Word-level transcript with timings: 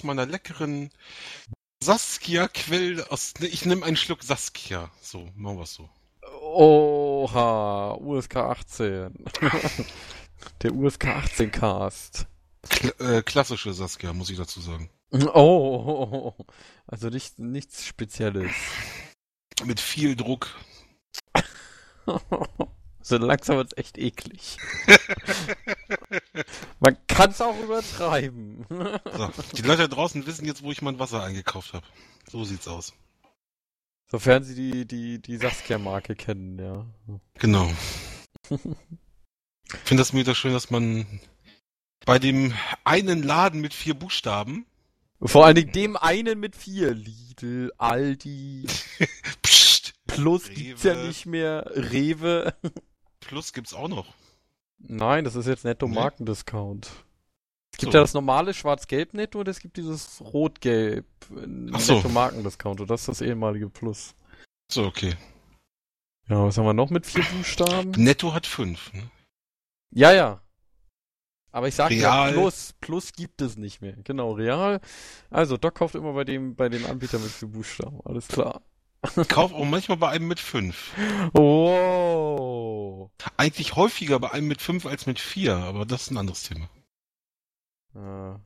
aus 0.00 0.04
meiner 0.04 0.24
leckeren 0.24 0.90
Saskia-Quelle 1.84 3.10
aus. 3.10 3.34
Ne, 3.38 3.48
ich 3.48 3.66
nehme 3.66 3.84
einen 3.84 3.98
Schluck 3.98 4.22
Saskia. 4.22 4.90
So, 5.02 5.28
machen 5.36 5.58
wir 5.58 5.64
es 5.64 5.74
so. 5.74 5.90
Oha, 6.40 7.98
USK 8.00 8.36
18. 8.36 9.12
Der 10.62 10.74
USK 10.74 11.06
18 11.06 11.50
Cast. 11.50 12.26
Kl 12.62 12.94
äh, 12.98 13.22
klassische 13.22 13.74
Saskia, 13.74 14.14
muss 14.14 14.30
ich 14.30 14.38
dazu 14.38 14.62
sagen. 14.62 14.88
Oh, 15.12 16.32
also 16.86 17.08
nicht, 17.10 17.38
nichts 17.38 17.84
Spezielles. 17.84 18.52
Mit 19.64 19.80
viel 19.80 20.16
Druck. 20.16 20.48
so 23.10 23.18
langsam 23.18 23.56
wird's 23.56 23.76
echt 23.76 23.98
eklig. 23.98 24.56
Man 26.80 26.96
kann's 27.06 27.40
auch 27.40 27.58
übertreiben. 27.60 28.64
So, 28.68 29.30
die 29.56 29.62
Leute 29.62 29.82
da 29.82 29.88
draußen 29.88 30.26
wissen 30.26 30.46
jetzt, 30.46 30.62
wo 30.62 30.72
ich 30.72 30.80
mein 30.80 30.98
Wasser 30.98 31.22
eingekauft 31.22 31.74
habe. 31.74 31.86
So 32.30 32.44
sieht's 32.44 32.66
aus. 32.68 32.94
Sofern 34.10 34.42
sie 34.42 34.54
die, 34.54 34.86
die, 34.86 35.20
die 35.20 35.36
Saskia-Marke 35.36 36.16
kennen, 36.16 36.58
ja. 36.58 36.86
Genau. 37.38 37.70
Ich 39.72 39.78
finde 39.88 40.00
das 40.00 40.12
wieder 40.12 40.34
schön, 40.34 40.52
dass 40.52 40.70
man 40.70 41.06
bei 42.04 42.18
dem 42.18 42.52
einen 42.82 43.22
Laden 43.22 43.60
mit 43.60 43.72
vier 43.72 43.94
Buchstaben. 43.94 44.66
Vor 45.22 45.46
allen 45.46 45.54
Dingen 45.54 45.70
dem 45.70 45.96
einen 45.96 46.40
mit 46.40 46.56
vier. 46.56 46.92
Lidl, 46.92 47.70
Aldi. 47.78 48.66
Psst, 49.42 49.94
Plus 50.08 50.48
Rewe. 50.48 50.54
gibt's 50.54 50.82
ja 50.82 50.94
nicht 50.94 51.26
mehr. 51.26 51.70
Rewe. 51.74 52.52
Plus 53.20 53.52
gibt's 53.52 53.74
auch 53.74 53.88
noch. 53.88 54.14
Nein, 54.78 55.24
das 55.24 55.34
ist 55.36 55.46
jetzt 55.46 55.64
netto 55.64 55.86
Nee. 55.86 55.94
Markendiscount. 55.94 56.86
Es 57.72 57.78
gibt 57.78 57.92
So. 57.92 57.98
ja 57.98 58.02
das 58.02 58.14
normale 58.14 58.52
Schwarz-Gelb-Netto 58.54 59.40
und 59.40 59.48
es 59.48 59.60
gibt 59.60 59.76
dieses 59.76 60.20
Rot-Gelb 60.20 61.06
Ach 61.72 61.80
so. 61.80 61.96
netto 61.96 62.08
Markendiscount 62.08 62.80
und 62.80 62.90
das 62.90 63.02
ist 63.02 63.08
das 63.08 63.20
ehemalige 63.20 63.68
Plus. 63.68 64.14
So, 64.72 64.84
okay. 64.84 65.16
Ja, 66.28 66.44
was 66.44 66.56
haben 66.58 66.64
wir 66.64 66.72
noch 66.74 66.90
mit 66.90 67.06
vier 67.06 67.24
Buchstaben? 67.24 67.90
Netto 67.92 68.32
hat 68.32 68.46
fünf. 68.46 68.92
Ne? 68.92 69.10
Ja, 69.92 70.12
ja. 70.12 70.40
Aber 71.52 71.66
ich 71.66 71.74
sag 71.74 71.90
ja. 71.90 72.30
Plus, 72.30 72.74
Plus 72.80 73.12
gibt 73.12 73.42
es 73.42 73.56
nicht 73.56 73.80
mehr. 73.82 73.96
Genau, 74.04 74.32
Real. 74.32 74.80
Also, 75.30 75.56
Doc 75.56 75.74
kauft 75.74 75.96
immer 75.96 76.12
bei 76.12 76.22
dem, 76.24 76.54
bei 76.54 76.68
den 76.68 76.86
Anbietern 76.86 77.22
mit 77.22 77.32
vier 77.32 77.48
Buchstaben. 77.48 78.00
Alles 78.04 78.28
klar. 78.28 78.62
Ich 79.16 79.28
kauf 79.28 79.52
auch 79.52 79.64
manchmal 79.64 79.96
bei 79.96 80.10
einem 80.10 80.28
mit 80.28 80.40
fünf. 80.40 80.92
Wow. 81.32 83.10
Eigentlich 83.36 83.76
häufiger 83.76 84.20
bei 84.20 84.30
einem 84.30 84.48
mit 84.48 84.60
fünf 84.60 84.84
als 84.86 85.06
mit 85.06 85.18
vier, 85.18 85.56
aber 85.56 85.86
das 85.86 86.02
ist 86.02 86.10
ein 86.10 86.18
anderes 86.18 86.42
Thema. 86.42 86.68
Ja. 87.94 88.40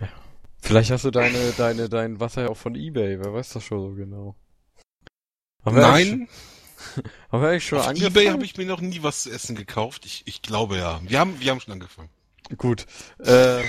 Ja. 0.00 0.08
Vielleicht 0.62 0.90
hast 0.90 1.04
du 1.04 1.10
deine, 1.10 1.52
deine, 1.52 1.88
dein 1.88 2.20
Wasser 2.20 2.42
ja 2.42 2.48
auch 2.48 2.56
von 2.56 2.74
Ebay. 2.74 3.20
Wer 3.20 3.32
weiß 3.32 3.50
das 3.50 3.64
schon 3.64 3.80
so 3.80 3.94
genau. 3.94 4.34
Haben 5.64 5.76
Nein, 5.76 6.28
Haben 7.32 7.42
wir 7.42 7.50
eigentlich 7.50 7.66
schon 7.66 7.78
auf 7.78 7.88
angefangen? 7.88 8.16
Ebay 8.16 8.26
habe 8.28 8.44
ich 8.44 8.56
mir 8.56 8.66
noch 8.66 8.80
nie 8.80 9.02
was 9.02 9.22
zu 9.22 9.30
essen 9.30 9.56
gekauft. 9.56 10.06
Ich, 10.06 10.26
ich 10.26 10.42
glaube 10.42 10.76
ja. 10.76 11.00
Wir 11.04 11.20
haben, 11.20 11.40
wir 11.40 11.50
haben 11.50 11.60
schon 11.60 11.72
angefangen. 11.74 12.10
Gut. 12.56 12.86
Äh, 13.18 13.62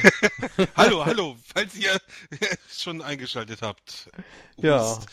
Hallo, 0.75 1.05
hallo, 1.05 1.37
falls 1.53 1.75
ihr 1.75 1.99
schon 2.69 3.01
eingeschaltet 3.01 3.61
habt. 3.61 4.09
Ja. 4.57 4.77
Mist. 4.97 5.07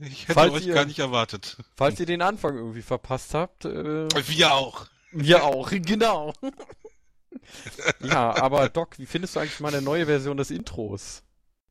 Ich 0.00 0.22
hätte 0.22 0.34
Falls 0.34 0.52
euch 0.54 0.66
ihr- 0.66 0.74
gar 0.74 0.86
nicht 0.86 0.98
erwartet. 0.98 1.58
falls 1.76 2.00
ihr 2.00 2.06
den 2.06 2.22
Anfang 2.22 2.56
irgendwie 2.56 2.80
verpasst 2.82 3.34
habt, 3.34 3.66
äh, 3.66 4.08
Wir 4.28 4.54
auch. 4.54 4.86
wir 5.12 5.44
auch, 5.44 5.70
genau. 5.70 6.32
ja, 8.00 8.34
aber 8.42 8.68
Doc, 8.70 8.98
wie 8.98 9.04
findest 9.06 9.36
du 9.36 9.40
eigentlich 9.40 9.60
meine 9.60 9.82
neue 9.82 10.06
Version 10.06 10.38
des 10.38 10.50
Intros? 10.50 11.22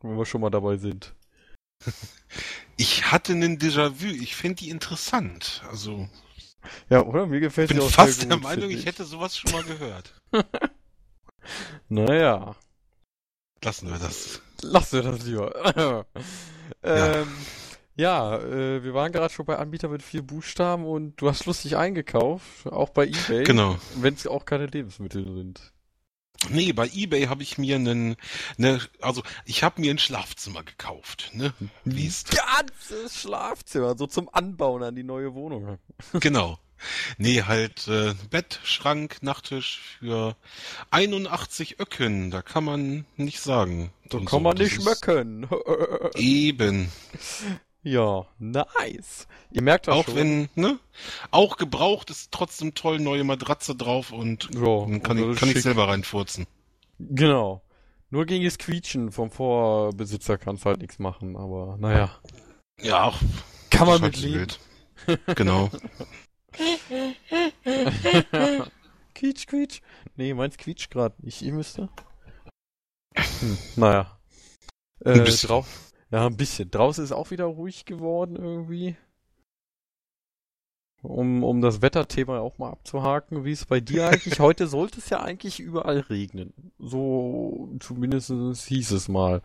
Wenn 0.01 0.15
wir 0.17 0.25
schon 0.25 0.41
mal 0.41 0.51
dabei 0.51 0.77
sind. 0.77 1.15
Ich 2.77 3.11
hatte 3.11 3.33
einen 3.33 3.57
Déjà-vu. 3.57 4.05
Ich 4.07 4.35
finde 4.35 4.55
die 4.57 4.69
interessant. 4.69 5.63
Also, 5.69 6.07
Ja, 6.89 7.01
oder? 7.01 7.25
Mir 7.25 7.39
gefällt 7.39 7.71
ich 7.71 7.75
bin 7.77 7.81
sie 7.81 7.87
auch 7.87 7.91
fast 7.95 8.19
sehr 8.19 8.27
der 8.29 8.37
gut, 8.37 8.43
Meinung, 8.43 8.69
ich 8.69 8.85
hätte 8.85 9.05
sowas 9.05 9.35
schon 9.37 9.51
mal 9.51 9.63
gehört. 9.63 10.13
Naja, 11.89 12.55
Lassen 13.63 13.89
wir 13.89 13.97
das. 13.97 14.41
lassen 14.61 15.03
wir 15.03 15.11
das 15.11 15.25
lieber. 15.25 16.05
ähm, 16.83 17.27
ja, 17.95 18.37
äh, 18.37 18.83
wir 18.83 18.93
waren 18.93 19.11
gerade 19.11 19.33
schon 19.33 19.45
bei 19.45 19.57
Anbietern 19.57 19.91
mit 19.91 20.01
vier 20.01 20.21
Buchstaben 20.21 20.85
und 20.85 21.17
du 21.17 21.29
hast 21.29 21.45
lustig 21.45 21.75
eingekauft, 21.75 22.67
auch 22.67 22.89
bei 22.89 23.07
Ebay. 23.07 23.43
Genau. 23.43 23.77
Wenn 23.95 24.13
es 24.13 24.27
auch 24.27 24.45
keine 24.45 24.67
Lebensmittel 24.67 25.25
sind. 25.33 25.73
Nee, 26.47 26.71
bei 26.71 26.87
eBay 26.87 27.25
habe 27.25 27.43
ich 27.43 27.57
mir 27.57 27.75
einen, 27.75 28.15
ne, 28.55 28.79
also 29.01 29.23
ich 29.43 29.61
habe 29.61 29.81
mir 29.81 29.91
ein 29.91 29.97
Schlafzimmer 29.97 30.63
gekauft, 30.63 31.31
ne? 31.33 31.53
Wie 31.83 32.07
es 32.07 32.23
Ganzes 32.23 33.19
Schlafzimmer, 33.19 33.97
so 33.97 34.07
zum 34.07 34.29
Anbauen 34.31 34.81
an 34.83 34.95
die 34.95 35.03
neue 35.03 35.33
Wohnung. 35.33 35.79
genau. 36.13 36.57
Nee, 37.17 37.43
halt 37.43 37.87
äh, 37.87 38.13
Bett, 38.29 38.59
Schrank, 38.63 39.17
Nachttisch 39.21 39.97
für 39.99 40.35
81 40.91 41.79
Öcken. 41.79 42.31
Da 42.31 42.41
kann 42.41 42.63
man 42.63 43.05
nicht 43.17 43.39
sagen. 43.39 43.91
Da 44.09 44.17
kann 44.19 44.27
so, 44.27 44.39
man 44.39 44.57
nicht 44.57 44.77
ist 44.77 44.85
mecken. 44.85 45.47
Eben. 46.15 46.91
ja, 47.83 48.25
nice. 48.39 49.27
Ihr 49.51 49.61
merkt 49.61 49.87
das 49.87 49.95
Auch 49.95 50.05
schon. 50.05 50.15
wenn, 50.15 50.49
ne? 50.55 50.79
Auch 51.31 51.57
gebraucht 51.57 52.09
ist 52.09 52.31
trotzdem 52.31 52.75
toll, 52.75 52.99
neue 52.99 53.23
Matratze 53.23 53.75
drauf 53.75 54.11
und 54.11 54.49
ja, 54.53 54.61
dann 54.61 55.03
kann, 55.03 55.31
ich, 55.31 55.39
kann 55.39 55.49
ich 55.49 55.61
selber 55.61 55.87
reinfurzen. 55.87 56.47
Genau. 56.99 57.61
Nur 58.11 58.25
gegen 58.25 58.43
das 58.43 58.57
Quietschen 58.57 59.11
vom 59.11 59.29
Vorbesitzer 59.29 60.37
kannst 60.37 60.65
halt 60.65 60.79
nichts 60.79 60.99
machen, 60.99 61.35
aber 61.35 61.77
naja. 61.79 62.11
Ja, 62.81 63.03
auch. 63.03 63.17
Kann 63.69 63.87
man 63.87 64.01
das 64.01 64.21
mit 64.21 64.35
halt 64.35 64.59
leben. 65.07 65.25
Genau. 65.35 65.69
quietsch, 69.15 69.47
quietsch. 69.47 69.81
Nee, 70.15 70.33
meins 70.33 70.57
quietscht 70.57 70.91
gerade 70.91 71.15
nicht. 71.19 71.41
Ihr 71.41 71.53
müsst 71.53 71.77
da? 71.77 71.89
Hm, 73.15 73.57
naja. 73.75 74.19
Äh, 75.03 75.13
Ein 75.13 75.23
bisschen. 75.23 75.47
Drau 75.47 75.65
ja, 76.11 76.25
ein 76.25 76.37
bisschen. 76.37 76.71
Draußen 76.71 77.03
ist 77.03 77.11
auch 77.11 77.31
wieder 77.31 77.45
ruhig 77.45 77.85
geworden 77.85 78.35
irgendwie. 78.35 78.95
Um, 81.01 81.43
um 81.43 81.61
das 81.61 81.81
Wetterthema 81.81 82.39
auch 82.39 82.57
mal 82.57 82.71
abzuhaken, 82.71 83.45
wie 83.45 83.53
es 83.53 83.65
bei 83.65 83.79
dir 83.79 84.09
eigentlich? 84.09 84.39
Heute 84.39 84.67
sollte 84.67 84.99
es 84.99 85.09
ja 85.09 85.21
eigentlich 85.21 85.59
überall 85.59 85.99
regnen. 85.99 86.53
So 86.77 87.73
zumindest 87.79 88.29
hieß 88.29 88.91
es 88.91 89.07
mal. 89.07 89.41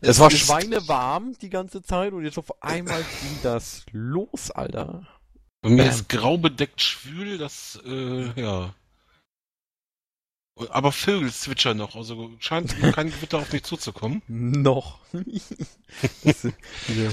Es, 0.00 0.18
war 0.18 0.30
schweinewarm 0.30 1.36
die 1.40 1.50
ganze 1.50 1.82
Zeit 1.82 2.12
und 2.12 2.24
jetzt 2.24 2.38
auf 2.38 2.62
einmal 2.62 3.02
ging 3.20 3.38
das 3.42 3.84
los, 3.92 4.50
Alter. 4.50 5.06
Bei 5.68 5.74
mir 5.74 5.82
Bam. 5.82 5.90
ist 5.90 6.08
grau 6.08 6.38
bedeckt 6.38 6.80
schwül, 6.80 7.36
das, 7.38 7.78
äh, 7.84 8.40
ja. 8.40 8.74
Aber 10.70 10.90
Vögel 10.92 11.30
zwitschern 11.32 11.76
noch, 11.76 11.94
also 11.94 12.32
scheint 12.40 12.74
kein 12.94 13.10
Gewitter 13.10 13.38
auf 13.38 13.52
mich 13.52 13.62
zuzukommen. 13.62 14.22
Noch. 14.28 14.98
das, 16.24 16.42
ja. 16.44 17.10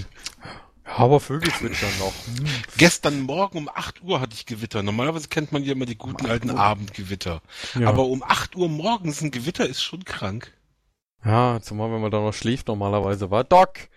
aber 0.85 1.19
Vögel 1.19 1.51
zwitschern 1.53 1.91
noch. 2.00 2.13
Hm. 2.25 2.45
Gestern 2.77 3.21
Morgen 3.21 3.57
um 3.59 3.69
8 3.69 4.01
Uhr 4.01 4.19
hatte 4.19 4.33
ich 4.33 4.45
Gewitter. 4.45 4.81
Normalerweise 4.81 5.27
kennt 5.27 5.51
man 5.51 5.63
ja 5.63 5.74
immer 5.74 5.85
die 5.85 5.97
guten 5.97 6.25
8 6.25 6.31
alten 6.31 6.51
Uhr. 6.51 6.59
Abendgewitter. 6.59 7.41
Ja. 7.77 7.88
Aber 7.89 8.06
um 8.06 8.24
8 8.24 8.56
Uhr 8.56 8.68
morgens 8.69 9.21
ein 9.21 9.29
Gewitter 9.31 9.68
ist 9.68 9.83
schon 9.83 10.06
krank. 10.06 10.51
ja, 11.24 11.59
zumal 11.62 11.91
wenn 11.91 12.01
man 12.01 12.12
da 12.12 12.21
noch 12.21 12.33
schläft 12.33 12.68
normalerweise 12.68 13.29
war. 13.29 13.44
Doc! 13.44 13.89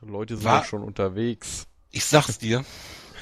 Leute 0.00 0.36
sind 0.36 0.44
War- 0.46 0.64
schon 0.64 0.82
unterwegs. 0.82 1.66
Ich 1.90 2.04
sag's 2.04 2.38
dir, 2.38 2.64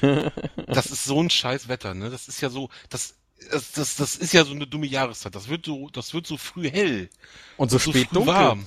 das 0.67 0.87
ist 0.87 1.05
so 1.05 1.21
ein 1.21 1.29
scheiß 1.29 1.67
Wetter, 1.67 1.93
ne? 1.93 2.09
Das 2.09 2.27
ist 2.27 2.41
ja 2.41 2.49
so, 2.49 2.69
das, 2.89 3.15
das, 3.51 3.71
das, 3.73 3.95
das 3.95 4.15
ist 4.15 4.33
ja 4.33 4.43
so 4.43 4.53
eine 4.53 4.67
dumme 4.67 4.87
Jahreszeit. 4.87 5.35
Das 5.35 5.49
wird 5.49 5.65
so, 5.65 5.89
das 5.89 6.13
wird 6.13 6.27
so 6.27 6.37
früh 6.37 6.69
hell. 6.69 7.09
Und 7.57 7.71
so 7.71 7.77
so 7.77 7.91
spät 7.91 8.07
früh 8.07 8.15
dunkel. 8.15 8.33
warm. 8.33 8.65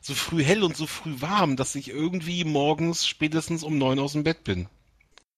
So 0.00 0.14
früh 0.14 0.42
hell 0.42 0.64
und 0.64 0.76
so 0.76 0.86
früh 0.86 1.20
warm, 1.20 1.56
dass 1.56 1.74
ich 1.74 1.88
irgendwie 1.90 2.44
morgens 2.44 3.06
spätestens 3.06 3.62
um 3.62 3.78
neun 3.78 3.98
aus 3.98 4.12
dem 4.12 4.24
Bett 4.24 4.44
bin. 4.44 4.68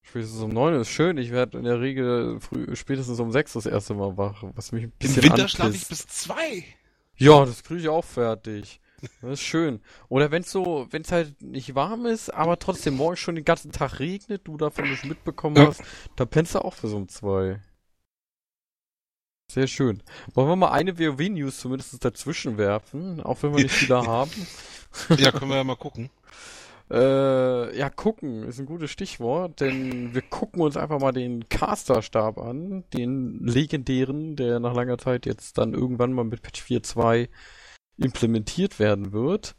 Spätestens 0.03 0.41
um 0.41 0.51
neun 0.51 0.81
ist 0.81 0.89
schön. 0.89 1.19
Ich 1.19 1.31
werde 1.31 1.59
in 1.59 1.65
der 1.65 1.81
Regel 1.81 2.41
früh, 2.41 2.75
spätestens 2.77 3.19
um 3.21 3.33
sechs 3.33 3.53
das 3.55 3.67
erste 3.67 3.95
Mal 3.95 4.17
wach, 4.17 4.43
was 4.55 4.73
mich 4.73 4.85
ein 4.85 4.93
bisschen 4.93 5.23
Im 5.23 5.31
Winter 5.31 5.49
schlafe 5.49 5.75
ich 5.75 5.87
bis 5.87 6.07
zwei. 6.07 6.65
Ja, 7.17 7.45
das 7.45 7.63
kriege 7.65 7.81
ich 7.81 7.89
auch 7.89 8.05
fertig. 8.05 8.81
Das 9.23 9.33
ist 9.33 9.43
schön. 9.43 9.81
Oder 10.09 10.31
wenn's 10.31 10.51
so, 10.51 10.87
wenn's 10.91 11.13
halt 11.13 11.41
nicht 11.43 11.75
warm 11.75 12.07
ist, 12.07 12.31
aber 12.33 12.59
trotzdem 12.59 12.95
morgen 12.95 13.17
schon 13.17 13.35
den 13.35 13.45
ganzen 13.45 13.73
Tag 13.73 13.99
regnet, 13.99 14.43
du 14.47 14.57
davon 14.57 14.89
nicht 14.89 15.05
mitbekommen 15.05 15.57
Ja. 15.57 15.67
hast, 15.69 15.83
da 16.17 16.25
pennst 16.25 16.55
du 16.55 16.61
auch 16.65 16.75
für 16.75 16.89
so 16.89 16.97
um 16.97 17.09
zwei. 17.09 17.61
Sehr 19.51 19.67
schön. 19.67 20.03
Wollen 20.35 20.49
wir 20.49 20.57
mal 20.57 20.73
eine 20.73 20.99
WoW-News 20.99 21.59
zumindest 21.59 22.05
dazwischen 22.05 22.59
werfen, 22.59 23.21
auch 23.21 23.43
wenn 23.43 23.53
wir 23.53 23.61
nicht 23.61 23.75
viele 23.75 23.97
haben? 24.07 24.31
Ja, 25.17 25.31
können 25.33 25.51
wir 25.51 25.57
ja 25.59 25.65
mal 25.65 25.77
gucken. 25.77 26.11
Äh, 26.91 27.79
ja, 27.79 27.89
gucken 27.89 28.45
ist 28.45 28.59
ein 28.59 28.67
gutes 28.67 28.91
Stichwort, 28.91 29.61
denn 29.61 30.15
wir 30.15 30.23
gucken 30.23 30.61
uns 30.61 30.77
einfach 30.77 31.01
mal 31.01 31.13
den 31.13 31.49
Caster-Stab 31.49 32.39
an, 32.39 32.85
den 32.93 33.39
legendären, 33.47 34.37
der 34.37 34.61
nach 34.61 34.75
langer 34.75 34.99
Zeit 34.99 35.25
jetzt 35.25 35.57
dann 35.57 35.73
irgendwann 35.73 36.13
mal 36.13 36.25
mit 36.25 36.43
Patch 36.43 36.63
4.2 36.63 37.29
implementiert 37.97 38.79
werden 38.79 39.13
wird. 39.13 39.57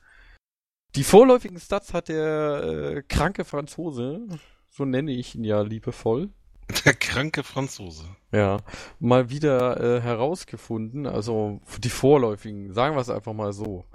Die 0.96 1.04
vorläufigen 1.04 1.60
Stats 1.60 1.94
hat 1.94 2.08
der 2.08 2.64
äh, 2.64 3.02
kranke 3.04 3.44
Franzose, 3.44 4.28
so 4.70 4.86
nenne 4.86 5.12
ich 5.12 5.36
ihn 5.36 5.44
ja 5.44 5.62
liebevoll. 5.62 6.30
Der 6.86 6.94
kranke 6.94 7.44
Franzose. 7.44 8.06
Ja, 8.32 8.58
mal 9.00 9.30
wieder 9.30 9.80
äh, 9.80 10.02
herausgefunden, 10.02 11.06
also 11.06 11.62
die 11.78 11.90
vorläufigen, 11.90 12.74
sagen 12.74 12.96
wir 12.96 13.02
es 13.02 13.10
einfach 13.10 13.34
mal 13.34 13.54
so. 13.54 13.86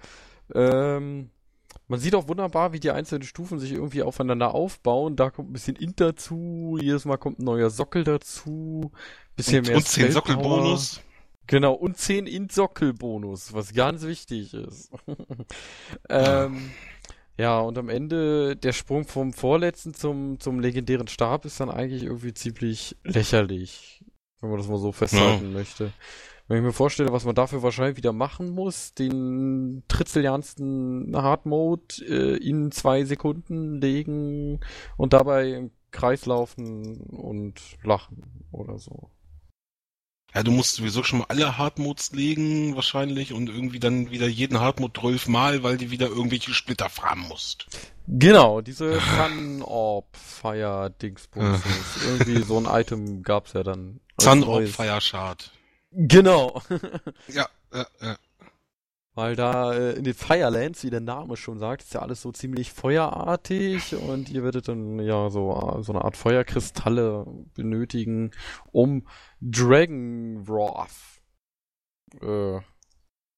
Ähm, 0.54 1.30
man 1.88 1.98
sieht 1.98 2.14
auch 2.14 2.28
wunderbar, 2.28 2.72
wie 2.72 2.78
die 2.78 2.92
einzelnen 2.92 3.24
Stufen 3.24 3.58
sich 3.58 3.72
irgendwie 3.72 4.02
aufeinander 4.04 4.54
aufbauen. 4.54 5.16
Da 5.16 5.30
kommt 5.30 5.50
ein 5.50 5.52
bisschen 5.52 5.74
Int 5.74 6.00
dazu, 6.00 6.78
jedes 6.80 7.04
Mal 7.04 7.16
kommt 7.16 7.40
ein 7.40 7.44
neuer 7.44 7.70
Sockel 7.70 8.04
dazu, 8.04 8.92
bisschen 9.34 9.60
und, 9.60 9.68
mehr 9.68 9.76
und 9.78 9.88
10 9.88 10.12
Sockelbonus. 10.12 11.00
Genau, 11.50 11.72
und 11.72 11.96
10 11.96 12.28
Int-Sockel-Bonus, 12.28 13.52
was 13.54 13.74
ganz 13.74 14.04
wichtig 14.04 14.54
ist. 14.54 14.92
ähm, 16.08 16.70
ja, 17.36 17.58
und 17.58 17.76
am 17.76 17.88
Ende 17.88 18.54
der 18.54 18.70
Sprung 18.70 19.04
vom 19.04 19.32
vorletzten 19.32 19.92
zum, 19.92 20.38
zum 20.38 20.60
legendären 20.60 21.08
Stab 21.08 21.44
ist 21.44 21.58
dann 21.58 21.68
eigentlich 21.68 22.04
irgendwie 22.04 22.34
ziemlich 22.34 22.96
lächerlich, 23.02 24.04
wenn 24.40 24.50
man 24.50 24.60
das 24.60 24.68
mal 24.68 24.78
so 24.78 24.92
festhalten 24.92 25.46
ja. 25.46 25.58
möchte. 25.58 25.92
Wenn 26.46 26.58
ich 26.58 26.62
mir 26.62 26.72
vorstelle, 26.72 27.10
was 27.10 27.24
man 27.24 27.34
dafür 27.34 27.64
wahrscheinlich 27.64 27.96
wieder 27.96 28.12
machen 28.12 28.50
muss, 28.50 28.94
den 28.94 29.82
tritzeliansten 29.88 31.16
Hard 31.16 31.46
Mode 31.46 31.96
äh, 32.06 32.36
in 32.36 32.70
zwei 32.70 33.02
Sekunden 33.04 33.80
legen 33.80 34.60
und 34.96 35.14
dabei 35.14 35.50
im 35.50 35.72
Kreis 35.90 36.26
laufen 36.26 37.00
und 37.10 37.60
lachen 37.82 38.46
oder 38.52 38.78
so. 38.78 39.10
Ja, 40.34 40.42
du 40.42 40.52
musst 40.52 40.76
sowieso 40.76 41.02
schon 41.02 41.20
mal 41.20 41.26
alle 41.28 41.58
Hardmodes 41.58 42.12
legen, 42.12 42.76
wahrscheinlich, 42.76 43.32
und 43.32 43.48
irgendwie 43.48 43.80
dann 43.80 44.10
wieder 44.10 44.28
jeden 44.28 44.60
Hardmode 44.60 45.00
12 45.00 45.28
Mal, 45.28 45.62
weil 45.62 45.76
du 45.76 45.90
wieder 45.90 46.06
irgendwelche 46.08 46.54
Splitter 46.54 46.88
farmen 46.88 47.26
musst. 47.28 47.66
Genau, 48.06 48.60
diese 48.60 49.00
Sun 49.00 49.62
Orb 49.62 50.16
Fire 50.16 50.92
Dingsbums. 51.02 51.60
irgendwie 52.06 52.42
so 52.42 52.58
ein 52.58 52.66
Item 52.66 53.22
gab's 53.22 53.52
ja 53.52 53.62
dann. 53.62 54.00
Sun 54.20 54.44
Orb 54.44 54.68
Fire 54.68 55.00
Shard. 55.00 55.50
Genau. 55.92 56.62
ja, 57.28 57.48
ja, 57.72 57.86
ja. 58.00 58.16
Weil 59.14 59.34
da 59.34 59.72
äh, 59.74 59.92
in 59.94 60.04
den 60.04 60.14
Firelands, 60.14 60.84
wie 60.84 60.90
der 60.90 61.00
Name 61.00 61.36
schon 61.36 61.58
sagt, 61.58 61.82
ist 61.82 61.94
ja 61.94 62.00
alles 62.00 62.22
so 62.22 62.30
ziemlich 62.30 62.72
feuerartig 62.72 63.96
und 63.96 64.30
ihr 64.30 64.44
werdet 64.44 64.68
dann 64.68 65.00
ja 65.00 65.30
so, 65.30 65.50
äh, 65.52 65.82
so 65.82 65.92
eine 65.92 66.04
Art 66.04 66.16
Feuerkristalle 66.16 67.26
benötigen, 67.54 68.30
um 68.70 69.06
Dragon 69.40 70.46
Wrath 70.46 71.20
äh, 72.20 72.60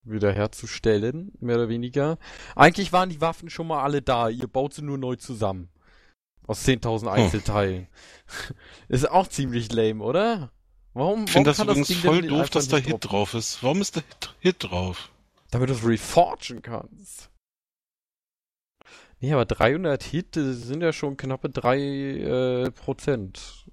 wiederherzustellen, 0.03 1.31
mehr 1.39 1.55
oder 1.55 1.69
weniger. 1.69 2.19
Eigentlich 2.55 2.93
waren 2.93 3.09
die 3.09 3.21
Waffen 3.21 3.49
schon 3.49 3.67
mal 3.67 3.81
alle 3.81 4.03
da, 4.03 4.29
ihr 4.29 4.47
baut 4.47 4.75
sie 4.75 4.83
nur 4.83 4.99
neu 4.99 5.15
zusammen. 5.15 5.69
Aus 6.45 6.67
10.000 6.67 7.01
hm. 7.01 7.07
Einzelteilen. 7.07 7.87
Hm. 8.47 8.55
ist 8.89 9.09
auch 9.09 9.27
ziemlich 9.27 9.71
lame, 9.71 10.03
oder? 10.03 10.51
Warum, 10.93 11.23
ich 11.23 11.31
finde 11.31 11.49
das 11.49 11.59
übrigens 11.59 11.87
das 11.87 11.97
voll 11.97 12.21
doof, 12.21 12.51
dass 12.51 12.67
da 12.67 12.77
Hit 12.77 12.97
drauf 12.99 13.33
ist. 13.33 13.63
Warum 13.63 13.81
ist 13.81 13.97
da 13.97 14.01
Hit 14.39 14.57
drauf? 14.59 15.09
Damit 15.53 15.69
du 15.69 15.73
es 15.73 15.85
reforgen 15.85 16.63
kannst. 16.63 17.29
Nee, 19.19 19.33
aber 19.33 19.45
300 19.45 20.01
Hit 20.01 20.33
sind 20.33 20.81
ja 20.81 20.91
schon 20.91 21.15
knappe 21.15 21.49
3 21.49 21.77
äh, 21.77 22.71
Prozent. 22.71 23.67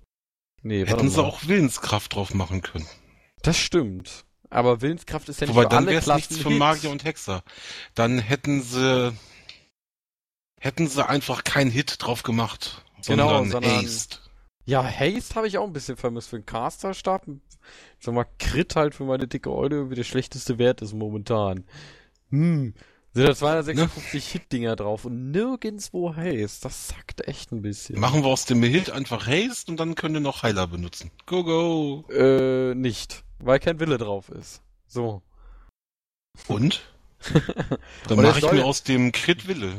Nee, 0.62 0.84
Hätten 0.84 1.08
sie 1.08 1.22
auch 1.22 1.46
Willenskraft 1.46 2.14
drauf 2.14 2.34
machen 2.34 2.60
können. 2.60 2.86
Das 3.42 3.56
stimmt. 3.56 4.26
Aber 4.50 4.82
Willenskraft 4.82 5.30
ist 5.30 5.40
ja 5.40 5.46
nicht 5.46 5.56
Wobei, 5.56 5.64
für 5.64 5.68
dann 5.70 5.88
alle 5.88 6.00
Klassen 6.00 6.34
nichts 6.34 6.42
für 6.42 6.50
Magier 6.50 6.90
und 6.90 7.04
Hexer. 7.04 7.42
Dann 7.94 8.18
hätten 8.18 8.62
sie 8.62 9.16
hätten 10.60 10.86
sie 10.86 11.08
einfach 11.08 11.44
keinen 11.44 11.70
Hit 11.70 11.96
drauf 11.98 12.22
gemacht, 12.22 12.84
genau, 13.06 13.28
sondern, 13.30 13.50
sondern 13.50 13.82
Haste. 13.82 14.18
Ja, 14.64 14.84
Haste 14.84 15.34
habe 15.34 15.48
ich 15.48 15.58
auch 15.58 15.66
ein 15.66 15.72
bisschen 15.72 15.96
vermisst 15.96 16.28
für 16.28 16.38
den 16.38 16.46
Caster-Stab. 16.46 17.26
Ich 17.26 18.04
sag 18.04 18.14
mal, 18.14 18.26
Crit 18.38 18.76
halt 18.76 18.94
für 18.94 19.04
meine 19.04 19.26
dicke 19.26 19.50
Eule 19.52 19.90
wie 19.90 19.94
der 19.94 20.04
schlechteste 20.04 20.58
Wert 20.58 20.82
ist 20.82 20.94
momentan. 20.94 21.64
Hm, 22.30 22.74
sind 23.12 23.26
da 23.26 23.34
256 23.34 24.12
ne? 24.12 24.30
Hit-Dinger 24.32 24.76
drauf 24.76 25.04
und 25.04 25.32
nirgendwo 25.32 26.14
Haste. 26.14 26.62
Das 26.62 26.88
sackt 26.88 27.26
echt 27.26 27.50
ein 27.50 27.62
bisschen. 27.62 27.98
Machen 27.98 28.22
wir 28.22 28.28
aus 28.28 28.44
dem 28.44 28.62
Hit 28.62 28.90
einfach 28.90 29.26
Haste 29.26 29.70
und 29.72 29.80
dann 29.80 29.96
können 29.96 30.14
wir 30.14 30.20
noch 30.20 30.44
Heiler 30.44 30.68
benutzen. 30.68 31.10
Go, 31.26 31.42
go! 31.42 32.04
Äh, 32.12 32.74
nicht. 32.74 33.24
Weil 33.40 33.58
kein 33.58 33.80
Wille 33.80 33.98
drauf 33.98 34.28
ist. 34.28 34.62
So. 34.86 35.22
Und? 36.46 36.82
dann 38.08 38.22
mache 38.22 38.38
ich 38.38 38.52
mir 38.52 38.64
aus 38.64 38.84
dem 38.84 39.10
Crit 39.10 39.48
Wille. 39.48 39.72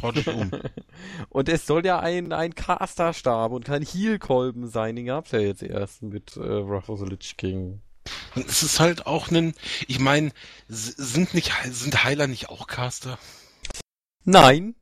Und 1.28 1.48
es 1.48 1.66
soll 1.66 1.84
ja 1.84 2.00
ein, 2.00 2.32
ein 2.32 2.54
Caster-Stab 2.54 3.52
und 3.52 3.64
kein 3.64 3.82
Heal-Kolben 3.82 4.68
sein. 4.68 4.96
Den 4.96 5.06
gab's 5.06 5.32
ja 5.32 5.40
jetzt 5.40 5.62
erst 5.62 6.02
mit 6.02 6.36
äh, 6.36 6.68
Wrath 6.68 6.88
of 6.88 7.00
the 7.00 7.06
Lich 7.06 7.36
King. 7.36 7.80
Und 8.34 8.48
es 8.48 8.62
ist 8.62 8.80
halt 8.80 9.06
auch 9.06 9.30
ein, 9.30 9.54
ich 9.86 9.98
meine, 9.98 10.32
sind 10.68 11.34
nicht, 11.34 11.52
sind 11.70 12.04
Heiler 12.04 12.26
nicht 12.26 12.48
auch 12.48 12.66
Caster? 12.66 13.18
Nein, 14.24 14.74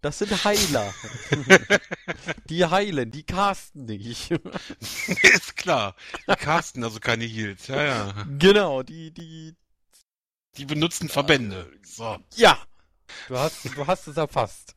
das 0.00 0.18
sind 0.18 0.44
Heiler. 0.44 0.94
die 2.48 2.64
heilen, 2.64 3.10
die 3.10 3.24
casten 3.24 3.86
nicht. 3.86 4.30
ist 5.22 5.56
klar. 5.56 5.96
Die 6.28 6.36
casten 6.36 6.84
also 6.84 7.00
keine 7.00 7.24
Heals, 7.24 7.66
ja, 7.66 7.82
ja. 7.82 8.24
Genau, 8.38 8.82
die, 8.82 9.10
die. 9.10 9.54
Die 10.56 10.64
benutzen 10.64 11.08
Verbände. 11.08 11.70
So. 11.82 12.18
Ja, 12.36 12.58
Du 13.28 13.36
hast, 13.36 13.64
du 13.76 13.86
hast 13.86 14.06
es 14.08 14.16
erfasst. 14.16 14.74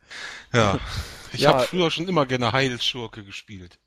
Ja. 0.54 0.80
Ich 1.32 1.42
ja. 1.42 1.54
habe 1.54 1.64
früher 1.66 1.92
schon 1.92 2.08
immer 2.08 2.26
gerne 2.26 2.54
Heilschurke 2.54 3.24
gespielt. 3.24 3.78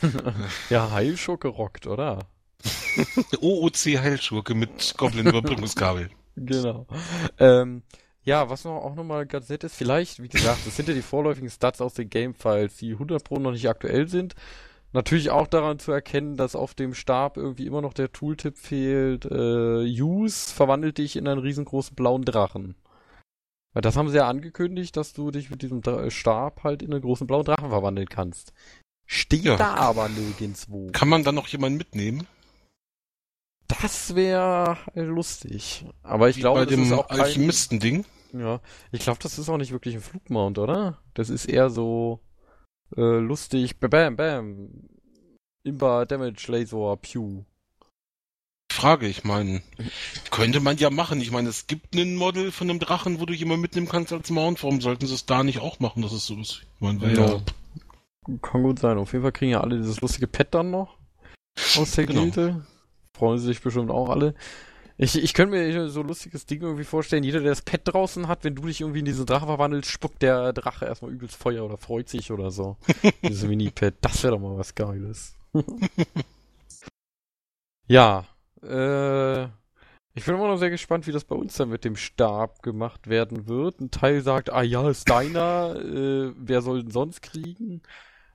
ja, 0.70 0.90
Heilschurke 0.90 1.46
rockt, 1.46 1.86
oder? 1.86 2.26
OOC 3.40 4.00
Heilschurke 4.00 4.56
mit 4.56 4.94
Goblin-Überbrückungskabel. 4.96 6.10
genau. 6.34 6.88
Ähm, 7.38 7.84
ja, 8.24 8.50
was 8.50 8.64
noch, 8.64 8.82
auch 8.82 8.96
nochmal 8.96 9.24
ganz 9.26 9.48
nett 9.48 9.64
ist, 9.64 9.76
vielleicht, 9.76 10.20
wie 10.20 10.28
gesagt, 10.28 10.66
das 10.66 10.76
sind 10.76 10.88
ja 10.88 10.94
die 10.94 11.02
vorläufigen 11.02 11.48
Stats 11.48 11.80
aus 11.80 11.94
den 11.94 12.10
Gamefiles, 12.10 12.76
die 12.78 12.92
100 12.92 13.22
Pro 13.22 13.38
noch 13.38 13.52
nicht 13.52 13.68
aktuell 13.68 14.08
sind. 14.08 14.34
Natürlich 14.92 15.30
auch 15.30 15.46
daran 15.46 15.78
zu 15.78 15.92
erkennen, 15.92 16.36
dass 16.36 16.56
auf 16.56 16.74
dem 16.74 16.94
Stab 16.94 17.36
irgendwie 17.36 17.66
immer 17.66 17.80
noch 17.80 17.94
der 17.94 18.10
Tooltip 18.10 18.58
fehlt. 18.58 19.24
Äh, 19.24 19.84
Use 19.84 20.52
verwandelt 20.52 20.98
dich 20.98 21.14
in 21.14 21.28
einen 21.28 21.40
riesengroßen 21.40 21.94
blauen 21.94 22.24
Drachen. 22.24 22.74
Weil 23.72 23.82
das 23.82 23.96
haben 23.96 24.08
sie 24.08 24.16
ja 24.16 24.28
angekündigt, 24.28 24.96
dass 24.96 25.12
du 25.12 25.30
dich 25.30 25.50
mit 25.50 25.62
diesem 25.62 25.82
Stab 26.10 26.64
halt 26.64 26.82
in 26.82 26.92
einen 26.92 27.02
großen 27.02 27.26
blauen 27.26 27.44
Drachen 27.44 27.70
verwandeln 27.70 28.08
kannst. 28.08 28.52
Steht 29.06 29.44
ja. 29.44 29.56
da 29.56 29.74
aber 29.74 30.08
nirgendwo. 30.08 30.88
Kann 30.92 31.08
man 31.08 31.24
dann 31.24 31.34
noch 31.34 31.48
jemanden 31.48 31.78
mitnehmen? 31.78 32.26
Das 33.80 34.14
wäre 34.16 34.76
lustig. 34.94 35.84
Aber 36.02 36.28
ich 36.28 36.36
glaube, 36.36 36.66
das 36.66 36.78
ist 36.78 36.92
auch 36.92 37.08
kein... 37.08 37.20
Alchemisten-Ding. 37.20 38.04
Ja, 38.32 38.60
ich 38.92 39.00
glaube, 39.00 39.18
das 39.22 39.38
ist 39.38 39.48
auch 39.48 39.56
nicht 39.56 39.72
wirklich 39.72 39.94
ein 39.94 40.00
Flugmount, 40.00 40.58
oder? 40.58 40.98
Das 41.14 41.30
ist 41.30 41.46
eher 41.46 41.70
so 41.70 42.20
äh, 42.96 43.18
lustig. 43.18 43.78
Bam, 43.78 44.16
bam. 44.16 44.88
Imba 45.62 46.04
Damage 46.04 46.50
Laser 46.50 46.96
Pew. 46.96 47.44
Frage, 48.72 49.06
ich 49.08 49.24
meine, 49.24 49.62
könnte 50.30 50.60
man 50.60 50.76
ja 50.76 50.90
machen. 50.90 51.20
Ich 51.20 51.30
meine, 51.30 51.48
es 51.48 51.66
gibt 51.66 51.94
ein 51.94 52.16
Model 52.16 52.52
von 52.52 52.70
einem 52.70 52.78
Drachen, 52.78 53.20
wo 53.20 53.26
du 53.26 53.34
jemanden 53.34 53.62
mitnehmen 53.62 53.88
kannst 53.88 54.12
als 54.12 54.30
Mount. 54.30 54.62
Warum 54.62 54.80
sollten 54.80 55.06
sie 55.06 55.14
es 55.14 55.26
da 55.26 55.42
nicht 55.42 55.60
auch 55.60 55.80
machen, 55.80 56.02
dass 56.02 56.12
es 56.12 56.26
so 56.26 56.36
ist? 56.36 56.62
Ich 56.76 56.80
meine, 56.80 57.12
ja. 57.12 57.26
ja. 57.26 57.40
Kann 58.42 58.62
gut 58.62 58.78
sein. 58.78 58.98
Auf 58.98 59.12
jeden 59.12 59.22
Fall 59.22 59.32
kriegen 59.32 59.52
ja 59.52 59.60
alle 59.60 59.76
dieses 59.76 60.00
lustige 60.00 60.26
Pet 60.26 60.54
dann 60.54 60.70
noch 60.70 60.96
aus 61.76 61.92
der 61.92 62.06
genau. 62.06 62.22
Gilde. 62.22 62.66
Freuen 63.16 63.38
sie 63.38 63.46
sich 63.46 63.60
bestimmt 63.60 63.90
auch 63.90 64.08
alle. 64.08 64.34
Ich, 64.96 65.16
ich 65.16 65.34
könnte 65.34 65.56
mir 65.56 65.88
so 65.88 66.00
ein 66.00 66.08
lustiges 66.08 66.46
Ding 66.46 66.60
irgendwie 66.60 66.84
vorstellen. 66.84 67.24
Jeder, 67.24 67.40
der 67.40 67.50
das 67.50 67.62
Pet 67.62 67.82
draußen 67.84 68.28
hat, 68.28 68.44
wenn 68.44 68.54
du 68.54 68.66
dich 68.66 68.82
irgendwie 68.82 68.98
in 68.98 69.06
diesen 69.06 69.26
Drache 69.26 69.46
verwandelst, 69.46 69.90
spuckt 69.90 70.22
der 70.22 70.52
Drache 70.52 70.84
erstmal 70.84 71.10
übelst 71.10 71.36
Feuer 71.36 71.64
oder 71.64 71.78
freut 71.78 72.08
sich 72.08 72.30
oder 72.30 72.50
so. 72.50 72.76
Dieses 73.22 73.44
Mini-Pet. 73.44 73.94
Das 74.02 74.22
wäre 74.22 74.34
doch 74.34 74.40
mal 74.40 74.58
was 74.58 74.74
Geiles. 74.74 75.34
ja, 77.88 78.26
äh, 78.62 79.44
ich 80.14 80.24
bin 80.24 80.34
immer 80.34 80.48
noch 80.48 80.58
sehr 80.58 80.70
gespannt, 80.70 81.06
wie 81.06 81.12
das 81.12 81.24
bei 81.24 81.36
uns 81.36 81.56
dann 81.56 81.68
mit 81.68 81.84
dem 81.84 81.96
Stab 81.96 82.62
gemacht 82.62 83.08
werden 83.08 83.46
wird. 83.46 83.80
Ein 83.80 83.90
Teil 83.90 84.22
sagt, 84.22 84.52
ah 84.52 84.62
ja, 84.62 84.90
ist 84.90 85.08
deiner, 85.08 85.76
äh, 85.76 86.32
wer 86.36 86.62
soll 86.62 86.82
denn 86.82 86.90
sonst 86.90 87.22
kriegen? 87.22 87.82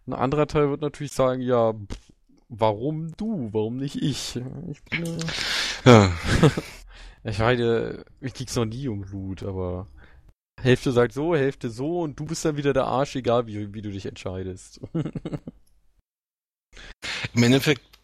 Ein 0.07 0.13
anderer 0.13 0.47
Teil 0.47 0.69
wird 0.69 0.81
natürlich 0.81 1.11
sagen, 1.11 1.41
ja, 1.41 1.73
pff, 1.73 2.11
warum 2.49 3.15
du, 3.17 3.49
warum 3.51 3.77
nicht 3.77 4.01
ich? 4.01 4.37
Ich 4.71 4.83
bin, 4.83 5.05
äh, 5.05 5.17
ja. 5.85 6.11
ich 7.23 7.39
meine, 7.39 8.05
ich 8.21 8.33
krieg's 8.33 8.55
noch 8.55 8.65
nie 8.65 8.87
um 8.87 9.03
Loot, 9.03 9.43
aber 9.43 9.87
Hälfte 10.61 10.91
sagt 10.91 11.13
so, 11.13 11.35
Hälfte 11.35 11.69
so 11.69 12.01
und 12.01 12.19
du 12.19 12.25
bist 12.25 12.45
dann 12.45 12.57
wieder 12.57 12.73
der 12.73 12.85
Arsch, 12.85 13.15
egal 13.15 13.47
wie, 13.47 13.73
wie 13.73 13.81
du 13.81 13.91
dich 13.91 14.05
entscheidest. 14.05 14.79
Im 17.33 17.43
Endeffekt, 17.43 17.94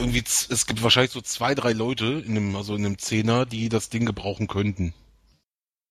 irgendwie, 0.00 0.24
es 0.24 0.66
gibt 0.66 0.82
wahrscheinlich 0.82 1.12
so 1.12 1.20
zwei, 1.20 1.54
drei 1.54 1.72
Leute 1.72 2.06
in 2.26 2.36
einem, 2.36 2.56
also 2.56 2.74
in 2.74 2.84
einem 2.84 2.98
Zehner, 2.98 3.46
die 3.46 3.68
das 3.68 3.88
Ding 3.90 4.06
gebrauchen 4.06 4.48
könnten. 4.48 4.94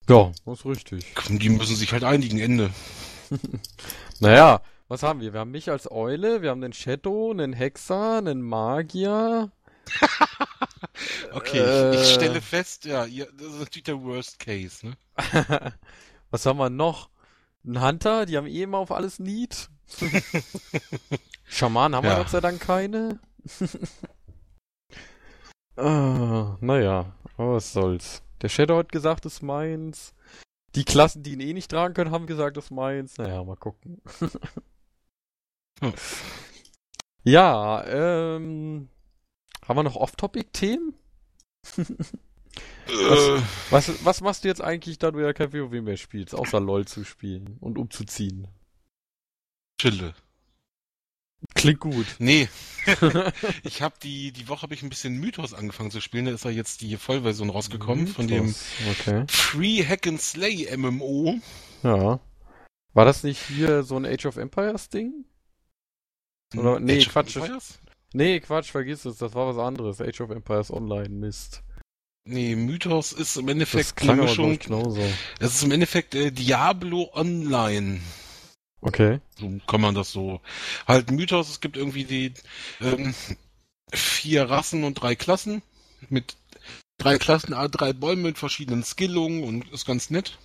ja, 0.09 0.31
das 0.45 0.59
ist 0.59 0.65
richtig. 0.65 1.05
Die 1.29 1.49
müssen 1.49 1.75
sich 1.75 1.91
halt 1.93 2.03
einigen, 2.03 2.39
Ende. 2.39 2.71
Naja, 4.21 4.61
was 4.89 5.01
haben 5.03 5.21
wir? 5.21 5.31
Wir 5.31 5.39
haben 5.39 5.51
mich 5.51 5.69
als 5.71 5.89
Eule, 5.89 6.41
wir 6.41 6.49
haben 6.49 6.59
den 6.61 6.73
Shadow, 6.73 7.31
einen 7.31 7.53
Hexer, 7.53 8.17
einen 8.17 8.41
Magier. 8.41 9.51
Okay, 11.31 11.59
Äh. 11.59 11.95
ich, 11.95 12.01
ich 12.01 12.13
stelle 12.15 12.41
fest, 12.41 12.85
ja, 12.85 13.05
ihr, 13.05 13.27
das 13.37 13.47
ist 13.47 13.59
natürlich 13.59 13.83
der 13.83 14.01
Worst 14.03 14.39
Case, 14.39 14.85
ne? 14.85 14.97
Was 16.31 16.45
haben 16.45 16.57
wir 16.57 16.69
noch? 16.69 17.09
Ein 17.65 17.81
Hunter, 17.81 18.25
die 18.25 18.35
haben 18.37 18.47
eh 18.47 18.63
immer 18.63 18.79
auf 18.79 18.91
alles 18.91 19.19
Need. 19.19 19.69
Schaman 21.47 21.95
haben 21.95 22.03
wir 22.03 22.11
Ja. 22.11 22.17
Gott 22.17 22.29
sei 22.29 22.41
Dank 22.41 22.59
keine. 22.59 23.19
ah, 25.77 26.57
naja, 26.61 27.13
aber 27.37 27.55
was 27.55 27.73
soll's. 27.73 28.21
Der 28.41 28.49
Shadow 28.49 28.77
hat 28.77 28.91
gesagt, 28.91 29.25
ist 29.25 29.41
meins. 29.41 30.13
Die 30.75 30.85
Klassen, 30.85 31.23
die 31.23 31.33
ihn 31.33 31.41
eh 31.41 31.53
nicht 31.53 31.71
tragen 31.71 31.93
können, 31.93 32.11
haben 32.11 32.27
gesagt, 32.27 32.57
ist 32.57 32.71
meins. 32.71 33.17
Naja, 33.17 33.43
mal 33.43 33.55
gucken. 33.55 34.01
Hm. 35.81 35.93
Ja, 37.25 37.83
ähm. 37.85 38.87
Haben 39.67 39.77
wir 39.77 39.83
noch 39.83 39.97
Off-Topic-Themen? 39.97 40.95
Äh, 42.87 43.41
Was, 43.69 44.03
was 44.05 44.21
machst 44.21 44.43
du 44.43 44.47
jetzt 44.47 44.61
eigentlich, 44.61 44.99
da 44.99 45.11
du 45.11 45.19
ja 45.19 45.33
kein 45.33 45.53
WoW 45.53 45.71
mehr 45.81 45.97
spielst, 45.97 46.33
außer 46.33 46.59
LOL 46.59 46.87
zu 46.87 47.03
spielen 47.03 47.57
und 47.59 47.77
umzuziehen? 47.77 48.47
chille. 49.79 50.13
Klingt 51.55 51.79
gut. 51.79 52.05
Nee, 52.19 52.47
ich 53.63 53.81
habe 53.81 53.95
die, 54.03 54.31
die 54.31 54.47
Woche 54.47 54.63
habe 54.63 54.73
ich 54.73 54.83
ein 54.83 54.89
bisschen 54.89 55.17
Mythos 55.19 55.53
angefangen 55.53 55.91
zu 55.91 56.01
spielen, 56.01 56.25
da 56.25 56.31
ist 56.31 56.43
ja 56.45 56.51
jetzt 56.51 56.81
die 56.81 56.97
Vollversion 56.97 57.49
rausgekommen 57.49 58.07
von 58.07 58.27
dem 58.27 58.45
Mythos. 58.47 58.65
Okay. 58.99 59.25
Free 59.29 59.83
Hack 59.85 60.05
and 60.07 60.21
Slay 60.21 60.67
MMO. 60.75 61.39
Ja. 61.83 62.19
War 62.93 63.05
das 63.05 63.23
nicht 63.23 63.41
hier 63.47 63.83
so 63.83 63.95
ein 63.97 64.05
Age 64.05 64.25
of 64.25 64.37
Empires 64.37 64.89
Ding? 64.89 65.25
Oder- 66.55 66.79
nee, 66.79 66.97
Age 66.97 67.07
of 67.07 67.13
Quatsch. 67.13 67.35
Empires? 67.37 67.79
Nee, 68.13 68.39
Quatsch, 68.39 68.71
vergiss 68.71 69.05
es, 69.05 69.17
das 69.17 69.33
war 69.35 69.47
was 69.47 69.63
anderes. 69.63 70.01
Age 70.01 70.21
of 70.21 70.31
Empires 70.31 70.71
Online, 70.71 71.09
Mist. 71.09 71.63
Nee, 72.25 72.55
Mythos 72.55 73.11
ist 73.13 73.37
im 73.37 73.45
Das 73.47 73.53
Endeffekt 73.53 73.95
klang 73.95 74.13
eine 74.19 74.21
aber 74.23 74.29
Mischung. 74.31 74.51
ich, 74.53 74.59
genauso. 74.59 75.01
Das 75.39 75.55
ist 75.55 75.63
im 75.63 75.71
Endeffekt 75.71 76.15
äh, 76.15 76.31
Diablo 76.31 77.09
Online. 77.13 78.01
Okay. 78.81 79.19
So 79.37 79.59
kann 79.67 79.81
man 79.81 79.95
das 79.95 80.11
so. 80.11 80.41
Halt 80.87 81.11
Mythos, 81.11 81.49
es 81.49 81.59
gibt 81.59 81.75
irgendwie 81.77 82.05
die 82.05 82.33
ähm, 82.81 83.13
vier 83.91 84.49
Rassen 84.49 84.83
und 84.83 84.95
drei 84.95 85.15
Klassen. 85.15 85.61
Mit 86.09 86.37
drei 86.97 87.17
Klassen, 87.17 87.53
ah, 87.53 87.67
drei 87.67 87.93
Bäume 87.93 88.23
mit 88.23 88.37
verschiedenen 88.37 88.83
Skillungen 88.83 89.43
und 89.43 89.69
ist 89.71 89.85
ganz 89.85 90.09
nett. 90.09 90.37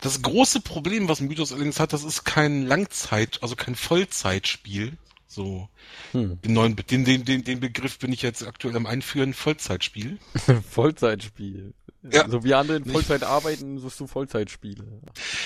Das 0.00 0.22
große 0.22 0.60
Problem, 0.60 1.08
was 1.08 1.20
Mythos 1.20 1.52
allerdings 1.52 1.80
hat, 1.80 1.92
das 1.92 2.04
ist 2.04 2.24
kein 2.24 2.66
Langzeit, 2.66 3.38
also 3.42 3.56
kein 3.56 3.74
Vollzeitspiel. 3.74 4.96
So, 5.26 5.68
Hm. 6.12 6.40
den 6.40 6.52
neuen, 6.54 6.74
den, 6.76 7.04
den, 7.04 7.44
den 7.44 7.60
Begriff 7.60 7.98
bin 7.98 8.12
ich 8.12 8.22
jetzt 8.22 8.46
aktuell 8.46 8.76
am 8.76 8.86
Einführen, 8.86 9.34
Vollzeitspiel. 9.34 10.18
Vollzeitspiel. 10.70 11.74
Ja. 12.12 12.28
So 12.28 12.44
wie 12.44 12.54
andere 12.54 12.78
in 12.78 12.82
Nicht- 12.84 12.92
Vollzeit 12.92 13.22
arbeiten, 13.22 13.78
suchst 13.78 14.00
du 14.00 14.06
Vollzeitspiele. 14.06 14.84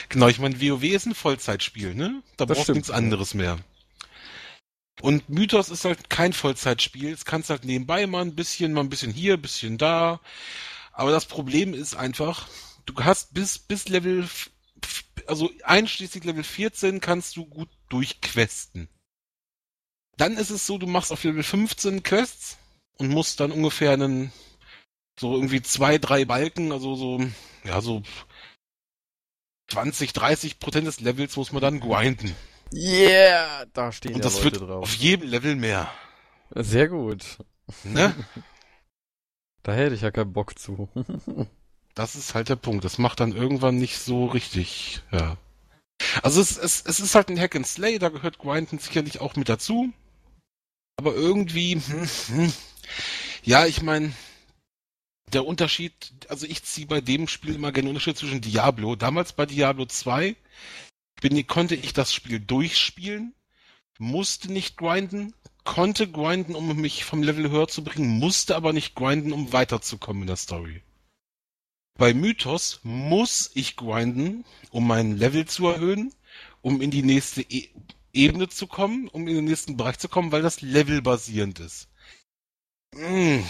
Genau, 0.08 0.28
ich 0.28 0.38
meine, 0.38 0.60
WoW 0.60 0.82
ist 0.84 1.06
ein 1.06 1.14
Vollzeitspiel, 1.14 1.94
ne? 1.94 2.22
Da 2.36 2.46
Das 2.46 2.56
brauchst 2.58 2.68
du 2.68 2.74
nichts 2.74 2.90
anderes 2.90 3.34
mehr. 3.34 3.58
Und 5.00 5.28
Mythos 5.28 5.68
ist 5.70 5.84
halt 5.84 6.10
kein 6.10 6.32
Vollzeitspiel. 6.32 7.10
Das 7.12 7.24
kannst 7.24 7.50
halt 7.50 7.64
nebenbei 7.64 8.06
mal 8.06 8.22
ein 8.22 8.34
bisschen, 8.34 8.72
mal 8.72 8.82
ein 8.82 8.90
bisschen 8.90 9.12
hier, 9.12 9.34
ein 9.34 9.42
bisschen 9.42 9.78
da. 9.78 10.20
Aber 10.92 11.10
das 11.10 11.26
Problem 11.26 11.74
ist 11.74 11.94
einfach, 11.96 12.46
du 12.86 12.94
hast 13.02 13.32
bis, 13.34 13.58
bis 13.58 13.88
Level, 13.88 14.28
also 15.26 15.50
einschließlich 15.64 16.24
Level 16.24 16.44
14 16.44 17.00
kannst 17.00 17.36
du 17.36 17.46
gut 17.46 17.68
durchquesten. 17.88 18.88
Dann 20.18 20.36
ist 20.36 20.50
es 20.50 20.66
so, 20.66 20.78
du 20.78 20.86
machst 20.86 21.10
auf 21.10 21.24
Level 21.24 21.42
15 21.42 22.02
Quests 22.02 22.58
und 22.98 23.08
musst 23.08 23.40
dann 23.40 23.50
ungefähr 23.50 23.92
einen, 23.92 24.30
so 25.18 25.34
irgendwie 25.34 25.62
zwei, 25.62 25.98
drei 25.98 26.24
Balken, 26.24 26.72
also 26.72 26.94
so, 26.94 27.20
ja, 27.64 27.80
so 27.80 28.02
20, 29.68 30.12
30 30.12 30.58
Prozent 30.58 30.86
des 30.86 31.00
Levels 31.00 31.36
muss 31.36 31.52
man 31.52 31.62
dann 31.62 31.80
grinden. 31.80 32.34
Yeah! 32.72 33.66
Da 33.72 33.92
stehen 33.92 34.14
Und 34.14 34.18
ja 34.18 34.22
das 34.24 34.42
Leute 34.42 34.60
wird 34.60 34.68
drauf. 34.70 34.82
auf 34.84 34.94
jedem 34.94 35.28
Level 35.28 35.56
mehr. 35.56 35.92
Sehr 36.54 36.88
gut. 36.88 37.38
Ne? 37.84 38.14
Da 39.64 39.74
hätte 39.74 39.94
ich 39.94 40.00
ja 40.00 40.10
keinen 40.10 40.32
Bock 40.32 40.58
zu. 40.58 40.88
Das 41.94 42.14
ist 42.14 42.34
halt 42.34 42.48
der 42.48 42.56
Punkt. 42.56 42.84
Das 42.84 42.96
macht 42.96 43.20
dann 43.20 43.32
irgendwann 43.32 43.76
nicht 43.76 43.98
so 43.98 44.24
richtig, 44.24 45.02
ja. 45.10 45.36
Also 46.22 46.40
es, 46.40 46.56
es, 46.56 46.82
es 46.86 47.00
ist 47.00 47.14
halt 47.14 47.28
ein 47.28 47.38
Hack 47.38 47.54
and 47.54 47.66
Slay, 47.66 47.98
da 47.98 48.08
gehört 48.08 48.38
Grinden 48.38 48.78
sicherlich 48.78 49.20
auch 49.20 49.36
mit 49.36 49.50
dazu. 49.50 49.92
Aber 50.96 51.14
irgendwie, 51.14 51.74
hm, 51.74 52.08
hm. 52.28 52.52
ja, 53.42 53.66
ich 53.66 53.82
meine, 53.82 54.14
der 55.34 55.46
Unterschied, 55.46 56.12
also 56.28 56.46
ich 56.46 56.62
ziehe 56.62 56.86
bei 56.86 57.00
dem 57.00 57.28
Spiel 57.28 57.54
immer 57.54 57.72
gerne 57.72 57.88
Unterschied 57.88 58.16
zwischen 58.16 58.40
Diablo. 58.40 58.96
Damals 58.96 59.32
bei 59.32 59.46
Diablo 59.46 59.86
2 59.86 60.36
bin, 61.20 61.46
konnte 61.46 61.74
ich 61.74 61.92
das 61.92 62.12
Spiel 62.12 62.40
durchspielen, 62.40 63.34
musste 63.98 64.52
nicht 64.52 64.76
grinden, 64.76 65.34
konnte 65.64 66.10
grinden, 66.10 66.54
um 66.54 66.74
mich 66.76 67.04
vom 67.04 67.22
Level 67.22 67.50
höher 67.50 67.68
zu 67.68 67.84
bringen, 67.84 68.18
musste 68.18 68.56
aber 68.56 68.72
nicht 68.72 68.94
grinden, 68.94 69.32
um 69.32 69.52
weiterzukommen 69.52 70.22
in 70.22 70.28
der 70.28 70.36
Story. 70.36 70.82
Bei 71.98 72.14
Mythos 72.14 72.80
muss 72.82 73.50
ich 73.54 73.76
grinden, 73.76 74.44
um 74.70 74.86
mein 74.86 75.16
Level 75.16 75.46
zu 75.46 75.68
erhöhen, 75.68 76.12
um 76.60 76.80
in 76.80 76.90
die 76.90 77.02
nächste 77.02 77.42
e 77.42 77.68
Ebene 78.14 78.48
zu 78.48 78.66
kommen, 78.66 79.08
um 79.08 79.26
in 79.26 79.36
den 79.36 79.44
nächsten 79.46 79.78
Bereich 79.78 79.98
zu 79.98 80.06
kommen, 80.06 80.32
weil 80.32 80.42
das 80.42 80.60
Level 80.60 81.00
basierend 81.00 81.60
ist. 81.60 81.88
Mm, 82.94 83.40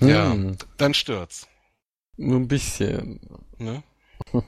Ja, 0.00 0.32
Hm, 0.32 0.56
dann 0.76 0.94
stört's. 0.94 1.48
Nur 2.16 2.36
ein 2.40 2.48
bisschen. 2.48 3.20
Ne? 3.58 3.82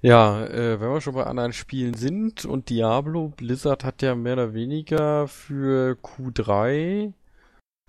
Ja, 0.00 0.46
äh, 0.46 0.80
wenn 0.80 0.90
wir 0.92 1.00
schon 1.00 1.14
bei 1.14 1.24
anderen 1.24 1.52
Spielen 1.52 1.94
sind 1.94 2.44
und 2.44 2.70
Diablo, 2.70 3.30
Blizzard 3.30 3.82
hat 3.82 4.00
ja 4.00 4.14
mehr 4.14 4.34
oder 4.34 4.54
weniger 4.54 5.26
für 5.26 5.98
Q3 6.00 7.12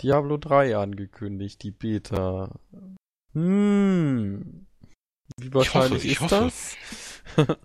Diablo 0.01 0.37
3 0.37 0.77
angekündigt, 0.77 1.61
die 1.63 1.71
Beta. 1.71 2.55
Hm. 3.33 4.65
Wie 5.37 5.53
wahrscheinlich 5.53 6.05
ich 6.05 6.11
ist 6.13 6.21
hoffe. 6.21 6.35
das? 6.35 6.75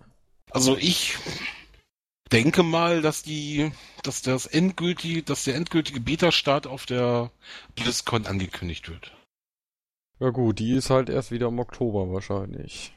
Also 0.51 0.77
ich 0.77 1.17
denke 2.35 2.63
mal, 2.63 3.01
dass 3.01 3.23
die, 3.23 3.71
dass 4.03 4.21
das 4.21 4.45
endgültige, 4.45 5.23
dass 5.23 5.45
der 5.45 5.55
endgültige 5.55 5.99
Beta-Start 5.99 6.67
auf 6.67 6.85
der 6.85 7.31
BlizzCon 7.75 8.25
angekündigt 8.25 8.89
wird. 8.89 9.13
Ja 10.19 10.29
gut, 10.29 10.59
die 10.59 10.73
ist 10.73 10.89
halt 10.89 11.09
erst 11.09 11.31
wieder 11.31 11.47
im 11.47 11.59
Oktober 11.59 12.11
wahrscheinlich. 12.11 12.93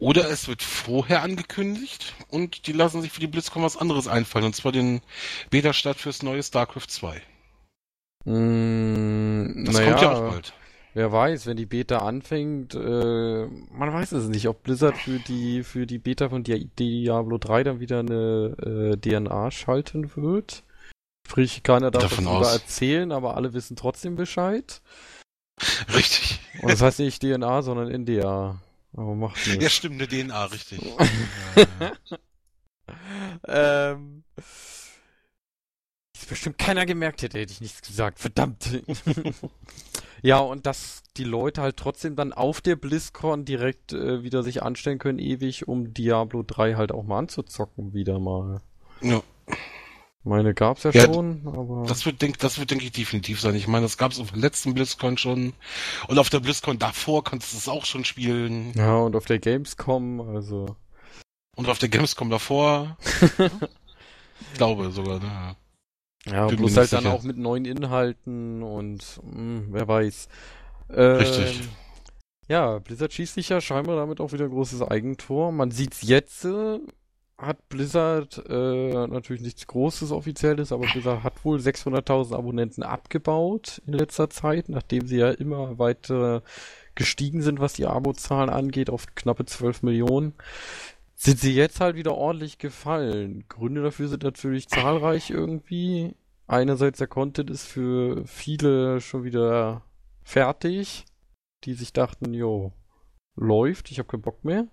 Oder 0.00 0.30
es 0.30 0.46
wird 0.46 0.62
vorher 0.62 1.22
angekündigt 1.22 2.14
und 2.28 2.66
die 2.66 2.72
lassen 2.72 3.02
sich 3.02 3.10
für 3.10 3.20
die 3.20 3.26
BlizzCon 3.26 3.62
was 3.62 3.76
anderes 3.76 4.06
einfallen, 4.06 4.44
und 4.46 4.54
zwar 4.54 4.70
den 4.72 5.00
Beta-Start 5.50 5.98
fürs 5.98 6.22
neue 6.22 6.42
StarCraft 6.42 6.86
2. 6.88 7.20
Hm, 8.24 9.64
Das 9.66 9.76
kommt 9.76 10.00
ja 10.00 10.12
auch 10.12 10.30
bald. 10.30 10.52
Wer 10.94 11.12
weiß, 11.12 11.46
wenn 11.46 11.56
die 11.56 11.66
Beta 11.66 11.98
anfängt, 11.98 12.74
äh, 12.74 13.46
man 13.46 13.92
weiß 13.92 14.12
es 14.12 14.28
nicht, 14.28 14.48
ob 14.48 14.62
Blizzard 14.62 14.96
für 14.96 15.18
die 15.18 15.62
für 15.62 15.86
die 15.86 15.98
Beta 15.98 16.28
von 16.28 16.42
Di 16.44 16.64
Diablo 16.78 17.38
3 17.38 17.62
dann 17.64 17.80
wieder 17.80 18.00
eine 18.00 18.56
äh, 18.62 18.96
DNA 18.96 19.50
schalten 19.50 20.16
wird. 20.16 20.64
Sprich, 21.26 21.62
keiner 21.62 21.90
darf 21.90 22.04
Davon 22.04 22.24
das 22.24 22.32
darüber 22.32 22.48
aus. 22.48 22.54
erzählen, 22.54 23.12
aber 23.12 23.36
alle 23.36 23.52
wissen 23.52 23.76
trotzdem 23.76 24.16
Bescheid. 24.16 24.80
Richtig. 25.94 26.40
Und 26.62 26.70
das 26.70 26.80
heißt 26.80 27.00
nicht 27.00 27.20
DNA, 27.20 27.62
sondern 27.62 27.88
NDA. 28.02 28.60
Aber 28.94 29.14
macht 29.14 29.36
nichts. 29.46 29.62
Ja, 29.62 29.68
stimmt, 29.68 30.00
eine 30.00 30.08
DNA, 30.08 30.44
richtig. 30.46 30.80
ähm, 33.46 34.24
ist 34.36 36.28
bestimmt 36.28 36.58
keiner 36.58 36.86
gemerkt 36.86 37.22
hätte, 37.22 37.38
hätte 37.38 37.52
ich 37.52 37.60
nichts 37.60 37.82
gesagt. 37.82 38.18
Verdammt. 38.18 38.66
ja, 40.22 40.38
und 40.38 40.66
dass 40.66 41.02
die 41.16 41.24
Leute 41.24 41.62
halt 41.62 41.76
trotzdem 41.76 42.16
dann 42.16 42.32
auf 42.32 42.60
der 42.60 42.76
BlizzCon 42.76 43.44
direkt 43.44 43.92
äh, 43.92 44.22
wieder 44.22 44.42
sich 44.42 44.62
anstellen 44.62 44.98
können, 44.98 45.18
ewig, 45.18 45.68
um 45.68 45.94
Diablo 45.94 46.42
3 46.46 46.74
halt 46.74 46.92
auch 46.92 47.04
mal 47.04 47.18
anzuzocken, 47.18 47.92
wieder 47.92 48.18
mal. 48.18 48.60
Ja. 49.00 49.22
Meine 50.24 50.52
gab's 50.52 50.82
ja, 50.82 50.90
Ja, 50.90 51.04
schon, 51.04 51.42
aber. 51.46 51.84
Das 51.86 52.04
wird, 52.04 52.20
denk, 52.20 52.38
das 52.38 52.58
wird, 52.58 52.70
denke 52.70 52.84
ich, 52.84 52.92
definitiv 52.92 53.40
sein. 53.40 53.54
Ich 53.54 53.68
meine, 53.68 53.84
das 53.84 53.96
gab 53.96 54.12
es 54.12 54.20
auf 54.20 54.30
der 54.32 54.40
letzten 54.40 54.74
BlizzCon 54.74 55.16
schon. 55.16 55.54
Und 56.08 56.18
auf 56.18 56.28
der 56.28 56.40
BlizzCon 56.40 56.78
davor 56.78 57.24
konntest 57.24 57.54
du 57.54 57.58
es 57.58 57.68
auch 57.68 57.86
schon 57.86 58.04
spielen. 58.04 58.72
Ja, 58.76 58.96
und 58.96 59.16
auf 59.16 59.24
der 59.24 59.38
Gamescom, 59.38 60.20
also. 60.20 60.76
Und 61.56 61.68
auf 61.68 61.78
der 61.78 61.88
Gamescom 61.88 62.30
davor. 62.30 62.98
ich 63.38 64.54
glaube 64.54 64.90
sogar, 64.90 65.20
ne? 65.20 65.56
Ja, 66.26 66.46
Bin 66.46 66.56
bloß 66.58 66.76
halt 66.76 66.92
dann 66.92 67.02
sicher. 67.04 67.14
auch 67.14 67.22
mit 67.22 67.38
neuen 67.38 67.64
Inhalten 67.64 68.62
und 68.62 69.20
mh, 69.22 69.62
wer 69.70 69.88
weiß. 69.88 70.28
Ähm, 70.90 71.16
Richtig. 71.16 71.68
Ja, 72.48 72.78
Blizzard 72.78 73.12
schießt 73.12 73.34
sich 73.34 73.50
ja 73.50 73.60
scheinbar 73.60 73.96
damit 73.96 74.20
auch 74.20 74.32
wieder 74.32 74.48
großes 74.48 74.82
Eigentor. 74.82 75.52
Man 75.52 75.70
sieht's 75.70 76.02
jetzt, 76.02 76.44
äh, 76.44 76.78
hat 77.36 77.68
Blizzard 77.68 78.42
äh, 78.48 79.06
natürlich 79.06 79.42
nichts 79.42 79.66
Großes 79.66 80.10
Offizielles, 80.12 80.72
aber 80.72 80.86
Blizzard 80.86 81.22
hat 81.22 81.44
wohl 81.44 81.58
600.000 81.58 82.34
Abonnenten 82.34 82.82
abgebaut 82.82 83.80
in 83.86 83.92
letzter 83.92 84.28
Zeit, 84.30 84.68
nachdem 84.68 85.06
sie 85.06 85.18
ja 85.18 85.30
immer 85.30 85.78
weiter 85.78 86.42
gestiegen 86.94 87.42
sind, 87.42 87.60
was 87.60 87.74
die 87.74 87.86
Abozahlen 87.86 88.50
angeht, 88.50 88.90
auf 88.90 89.06
knappe 89.14 89.44
12 89.44 89.82
Millionen. 89.84 90.34
Sind 91.20 91.40
sie 91.40 91.52
jetzt 91.52 91.80
halt 91.80 91.96
wieder 91.96 92.14
ordentlich 92.14 92.58
gefallen. 92.58 93.44
Gründe 93.48 93.82
dafür 93.82 94.06
sind 94.06 94.22
natürlich 94.22 94.68
zahlreich 94.68 95.30
irgendwie. 95.30 96.14
Einerseits 96.46 96.98
der 96.98 97.08
Content 97.08 97.50
ist 97.50 97.66
für 97.66 98.24
viele 98.24 99.00
schon 99.00 99.24
wieder 99.24 99.82
fertig, 100.22 101.06
die 101.64 101.74
sich 101.74 101.92
dachten, 101.92 102.32
jo, 102.34 102.72
läuft, 103.34 103.90
ich 103.90 103.98
habe 103.98 104.08
keinen 104.08 104.22
Bock 104.22 104.44
mehr. 104.44 104.68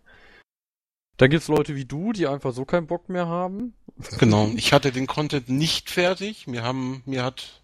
Dann 1.17 1.31
gibt's 1.31 1.47
Leute 1.47 1.75
wie 1.75 1.85
du, 1.85 2.13
die 2.13 2.27
einfach 2.27 2.53
so 2.53 2.63
keinen 2.63 2.87
Bock 2.87 3.09
mehr 3.09 3.27
haben. 3.27 3.73
Genau. 4.19 4.51
Ich 4.55 4.71
hatte 4.71 4.91
den 4.91 5.07
Content 5.07 5.49
nicht 5.49 5.89
fertig. 5.89 6.45
Mir 6.45 6.61
haben, 6.61 7.01
mir 7.05 7.23
hat, 7.23 7.63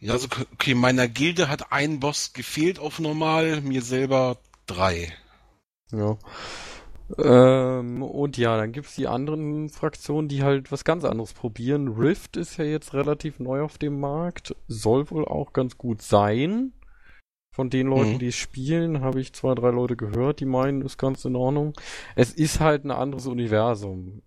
ja, 0.00 0.12
also, 0.12 0.28
okay, 0.52 0.74
meiner 0.74 1.08
Gilde 1.08 1.48
hat 1.48 1.72
ein 1.72 1.98
Boss 1.98 2.34
gefehlt 2.34 2.78
auf 2.78 2.98
normal, 2.98 3.62
mir 3.62 3.82
selber 3.82 4.38
drei. 4.66 5.16
Ja. 5.92 6.18
Ähm, 7.18 8.02
und 8.02 8.38
ja, 8.38 8.56
dann 8.56 8.72
gibt's 8.72 8.94
die 8.96 9.06
anderen 9.08 9.68
Fraktionen, 9.68 10.28
die 10.28 10.42
halt 10.42 10.72
was 10.72 10.84
ganz 10.84 11.04
anderes 11.04 11.34
probieren. 11.34 11.88
Rift 11.88 12.36
ist 12.36 12.56
ja 12.56 12.64
jetzt 12.64 12.94
relativ 12.94 13.40
neu 13.40 13.62
auf 13.62 13.78
dem 13.78 14.00
Markt, 14.00 14.56
soll 14.68 15.10
wohl 15.10 15.24
auch 15.26 15.52
ganz 15.52 15.76
gut 15.78 16.02
sein. 16.02 16.72
Von 17.52 17.70
den 17.70 17.86
Leuten, 17.88 18.14
Mhm. 18.14 18.18
die 18.18 18.28
es 18.28 18.36
spielen, 18.36 19.00
habe 19.02 19.20
ich 19.20 19.32
zwei, 19.32 19.54
drei 19.54 19.70
Leute 19.70 19.96
gehört, 19.96 20.40
die 20.40 20.44
meinen, 20.46 20.82
ist 20.82 20.98
ganz 20.98 21.24
in 21.24 21.36
Ordnung. 21.36 21.74
Es 22.16 22.32
ist 22.32 22.60
halt 22.60 22.84
ein 22.84 22.90
anderes 22.90 23.26
Universum. 23.26 24.22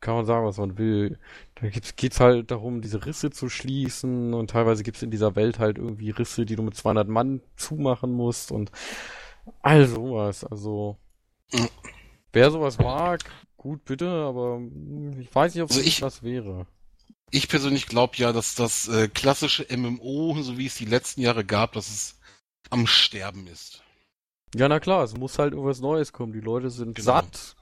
Kann 0.00 0.14
man 0.16 0.26
sagen, 0.26 0.46
was 0.46 0.58
man 0.58 0.76
will. 0.78 1.18
Da 1.54 1.68
gibt's, 1.68 1.96
geht's 1.96 2.20
halt 2.20 2.50
darum, 2.50 2.82
diese 2.82 3.06
Risse 3.06 3.30
zu 3.30 3.48
schließen 3.48 4.34
und 4.34 4.50
teilweise 4.50 4.82
gibt's 4.82 5.02
in 5.02 5.10
dieser 5.10 5.34
Welt 5.34 5.58
halt 5.58 5.78
irgendwie 5.78 6.10
Risse, 6.10 6.44
die 6.44 6.56
du 6.56 6.62
mit 6.62 6.74
200 6.76 7.08
Mann 7.08 7.40
zumachen 7.56 8.12
musst 8.12 8.52
und 8.52 8.70
all 9.62 9.86
sowas. 9.86 10.44
Also. 10.44 10.98
Wer 12.32 12.50
sowas 12.50 12.78
mag, 12.78 13.20
gut 13.56 13.84
bitte, 13.84 14.08
aber 14.08 14.60
ich 15.20 15.34
weiß 15.34 15.54
nicht, 15.54 15.62
ob 15.62 15.70
Also 15.70 15.80
es 15.80 15.86
ich- 15.86 16.02
was 16.02 16.22
wäre. 16.22 16.66
Ich 17.30 17.48
persönlich 17.48 17.86
glaube 17.86 18.14
ja, 18.16 18.32
dass 18.32 18.54
das 18.54 18.86
äh, 18.86 19.08
klassische 19.08 19.66
MMO, 19.76 20.36
so 20.42 20.56
wie 20.56 20.66
es 20.66 20.76
die 20.76 20.84
letzten 20.84 21.20
Jahre 21.20 21.44
gab, 21.44 21.72
dass 21.72 21.88
es 21.88 22.20
am 22.70 22.86
Sterben 22.86 23.48
ist. 23.48 23.82
Ja, 24.54 24.68
na 24.68 24.78
klar, 24.78 25.02
es 25.02 25.16
muss 25.16 25.38
halt 25.40 25.52
irgendwas 25.52 25.80
Neues 25.80 26.12
kommen. 26.12 26.32
Die 26.32 26.40
Leute 26.40 26.70
sind 26.70 26.94
Genau. 26.94 27.04
satt, 27.06 27.56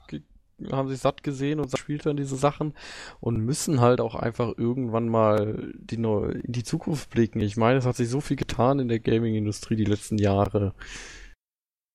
haben 0.71 0.89
sich 0.89 0.99
satt 0.99 1.23
gesehen 1.23 1.59
und 1.59 1.75
spielt 1.75 2.05
dann 2.05 2.17
diese 2.17 2.35
Sachen 2.35 2.75
und 3.19 3.37
müssen 3.39 3.81
halt 3.81 3.99
auch 3.99 4.13
einfach 4.13 4.53
irgendwann 4.57 5.09
mal 5.09 5.73
die 5.75 5.95
in 5.95 6.41
die 6.43 6.63
Zukunft 6.63 7.09
blicken. 7.09 7.41
Ich 7.41 7.57
meine, 7.57 7.79
es 7.79 7.85
hat 7.85 7.95
sich 7.95 8.09
so 8.09 8.21
viel 8.21 8.37
getan 8.37 8.77
in 8.79 8.89
der 8.89 8.99
Gaming-Industrie 8.99 9.75
die 9.75 9.85
letzten 9.85 10.19
Jahre. 10.19 10.75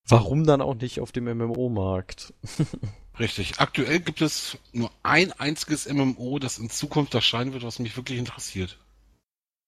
Warum 0.09 0.45
dann 0.45 0.63
auch 0.63 0.75
nicht 0.75 1.01
auf 1.01 1.13
dem 1.13 1.25
MMO-Markt? 1.25 2.33
Richtig. 3.19 3.59
Aktuell 3.59 4.01
gibt 4.01 4.21
es 4.23 4.57
nur 4.73 4.91
ein 5.03 5.33
einziges 5.33 5.89
MMO, 5.93 6.39
das 6.39 6.59
in 6.59 6.71
Zukunft 6.71 7.15
erscheinen 7.15 7.53
wird, 7.53 7.65
was 7.65 7.79
mich 7.79 7.97
wirklich 7.97 8.19
interessiert. 8.19 8.79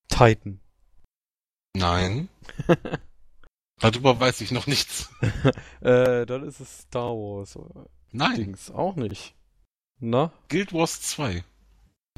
Titan. 0.09 0.61
Nein. 1.77 2.29
Darüber 3.81 4.19
weiß 4.21 4.41
ich 4.43 4.51
noch 4.51 4.67
nichts. 4.67 5.11
Äh, 5.81 6.27
dann 6.27 6.47
ist 6.47 6.61
es 6.61 6.81
Star 6.81 7.15
Wars. 7.15 7.59
Nein. 8.13 8.37
Dings 8.37 8.71
auch 8.71 8.97
nicht. 8.97 9.35
Na? 9.99 10.31
Guild 10.49 10.75
Wars 10.75 11.01
2. 11.01 11.43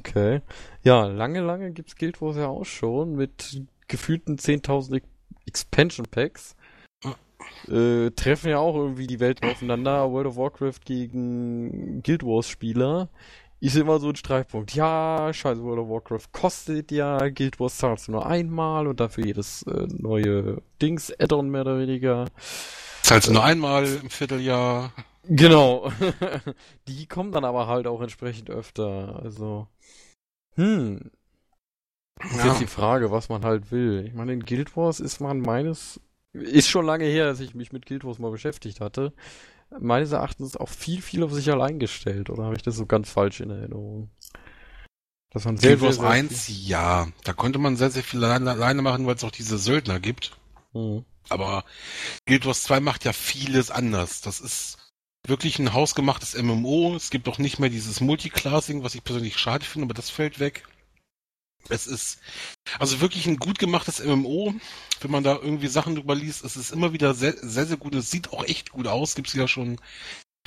Okay. 0.01 0.41
Ja, 0.83 1.07
lange, 1.07 1.41
lange 1.43 1.71
gibt's 1.71 1.95
Guild 1.95 2.21
Wars 2.21 2.37
ja 2.37 2.49
auch 2.49 2.65
schon 2.65 3.15
mit 3.15 3.63
gefühlten 3.87 4.37
10.000 4.37 4.97
Ex- 4.97 5.07
Expansion 5.47 6.07
Packs. 6.11 6.57
Äh, 7.69 8.11
treffen 8.11 8.51
ja 8.51 8.59
auch 8.59 8.75
irgendwie 8.75 9.07
die 9.07 9.21
Welten 9.21 9.49
aufeinander. 9.49 10.11
World 10.11 10.27
of 10.29 10.37
Warcraft 10.37 10.81
gegen 10.85 12.03
Guild 12.03 12.23
Wars 12.25 12.49
Spieler. 12.49 13.09
Ist 13.61 13.77
immer 13.77 14.01
so 14.01 14.09
ein 14.09 14.17
Streitpunkt. 14.17 14.75
Ja, 14.75 15.33
scheiße, 15.33 15.63
World 15.63 15.81
of 15.81 15.89
Warcraft 15.89 16.33
kostet 16.33 16.91
ja, 16.91 17.29
Guild 17.29 17.61
Wars 17.61 17.79
zahlst 17.79 18.09
du 18.09 18.13
nur 18.13 18.27
einmal 18.27 18.89
und 18.89 18.99
dafür 18.99 19.25
jedes 19.25 19.63
äh, 19.63 19.87
neue 19.89 20.63
Dings, 20.81 21.13
Add-on 21.21 21.49
mehr 21.49 21.61
oder 21.61 21.79
weniger. 21.79 22.25
Zahlst 23.03 23.29
du 23.29 23.33
nur 23.33 23.45
einmal 23.45 23.87
im 23.87 24.11
Vierteljahr. 24.11 24.93
Genau. 25.29 25.93
Die 26.89 27.07
kommen 27.07 27.31
dann 27.31 27.45
aber 27.45 27.69
halt 27.69 27.87
auch 27.87 28.01
entsprechend 28.01 28.51
öfter. 28.51 29.21
Also, 29.23 29.69
hm. 30.57 31.13
Ist 32.25 32.37
Ja. 32.39 32.47
jetzt 32.49 32.61
die 32.61 32.67
Frage, 32.67 33.11
was 33.13 33.29
man 33.29 33.45
halt 33.45 33.71
will. 33.71 34.05
Ich 34.07 34.13
meine, 34.15 34.33
in 34.33 34.45
Guild 34.45 34.77
Wars 34.77 34.99
ist 35.01 35.21
man 35.21 35.41
meines, 35.41 36.01
ist 36.33 36.69
schon 36.69 36.87
lange 36.87 37.05
her, 37.05 37.27
dass 37.27 37.41
ich 37.41 37.55
mich 37.55 37.73
mit 37.73 37.87
Guild 37.87 38.05
Wars 38.05 38.19
mal 38.19 38.31
beschäftigt 38.31 38.81
hatte. 38.81 39.13
Meines 39.79 40.13
Erachtens 40.13 40.57
auch 40.57 40.69
viel, 40.69 41.01
viel 41.01 41.23
auf 41.23 41.33
sich 41.33 41.51
allein 41.51 41.79
gestellt. 41.79 42.29
Oder 42.31 42.45
habe 42.45 42.57
ich 42.57 42.63
das 42.63 42.77
so 42.77 42.87
ganz 42.87 43.11
falsch 43.11 43.41
in 43.41 43.51
Erinnerung? 43.51 44.11
Das 45.31 45.47
waren 45.47 45.57
Guild 45.57 45.81
Wars 45.81 45.97
sehr 45.97 46.09
1, 46.09 46.67
ja. 46.69 47.09
Da 47.25 47.33
konnte 47.33 47.59
man 47.59 47.77
sehr, 47.77 47.91
sehr 47.91 48.03
viel 48.03 48.23
alleine 48.23 48.83
machen, 48.83 49.07
weil 49.07 49.15
es 49.15 49.25
auch 49.25 49.31
diese 49.31 49.59
Söldner 49.59 49.99
gibt. 50.01 50.33
viel- 50.73 50.81
Hm. 50.99 51.05
Aber 51.29 51.65
Guild 52.27 52.45
Wars 52.47 52.65
2 52.65 52.81
macht 52.81 53.05
ja 53.05 53.13
vieles 53.13 53.71
anders. 53.71 54.21
Das 54.21 54.41
ist 54.41 54.79
wirklich 55.27 55.59
ein 55.59 55.73
hausgemachtes 55.73 56.35
MMO. 56.35 56.97
Es 56.97 57.11
gibt 57.11 57.29
auch 57.29 57.39
nicht 57.39 57.59
mehr 57.61 57.71
dieses 57.71 58.01
Multiclassing, 58.01 58.83
was 58.83 58.95
ich 58.95 59.05
persönlich 59.05 59.39
schade 59.39 59.65
finde, 59.65 59.87
aber 59.87 59.95
das 59.95 60.11
fällt 60.11 60.41
weg. 60.41 60.65
Es 61.69 61.87
ist 61.87 62.19
also 62.79 63.01
wirklich 63.01 63.27
ein 63.27 63.37
gut 63.37 63.59
gemachtes 63.59 64.05
MMO. 64.05 64.55
Wenn 65.01 65.11
man 65.11 65.25
da 65.25 65.35
irgendwie 65.35 65.69
Sachen 65.69 65.95
drüber 65.95 66.15
liest, 66.15 66.45
es 66.45 66.57
ist 66.57 66.73
immer 66.73 66.93
wieder 66.93 67.15
sehr, 67.15 67.35
sehr, 67.41 67.67
sehr 67.67 67.77
gut. 67.77 67.95
Es 67.95 68.11
sieht 68.11 68.33
auch 68.33 68.45
echt 68.45 68.73
gut 68.73 68.87
aus. 68.87 69.15
Gibt 69.15 69.29
es 69.29 69.35
ja 69.35 69.49
schon 69.49 69.79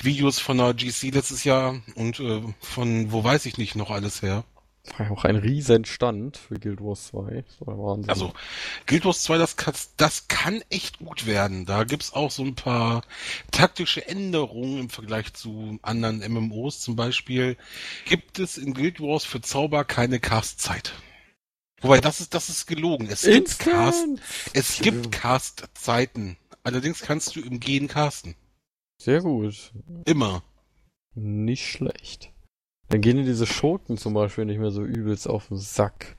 Videos 0.02 0.40
von 0.40 0.58
der 0.58 0.74
GC 0.74 1.14
letztes 1.14 1.44
Jahr 1.44 1.82
und 1.96 2.20
äh, 2.20 2.42
von 2.60 3.12
wo 3.12 3.24
weiß 3.24 3.46
ich 3.46 3.58
nicht 3.58 3.76
noch 3.76 3.92
alles 3.92 4.22
her. 4.22 4.44
War 4.98 5.08
ja 5.08 5.12
auch 5.12 5.26
ein 5.26 5.36
Riesenstand 5.36 6.38
für 6.38 6.60
Guild 6.60 6.82
Wars 6.82 7.08
2. 7.08 7.44
Das 7.48 7.68
war 7.68 7.78
Wahnsinn. 7.78 8.10
Also, 8.10 8.34
Guild 8.86 9.06
Wars 9.06 9.24
2, 9.24 9.38
das 9.38 9.56
kann, 9.56 9.74
das 9.98 10.28
kann 10.28 10.64
echt 10.70 11.00
gut 11.00 11.26
werden. 11.26 11.66
Da 11.66 11.84
gibt's 11.84 12.14
auch 12.14 12.32
so 12.32 12.44
ein 12.44 12.56
paar 12.56 13.04
taktische 13.52 14.08
Änderungen 14.08 14.80
im 14.80 14.90
Vergleich 14.90 15.34
zu 15.34 15.80
anderen 15.82 16.20
MMOs. 16.20 16.82
Zum 16.82 16.96
Beispiel 16.96 17.58
gibt 18.06 18.40
es 18.40 18.58
in 18.58 18.74
Guild 18.74 19.00
Wars 19.00 19.26
für 19.26 19.42
Zauber 19.42 19.84
keine 19.86 20.20
Castzeit. 20.20 20.94
Wobei, 21.82 22.00
das 22.00 22.22
ist, 22.22 22.34
das 22.34 22.50
ist 22.50 22.66
gelogen. 22.66 23.08
Es 23.10 23.24
gibt 23.24 23.60
Cast, 23.60 24.04
Instant! 24.06 24.22
es 24.54 24.80
gibt 24.80 25.12
Castzeiten. 25.12 26.38
Allerdings 26.64 27.02
kannst 27.02 27.36
du 27.36 27.42
im 27.42 27.60
Gehen 27.60 27.88
casten. 27.88 28.36
Sehr 28.98 29.22
gut. 29.22 29.72
Immer. 30.06 30.42
Nicht 31.14 31.68
schlecht. 31.68 32.32
Dann 32.90 33.02
gehen 33.02 33.18
dir 33.18 33.24
diese 33.24 33.48
Schurken 33.48 33.98
zum 33.98 34.14
Beispiel 34.14 34.46
nicht 34.46 34.60
mehr 34.60 34.72
so 34.72 34.84
übelst 34.84 35.28
auf 35.28 35.48
den 35.48 35.58
Sack. 35.58 36.16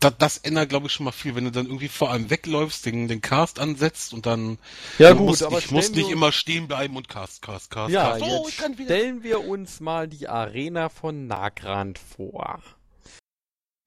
Das, 0.00 0.16
das 0.16 0.38
ändert, 0.38 0.70
glaube 0.70 0.86
ich, 0.86 0.92
schon 0.92 1.04
mal 1.04 1.12
viel, 1.12 1.34
wenn 1.34 1.44
du 1.44 1.50
dann 1.50 1.66
irgendwie 1.66 1.88
vor 1.88 2.10
allem 2.10 2.30
wegläufst, 2.30 2.86
den, 2.86 3.06
den 3.06 3.20
Cast 3.20 3.58
ansetzt 3.58 4.14
und 4.14 4.24
dann 4.24 4.58
Ja 4.98 5.12
du 5.12 5.24
musst, 5.24 5.42
ich 5.42 5.70
muss 5.70 5.90
nicht 5.90 6.10
immer 6.10 6.32
stehen 6.32 6.68
bleiben 6.68 6.96
und 6.96 7.10
Cast, 7.10 7.42
Cast, 7.42 7.70
Cast, 7.70 7.92
Ja, 7.92 8.12
Cast. 8.12 8.24
jetzt 8.24 8.48
ich 8.48 8.56
kann 8.56 8.78
wieder 8.78 8.86
stellen 8.86 9.22
wir 9.22 9.46
uns 9.46 9.80
mal 9.80 10.08
die 10.08 10.26
Arena 10.26 10.88
von 10.88 11.26
Nagrand 11.26 11.98
vor. 11.98 12.62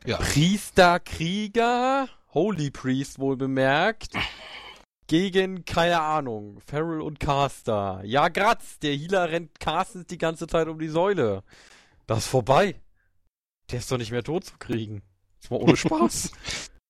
Ja. 0.05 0.17
Priester, 0.17 0.99
Krieger, 0.99 2.07
Holy 2.31 2.69
Priest 2.69 3.17
wohl 3.17 3.37
bemerkt, 3.37 4.13
gegen, 5.07 5.65
keine 5.65 5.99
Ahnung, 5.99 6.59
Farrell 6.65 7.01
und 7.01 7.19
Caster. 7.19 8.01
Ja, 8.05 8.27
Gratz, 8.27 8.77
der 8.79 8.95
Healer 8.95 9.31
rennt 9.31 9.59
Carstens 9.59 10.05
die 10.05 10.19
ganze 10.19 10.45
Zeit 10.45 10.67
um 10.67 10.77
die 10.77 10.87
Säule. 10.89 11.43
Das 12.11 12.25
ist 12.25 12.27
vorbei. 12.31 12.75
Der 13.69 13.79
ist 13.79 13.89
doch 13.89 13.97
nicht 13.97 14.11
mehr 14.11 14.21
tot 14.23 14.43
zu 14.43 14.57
kriegen. 14.59 15.01
Das 15.39 15.49
war 15.49 15.61
ohne 15.61 15.77
Spaß. 15.77 16.31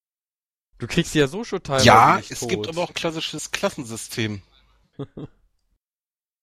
du 0.80 0.88
kriegst 0.88 1.14
die 1.14 1.20
ja 1.20 1.28
so 1.28 1.44
schon 1.44 1.62
teilweise 1.62 1.86
Ja, 1.86 2.18
nicht 2.18 2.32
es 2.32 2.40
tot. 2.40 2.50
gibt 2.50 2.68
aber 2.68 2.82
auch 2.82 2.88
ein 2.90 2.96
klassisches 2.96 3.52
Klassensystem. 3.52 4.42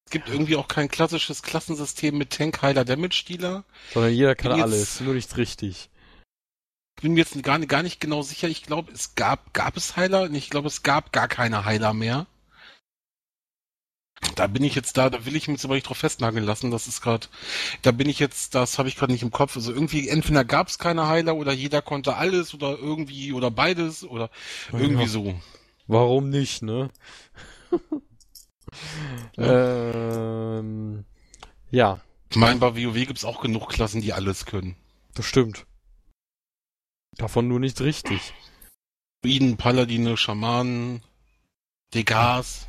Es 0.07 0.13
gibt 0.13 0.31
irgendwie 0.31 0.57
auch 0.57 0.69
kein 0.69 0.89
klassisches 0.89 1.43
Klassensystem 1.43 2.17
mit 2.17 2.31
Tank, 2.31 2.63
Heiler, 2.63 2.87
Damage 2.87 3.25
Dealer. 3.29 3.65
Sondern 3.93 4.11
jeder 4.15 4.35
kann 4.35 4.53
Bin 4.53 4.61
jetzt- 4.61 4.65
alles, 4.73 5.01
nur 5.03 5.13
nichts 5.13 5.37
richtig. 5.37 5.91
Ich 6.97 7.03
bin 7.03 7.13
mir 7.13 7.19
jetzt 7.21 7.43
gar, 7.43 7.59
nicht- 7.59 7.69
gar 7.69 7.83
nicht 7.83 8.01
genau 8.01 8.23
sicher. 8.23 8.49
Ich 8.49 8.63
glaube, 8.63 8.91
es 8.93 9.17
gab, 9.17 9.53
gab 9.53 9.77
es 9.77 9.97
Heiler? 9.97 10.31
Ich 10.31 10.49
glaube, 10.49 10.69
es 10.69 10.83
gab 10.83 11.13
gar 11.13 11.29
keine 11.29 11.67
Heiler 11.67 11.93
mehr. 11.93 12.27
Da 14.35 14.47
bin 14.47 14.63
ich 14.65 14.75
jetzt 14.75 14.97
da, 14.97 15.11
da 15.11 15.25
will 15.27 15.37
ich 15.37 15.49
mich 15.49 15.57
jetzt 15.57 15.65
aber 15.65 15.75
nicht 15.75 15.89
drauf 15.89 15.99
festnageln 15.99 16.45
lassen. 16.45 16.71
Das 16.71 16.87
ist 16.87 17.01
gerade, 17.01 17.27
da 17.83 17.93
bin 17.93 18.09
ich 18.09 18.19
jetzt, 18.19 18.55
das 18.55 18.79
habe 18.79 18.89
ich 18.89 18.97
gerade 18.97 19.13
nicht 19.13 19.23
im 19.23 19.31
Kopf. 19.31 19.57
Also 19.57 19.73
irgendwie, 19.73 20.09
entweder 20.09 20.45
gab 20.45 20.69
es 20.69 20.79
keine 20.79 21.07
Heiler 21.09 21.37
oder 21.37 21.53
jeder 21.53 21.83
konnte 21.83 22.17
alles 22.17 22.55
oder 22.55 22.77
irgendwie 22.79 23.33
oder 23.33 23.51
beides 23.51 24.05
oder 24.05 24.31
irgendwie 24.73 25.03
Ja. 25.03 25.09
so. 25.09 25.41
Warum 25.87 26.31
nicht, 26.31 26.63
ne? 26.63 26.91
Ja. 29.39 30.59
ähm, 30.59 31.05
ja, 31.71 32.01
Ich 32.31 32.37
meine, 32.37 32.61
bei 32.61 32.77
WoW 32.77 33.07
gibt's 33.07 33.25
auch 33.25 33.41
genug 33.41 33.69
Klassen, 33.71 34.03
die 34.03 34.13
alles 34.13 34.45
können. 34.45 34.77
das 35.15 35.25
stimmt. 35.25 35.65
Davon 37.17 37.49
nur 37.49 37.59
nichts 37.61 37.81
richtig. 37.81 38.35
Druiden, 39.23 39.57
Paladine, 39.57 40.17
Schamanen, 40.19 41.03
Degas. 41.95 42.68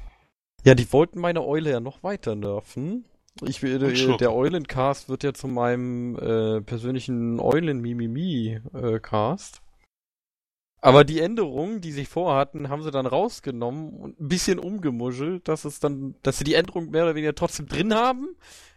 Ja, 0.63 0.75
die 0.75 0.91
wollten 0.91 1.19
meine 1.19 1.43
Eule 1.43 1.71
ja 1.71 1.79
noch 1.79 2.03
weiter 2.03 2.35
nerven. 2.35 3.05
Ich 3.41 3.63
äh, 3.63 4.17
der 4.17 4.33
Eulencast 4.33 5.07
wird 5.07 5.23
ja 5.23 5.33
zu 5.33 5.47
meinem 5.47 6.17
äh, 6.17 6.59
persönlichen 6.61 7.39
Eulen-Mimimi-Cast. 7.39 9.61
Aber 10.81 11.03
die 11.03 11.19
Änderungen, 11.19 11.81
die 11.81 11.91
sie 11.91 12.05
vorhatten, 12.05 12.69
haben 12.69 12.83
sie 12.83 12.91
dann 12.91 13.05
rausgenommen 13.05 13.93
und 13.93 14.19
ein 14.19 14.29
bisschen 14.29 14.59
umgemuschelt, 14.59 15.47
dass 15.47 15.65
es 15.65 15.79
dann, 15.79 16.15
dass 16.23 16.37
sie 16.37 16.45
die 16.45 16.53
Änderung 16.53 16.89
mehr 16.89 17.03
oder 17.03 17.15
weniger 17.15 17.35
trotzdem 17.35 17.67
drin 17.67 17.93
haben, 17.93 18.29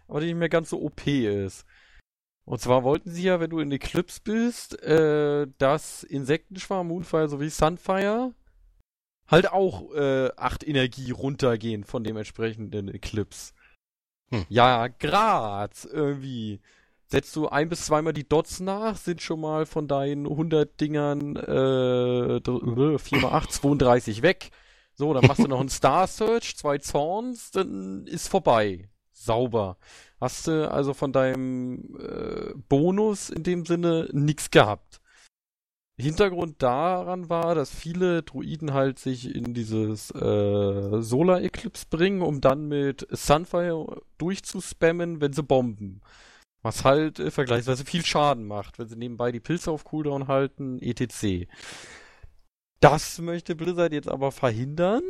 aber 0.09 0.21
die 0.21 0.27
nicht 0.27 0.37
mehr 0.37 0.49
ganz 0.49 0.71
so 0.71 0.81
OP 0.81 1.07
ist. 1.07 1.65
Und 2.45 2.61
zwar 2.61 2.83
wollten 2.83 3.11
sie 3.11 3.23
ja, 3.23 3.39
wenn 3.39 3.51
du 3.51 3.61
in 3.61 3.71
Eclipse 3.71 4.21
bist, 4.23 4.83
äh, 4.83 5.47
dass 5.59 6.03
Insektenschwarm, 6.03 6.89
Moonfire 6.89 7.29
sowie 7.29 7.51
Sunfire 7.51 8.35
halt 9.29 9.51
auch 9.51 9.93
äh, 9.95 10.31
8 10.37 10.67
Energie 10.67 11.11
runtergehen 11.11 11.85
von 11.85 12.05
dem 12.05 12.17
entsprechenden 12.17 12.89
Eclipse. 12.89 13.53
Hm. 14.31 14.47
Ja, 14.49 14.89
grad 14.89 15.87
irgendwie. 15.91 16.61
Setzt 17.07 17.37
du 17.37 17.49
ein 17.49 17.69
bis 17.69 17.85
zweimal 17.85 18.15
die 18.15 18.27
Dots 18.27 18.61
nach, 18.61 18.97
sind 18.97 19.21
schon 19.21 19.41
mal 19.41 19.67
von 19.67 19.87
deinen 19.87 20.27
100 20.27 20.81
Dingern 20.81 21.37
äh, 21.37 22.41
4 22.41 23.19
mal 23.19 23.33
8, 23.33 23.53
32 23.53 24.23
weg. 24.23 24.51
So, 24.95 25.13
dann 25.13 25.27
machst 25.27 25.45
du 25.45 25.49
noch 25.49 25.61
einen 25.61 25.69
Star 25.69 26.07
Search, 26.07 26.57
zwei 26.57 26.79
Zorns, 26.79 27.51
dann 27.51 28.07
ist 28.07 28.29
vorbei. 28.29 28.89
Sauber. 29.13 29.77
Hast 30.23 30.47
du 30.47 30.71
also 30.71 30.95
von 30.95 31.13
deinem 31.13 31.99
äh, 31.99 32.55
Bonus 32.69 33.29
in 33.29 33.43
dem 33.43 33.67
Sinne 33.67 34.09
nichts 34.13 34.51
gehabt. 34.51 35.02
Hintergrund 35.99 36.63
daran 36.63 37.29
war, 37.29 37.55
dass 37.55 37.75
viele 37.75 38.23
Druiden 38.23 38.73
halt 38.73 38.99
sich 38.99 39.35
in 39.35 39.55
dieses 39.55 40.11
äh, 40.11 41.03
Solar 41.03 41.43
Eclipse 41.43 41.87
bringen, 41.89 42.23
um 42.23 42.41
dann 42.41 42.67
mit 42.67 43.07
Sunfire 43.11 44.03
durchzuspammen, 44.19 45.21
wenn 45.21 45.33
sie 45.33 45.43
bomben. 45.43 46.01
Was 46.63 46.85
halt 46.85 47.19
äh, 47.19 47.31
vergleichsweise 47.31 47.85
viel 47.85 48.05
Schaden 48.05 48.47
macht, 48.47 48.79
wenn 48.79 48.89
sie 48.89 48.97
nebenbei 48.97 49.33
die 49.33 49.41
Pilze 49.41 49.71
auf 49.71 49.85
Cooldown 49.85 50.29
halten, 50.29 50.81
etc. 50.81 51.47
Das 52.81 53.19
möchte 53.19 53.55
Blizzard 53.55 53.93
jetzt 53.93 54.09
aber 54.09 54.33
verhindern. 54.33 55.03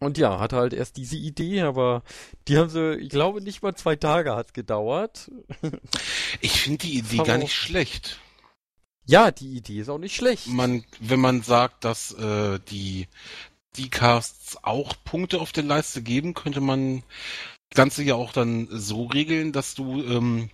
Und 0.00 0.18
ja, 0.18 0.40
hatte 0.40 0.56
halt 0.56 0.72
erst 0.72 0.96
diese 0.96 1.16
Idee, 1.16 1.60
aber 1.62 2.02
die 2.48 2.58
haben 2.58 2.68
sie, 2.68 2.96
ich 2.96 3.10
glaube, 3.10 3.40
nicht 3.40 3.62
mal 3.62 3.76
zwei 3.76 3.94
Tage 3.94 4.34
hat 4.34 4.52
gedauert. 4.52 5.30
Ich 6.40 6.62
finde 6.62 6.78
die 6.78 6.98
Idee 6.98 7.18
gar 7.18 7.38
nicht 7.38 7.54
schlecht. 7.54 8.18
Ja, 9.04 9.30
die 9.30 9.56
Idee 9.56 9.80
ist 9.80 9.88
auch 9.88 9.98
nicht 9.98 10.14
schlecht. 10.14 10.46
Man, 10.46 10.84
wenn 11.00 11.20
man 11.20 11.42
sagt, 11.42 11.84
dass 11.84 12.12
äh, 12.12 12.58
die 12.70 13.08
die 13.76 13.88
Casts 13.88 14.58
auch 14.62 14.94
Punkte 15.04 15.40
auf 15.40 15.52
der 15.52 15.64
Leiste 15.64 16.02
geben, 16.02 16.34
könnte 16.34 16.60
man 16.60 17.02
das 17.70 17.76
Ganze 17.76 18.02
ja 18.02 18.14
auch 18.14 18.32
dann 18.32 18.68
so 18.70 19.06
regeln, 19.06 19.52
dass 19.52 19.74
du 19.74 20.02
ähm, 20.02 20.50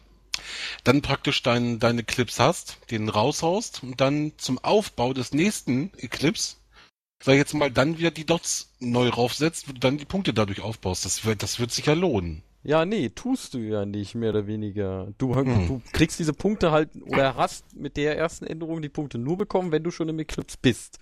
dann 0.84 1.02
praktisch 1.02 1.42
dein, 1.42 1.78
deine 1.80 2.04
Clips 2.04 2.38
hast, 2.38 2.78
den 2.90 3.08
raushaust 3.08 3.82
und 3.82 4.00
dann 4.00 4.32
zum 4.38 4.58
Aufbau 4.58 5.12
des 5.12 5.32
nächsten 5.32 5.92
Eclipse, 5.96 6.56
sag 7.22 7.32
ich 7.34 7.38
jetzt 7.38 7.54
mal, 7.54 7.70
dann 7.72 7.98
wieder 7.98 8.12
die 8.12 8.26
Dots 8.26 8.72
neu 8.78 9.08
raufsetzt, 9.08 9.66
du 9.68 9.72
dann 9.72 9.98
die 9.98 10.04
Punkte 10.04 10.32
dadurch 10.32 10.60
aufbaust. 10.60 11.04
Das 11.04 11.24
wird, 11.24 11.42
das 11.42 11.58
wird 11.58 11.72
sich 11.72 11.86
ja 11.86 11.94
lohnen. 11.94 12.42
Ja, 12.62 12.84
nee, 12.84 13.08
tust 13.10 13.54
du 13.54 13.58
ja 13.58 13.86
nicht, 13.86 14.14
mehr 14.14 14.30
oder 14.30 14.46
weniger. 14.46 15.08
Du, 15.16 15.34
Hm. 15.34 15.66
du 15.68 15.82
kriegst 15.92 16.18
diese 16.18 16.32
Punkte 16.32 16.70
halt, 16.70 16.90
oder 17.06 17.36
hast 17.36 17.74
mit 17.74 17.96
der 17.96 18.18
ersten 18.18 18.46
Änderung 18.46 18.82
die 18.82 18.88
Punkte 18.88 19.16
nur 19.18 19.38
bekommen, 19.38 19.72
wenn 19.72 19.82
du 19.84 19.90
schon 19.90 20.08
im 20.08 20.18
Eclipse 20.18 20.56
bist. 20.60 20.98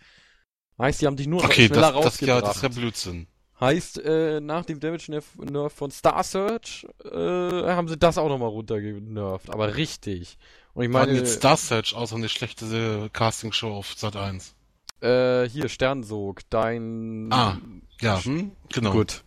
Heißt, 0.78 1.00
die 1.00 1.06
haben 1.06 1.16
dich 1.16 1.26
nur 1.26 1.42
Okay, 1.42 1.66
schneller 1.66 1.92
das, 1.92 2.02
das, 2.18 2.20
ja, 2.20 2.38
rausgebracht. 2.38 2.44
das 2.44 2.56
ist 2.56 2.62
ja 2.62 2.68
Blödsinn. 2.68 3.26
Heißt, 3.58 3.98
äh, 4.04 4.40
nach 4.40 4.66
dem 4.66 4.80
Damage 4.80 5.10
Nerf, 5.10 5.72
von 5.72 5.90
Star 5.90 6.22
Search 6.22 6.86
äh, 7.04 7.08
haben 7.18 7.88
sie 7.88 7.96
das 7.96 8.18
auch 8.18 8.28
nochmal 8.28 8.50
runtergenervt. 8.50 9.48
Aber 9.50 9.76
richtig. 9.76 10.36
Und 10.74 10.84
ich 10.84 10.90
meine, 10.90 11.14
jetzt 11.14 11.36
Star 11.36 11.56
Search 11.56 11.94
so 12.04 12.16
eine 12.16 12.28
schlechte 12.28 13.08
Castingshow 13.14 13.72
auf 13.72 13.94
Sat 13.96 14.14
1. 14.14 14.54
äh, 15.00 15.48
hier, 15.48 15.70
Sternsog, 15.70 16.42
dein... 16.50 17.32
Ah, 17.32 17.56
Ja, 18.02 18.22
hm? 18.22 18.50
genau. 18.68 18.92
Gut. 18.92 19.24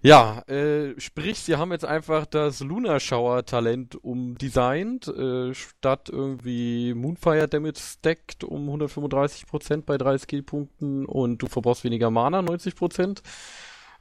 Ja, 0.00 0.42
äh, 0.46 0.94
sprich, 1.00 1.40
sie 1.40 1.56
haben 1.56 1.72
jetzt 1.72 1.84
einfach 1.84 2.24
das 2.24 2.60
Lunar 2.60 3.00
Shower 3.00 3.44
Talent 3.44 3.96
umdesignt, 3.96 5.08
äh, 5.08 5.52
statt 5.54 6.08
irgendwie 6.08 6.94
Moonfire 6.94 7.48
Damage 7.48 7.80
stacked 7.80 8.44
um 8.44 8.68
135% 8.68 9.82
bei 9.82 9.98
3 9.98 10.18
Skillpunkten 10.18 11.04
und 11.04 11.42
du 11.42 11.48
verbrauchst 11.48 11.82
weniger 11.82 12.12
Mana, 12.12 12.42
90%. 12.42 13.22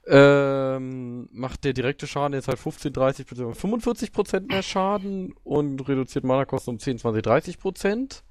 Ähm, 0.06 1.28
macht 1.32 1.64
der 1.64 1.74
direkte 1.74 2.06
Schaden 2.06 2.34
jetzt 2.34 2.48
halt 2.48 2.60
15, 2.60 2.94
30, 2.94 3.26
beziehungsweise 3.26 3.68
45% 3.68 4.48
mehr 4.48 4.64
Schaden 4.64 5.34
und 5.44 5.88
reduziert 5.90 6.24
Mana-Kosten 6.24 6.70
um 6.72 6.80
10, 6.80 7.00
20, 7.00 7.26
30%. 7.26 8.22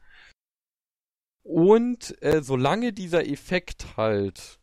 Und 1.43 2.23
äh, 2.23 2.43
solange 2.43 2.93
dieser 2.93 3.27
Effekt 3.29 3.97
halt 3.97 4.61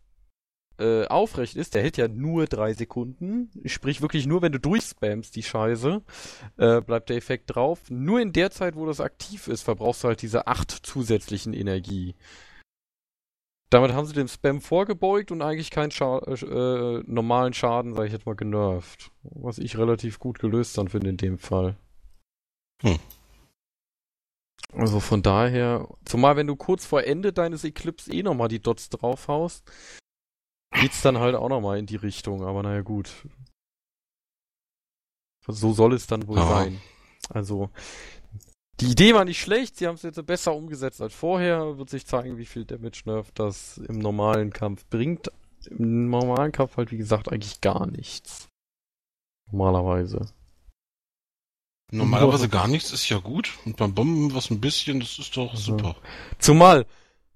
äh, 0.83 1.07
aufrecht 1.07 1.55
ist, 1.55 1.75
der 1.75 1.81
hält 1.81 1.97
ja 1.97 2.07
nur 2.07 2.45
drei 2.45 2.73
Sekunden, 2.73 3.49
sprich 3.65 4.01
wirklich 4.01 4.27
nur, 4.27 4.41
wenn 4.41 4.51
du 4.51 4.59
durchspammst 4.59 5.35
die 5.35 5.43
Scheiße, 5.43 6.01
äh, 6.57 6.81
bleibt 6.81 7.09
der 7.09 7.17
Effekt 7.17 7.55
drauf. 7.55 7.79
Nur 7.89 8.19
in 8.19 8.33
der 8.33 8.51
Zeit, 8.51 8.75
wo 8.75 8.85
das 8.85 8.99
aktiv 8.99 9.47
ist, 9.47 9.61
verbrauchst 9.61 10.03
du 10.03 10.09
halt 10.09 10.21
diese 10.21 10.47
acht 10.47 10.71
zusätzlichen 10.71 11.53
Energie. 11.53 12.15
Damit 13.69 13.93
haben 13.93 14.05
sie 14.05 14.13
dem 14.13 14.27
Spam 14.27 14.61
vorgebeugt 14.61 15.31
und 15.31 15.41
eigentlich 15.41 15.71
keinen 15.71 15.89
Scha 15.89 16.19
äh, 16.19 17.01
normalen 17.07 17.53
Schaden, 17.53 17.93
sag 17.93 18.05
ich 18.05 18.13
jetzt 18.13 18.25
mal, 18.25 18.35
genervt. 18.35 19.11
Was 19.23 19.57
ich 19.57 19.77
relativ 19.77 20.19
gut 20.19 20.37
gelöst 20.37 20.77
dann 20.77 20.89
finde 20.89 21.09
in 21.09 21.17
dem 21.17 21.39
Fall. 21.39 21.75
Hm. 22.83 22.99
Also 24.73 24.99
von 24.99 25.21
daher, 25.21 25.87
zumal 26.05 26.35
wenn 26.35 26.47
du 26.47 26.55
kurz 26.55 26.85
vor 26.85 27.03
Ende 27.03 27.31
deines 27.31 27.63
Eclipse 27.63 28.11
eh 28.11 28.23
nochmal 28.23 28.47
die 28.47 28.61
Dots 28.61 28.89
draufhaust, 28.89 29.63
geht's 30.79 31.01
dann 31.01 31.17
halt 31.19 31.35
auch 31.35 31.49
nochmal 31.49 31.77
in 31.79 31.85
die 31.85 31.95
Richtung, 31.95 32.43
aber 32.43 32.63
naja, 32.63 32.81
gut. 32.81 33.11
So 35.47 35.73
soll 35.73 35.93
es 35.93 36.07
dann 36.07 36.27
wohl 36.27 36.37
Ja. 36.37 36.47
sein. 36.47 36.81
Also, 37.29 37.69
die 38.79 38.87
Idee 38.91 39.13
war 39.13 39.25
nicht 39.25 39.39
schlecht, 39.41 39.77
sie 39.77 39.87
haben 39.87 39.95
es 39.95 40.01
jetzt 40.03 40.23
besser 40.25 40.53
umgesetzt 40.55 41.01
als 41.01 41.13
vorher. 41.13 41.77
Wird 41.77 41.89
sich 41.89 42.05
zeigen, 42.05 42.37
wie 42.37 42.45
viel 42.45 42.65
Damage 42.65 43.03
Nerf 43.05 43.31
das 43.33 43.77
im 43.77 43.99
normalen 43.99 44.51
Kampf 44.51 44.85
bringt. 44.87 45.31
Im 45.69 46.09
normalen 46.09 46.51
Kampf 46.51 46.75
halt, 46.77 46.91
wie 46.91 46.97
gesagt, 46.97 47.31
eigentlich 47.31 47.61
gar 47.61 47.85
nichts. 47.87 48.47
Normalerweise. 49.51 50.27
Normalerweise 51.91 52.49
gar 52.49 52.67
nichts 52.67 52.91
ist 52.91 53.07
ja 53.09 53.19
gut. 53.19 53.57
Und 53.65 53.77
beim 53.77 53.93
Bomben 53.93 54.33
was 54.33 54.49
ein 54.49 54.59
bisschen, 54.59 54.99
das 54.99 55.19
ist 55.19 55.37
doch 55.37 55.51
Also. 55.51 55.77
super. 55.77 55.95
Zumal, 56.39 56.85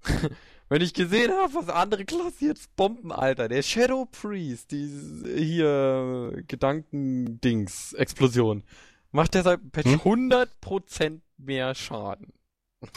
wenn 0.68 0.82
ich 0.82 0.94
gesehen 0.94 1.32
habe, 1.32 1.54
was 1.54 1.68
andere 1.68 2.04
Klassen 2.04 2.46
jetzt 2.46 2.74
bomben, 2.76 3.12
Alter, 3.12 3.48
der 3.48 3.62
Shadow 3.62 4.06
Priest, 4.06 4.70
die 4.70 4.88
hier 5.36 6.42
Gedankendings, 6.46 7.94
Explosion, 7.94 8.62
macht 9.10 9.34
der 9.34 9.42
seit 9.42 9.72
Patch 9.72 9.90
Hm? 9.90 10.00
100% 10.30 11.20
mehr 11.38 11.74
Schaden. 11.74 12.32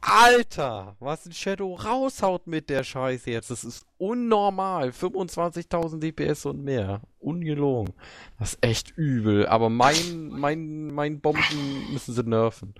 Alter, 0.00 0.96
was 1.00 1.26
ein 1.26 1.32
Shadow 1.32 1.74
raushaut 1.74 2.46
mit 2.46 2.70
der 2.70 2.82
Scheiße 2.82 3.30
jetzt, 3.30 3.50
das 3.50 3.64
ist 3.64 3.84
unnormal. 3.98 4.90
25.000 4.90 5.98
DPS 5.98 6.46
und 6.46 6.64
mehr. 6.64 7.02
Ungelogen. 7.18 7.92
Das 8.38 8.54
ist 8.54 8.64
echt 8.64 8.96
übel, 8.96 9.46
aber 9.46 9.68
mein, 9.68 10.28
mein, 10.28 10.86
mein 10.88 11.20
Bomben 11.20 11.92
müssen 11.92 12.14
sie 12.14 12.22
nerven. 12.22 12.74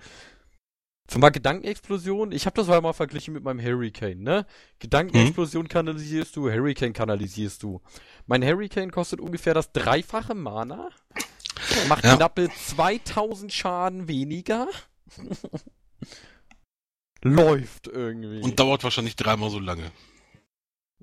Zumal 1.07 1.31
Gedankenexplosion, 1.31 2.33
ich 2.33 2.45
habe 2.45 2.55
das 2.61 2.67
mal 2.67 2.91
verglichen 2.93 3.33
mit 3.33 3.43
meinem 3.43 3.61
Hurricane, 3.61 4.19
ne? 4.21 4.45
Gedankenexplosion 4.79 5.69
kanalisierst 5.69 6.35
du, 6.35 6.49
Hurricane 6.51 6.91
kanalisierst 6.93 7.63
du. 7.63 7.81
Mein 8.25 8.43
Hurricane 8.43 8.91
kostet 8.91 9.21
ungefähr 9.21 9.53
das 9.53 9.71
dreifache 9.71 10.35
Mana, 10.35 10.89
macht 11.87 12.03
Ja. 12.03 12.17
knappe 12.17 12.49
2000 12.49 13.53
Schaden 13.53 14.07
weniger. 14.09 14.67
Läuft 17.23 17.87
irgendwie. 17.87 18.41
Und 18.41 18.59
dauert 18.59 18.83
wahrscheinlich 18.83 19.15
dreimal 19.15 19.49
so 19.49 19.59
lange. 19.59 19.91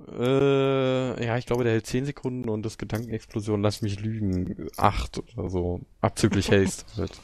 Äh, 0.08 1.24
ja, 1.24 1.38
ich 1.38 1.46
glaube, 1.46 1.64
der 1.64 1.72
hält 1.72 1.86
10 1.86 2.04
Sekunden 2.04 2.48
und 2.48 2.62
das 2.62 2.78
Gedankenexplosion, 2.78 3.62
lass 3.62 3.80
mich 3.82 4.00
lügen, 4.00 4.68
8 4.76 5.18
oder 5.36 5.48
so. 5.50 5.80
Abzüglich 6.00 6.50
Haste. 6.52 6.84
halt. 6.96 7.20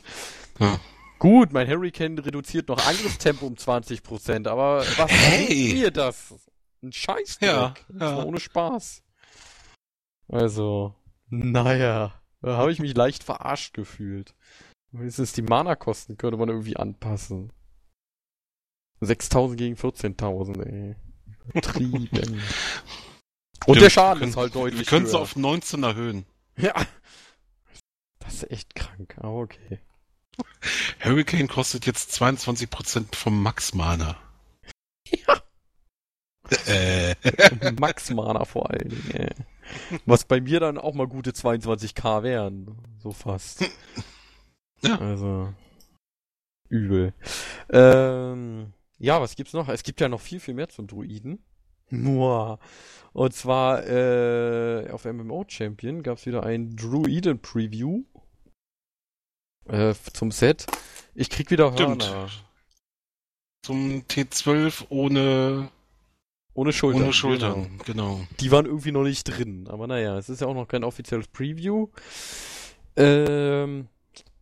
Ja. 0.59 0.81
Gut, 1.21 1.53
mein 1.53 1.69
Hurricane 1.69 2.19
reduziert 2.19 2.69
noch 2.69 2.85
Angriffstempo 2.85 3.47
um 3.47 3.55
20%, 3.55 4.49
aber 4.49 4.79
was 4.97 5.11
Hey! 5.11 5.75
mir 5.75 5.91
das? 5.91 6.35
Ein 6.83 6.93
Scheißdreck. 6.93 7.49
Ja, 7.49 7.75
ja. 7.93 8.17
war 8.17 8.27
ohne 8.27 8.41
Spaß. 8.41 9.03
Also, 10.29 10.95
naja, 11.29 12.15
da 12.41 12.57
habe 12.57 12.73
ich 12.73 12.79
mich 12.79 12.97
leicht 12.97 13.23
verarscht 13.23 13.75
gefühlt. 13.75 14.35
Wenigstens 14.93 15.35
die 15.35 15.43
Mana-Kosten 15.43 16.17
könnte 16.17 16.39
man 16.39 16.49
irgendwie 16.49 16.77
anpassen. 16.77 17.53
6000 19.01 19.59
gegen 19.59 19.77
14.000, 19.77 20.63
ey. 20.65 20.97
Übertrieben. 21.49 22.09
Und 23.67 23.75
Ja, 23.77 23.81
der 23.83 23.91
Schaden 23.91 24.21
wir 24.23 24.29
ist 24.29 24.37
halt 24.37 24.53
können- 24.53 24.65
deutlich 24.65 24.81
Wir 24.81 24.87
können 24.87 25.05
es 25.07 25.13
höher. 25.13 25.21
auf 25.21 25.37
19 25.37 25.83
erhöhen. 25.83 26.25
Ja. 26.57 26.75
Das 28.21 28.35
ist 28.35 28.51
echt 28.51 28.75
krank, 28.75 29.17
aber 29.19 29.35
okay. 29.41 29.81
Hurricane 31.01 31.49
kostet 31.49 31.87
jetzt 31.87 32.13
22% 32.21 33.15
vom 33.15 33.43
Max-Mana. 33.43 34.17
Ja. 35.09 35.43
Äh, 36.67 37.15
Max 37.79 38.11
Mana 38.11 38.45
vor 38.45 38.71
allen 38.71 38.89
Dingen, 38.89 39.11
ey. 39.13 39.31
Was 40.05 40.25
bei 40.25 40.41
mir 40.41 40.61
dann 40.61 40.79
auch 40.79 40.95
mal 40.95 41.07
gute 41.07 41.31
22k 41.31 42.23
wären. 42.23 42.79
So 42.99 43.13
fast. 43.13 43.65
Ja. 44.83 44.99
Also. 44.99 45.53
Übel. 46.71 47.13
Ähm, 47.69 48.73
ja, 48.99 49.21
was 49.21 49.37
gibt's 49.37 49.53
noch? 49.53 49.69
Es 49.69 49.83
gibt 49.83 50.01
ja 50.01 50.09
noch 50.09 50.23
viel, 50.23 50.41
viel 50.41 50.55
mehr 50.55 50.71
zum 50.71 50.87
Druiden. 50.87 51.45
Muah. 51.91 52.59
Und 53.13 53.35
zwar 53.35 53.87
äh, 53.87 54.89
auf 54.91 55.05
MMO 55.05 55.45
Champion 55.49 56.03
gab's 56.03 56.25
wieder 56.25 56.45
ein 56.45 56.77
Druiden 56.77 57.41
Preview 57.41 58.05
äh, 59.71 59.95
zum 60.13 60.31
Set. 60.31 60.67
Ich 61.15 61.31
krieg 61.31 61.51
wieder 61.51 61.73
Stimmt. 61.73 62.09
Hörner. 62.09 62.29
zum 63.63 64.03
T12 64.09 64.85
ohne, 64.89 65.69
Ohne 66.55 66.73
Schultern. 66.73 67.03
ohne 67.03 67.13
Schultern. 67.13 67.81
Genau. 67.85 68.21
Die 68.41 68.51
waren 68.51 68.67
irgendwie 68.67 68.93
noch 68.93 69.03
nicht 69.03 69.25
drin. 69.25 69.67
Aber 69.69 69.87
naja, 69.87 70.17
es 70.19 70.29
ist 70.29 70.41
ja 70.41 70.47
auch 70.47 70.55
noch 70.55 70.67
kein 70.69 70.85
offizielles 70.85 71.29
Preview. 71.29 71.89
Ähm, 72.97 73.89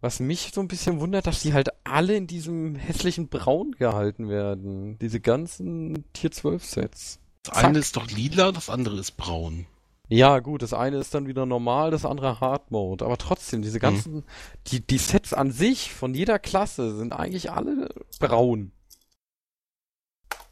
was 0.00 0.20
mich 0.20 0.50
so 0.54 0.60
ein 0.60 0.68
bisschen 0.68 1.00
wundert, 1.00 1.26
dass 1.26 1.42
die 1.42 1.52
halt 1.52 1.68
alle 1.84 2.16
in 2.16 2.26
diesem 2.26 2.76
hässlichen 2.76 3.28
Braun 3.28 3.72
gehalten 3.72 4.28
werden. 4.28 4.98
Diese 5.00 5.20
ganzen 5.20 6.04
Tier 6.12 6.30
12 6.30 6.64
Sets. 6.64 7.18
Das 7.42 7.54
Zack. 7.54 7.64
eine 7.64 7.78
ist 7.78 7.96
doch 7.96 8.08
lila, 8.10 8.52
das 8.52 8.70
andere 8.70 8.98
ist 9.00 9.16
braun. 9.16 9.66
Ja, 10.08 10.38
gut, 10.38 10.62
das 10.62 10.72
eine 10.72 10.96
ist 10.96 11.14
dann 11.14 11.26
wieder 11.26 11.44
normal, 11.44 11.90
das 11.90 12.06
andere 12.06 12.40
Hard 12.40 12.70
Mode. 12.70 13.04
Aber 13.04 13.18
trotzdem, 13.18 13.60
Mhm. 13.60 13.62
diese 13.64 13.78
ganzen, 13.80 14.24
die, 14.68 14.80
die 14.80 14.98
Sets 14.98 15.34
an 15.34 15.50
sich 15.52 15.92
von 15.92 16.14
jeder 16.14 16.38
Klasse 16.38 16.96
sind 16.96 17.12
eigentlich 17.12 17.50
alle 17.52 17.90
braun. 18.18 18.72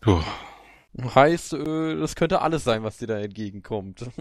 Puh. 0.00 0.20
Heißt, 1.14 1.52
das 1.52 2.16
könnte 2.16 2.40
alles 2.42 2.64
sein, 2.64 2.82
was 2.82 2.98
dir 2.98 3.06
da 3.06 3.18
entgegenkommt. 3.18 4.06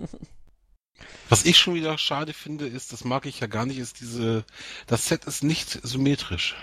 Was 1.27 1.43
ich 1.43 1.57
schon 1.57 1.73
wieder 1.73 1.97
schade 1.97 2.31
finde, 2.31 2.65
ist, 2.67 2.93
das 2.93 3.03
mag 3.03 3.25
ich 3.25 3.41
ja 3.41 3.47
gar 3.47 3.65
nicht, 3.65 3.79
ist 3.79 3.99
diese, 3.99 4.45
das 4.87 5.07
Set 5.07 5.25
ist 5.25 5.43
nicht 5.43 5.69
symmetrisch. 5.85 6.55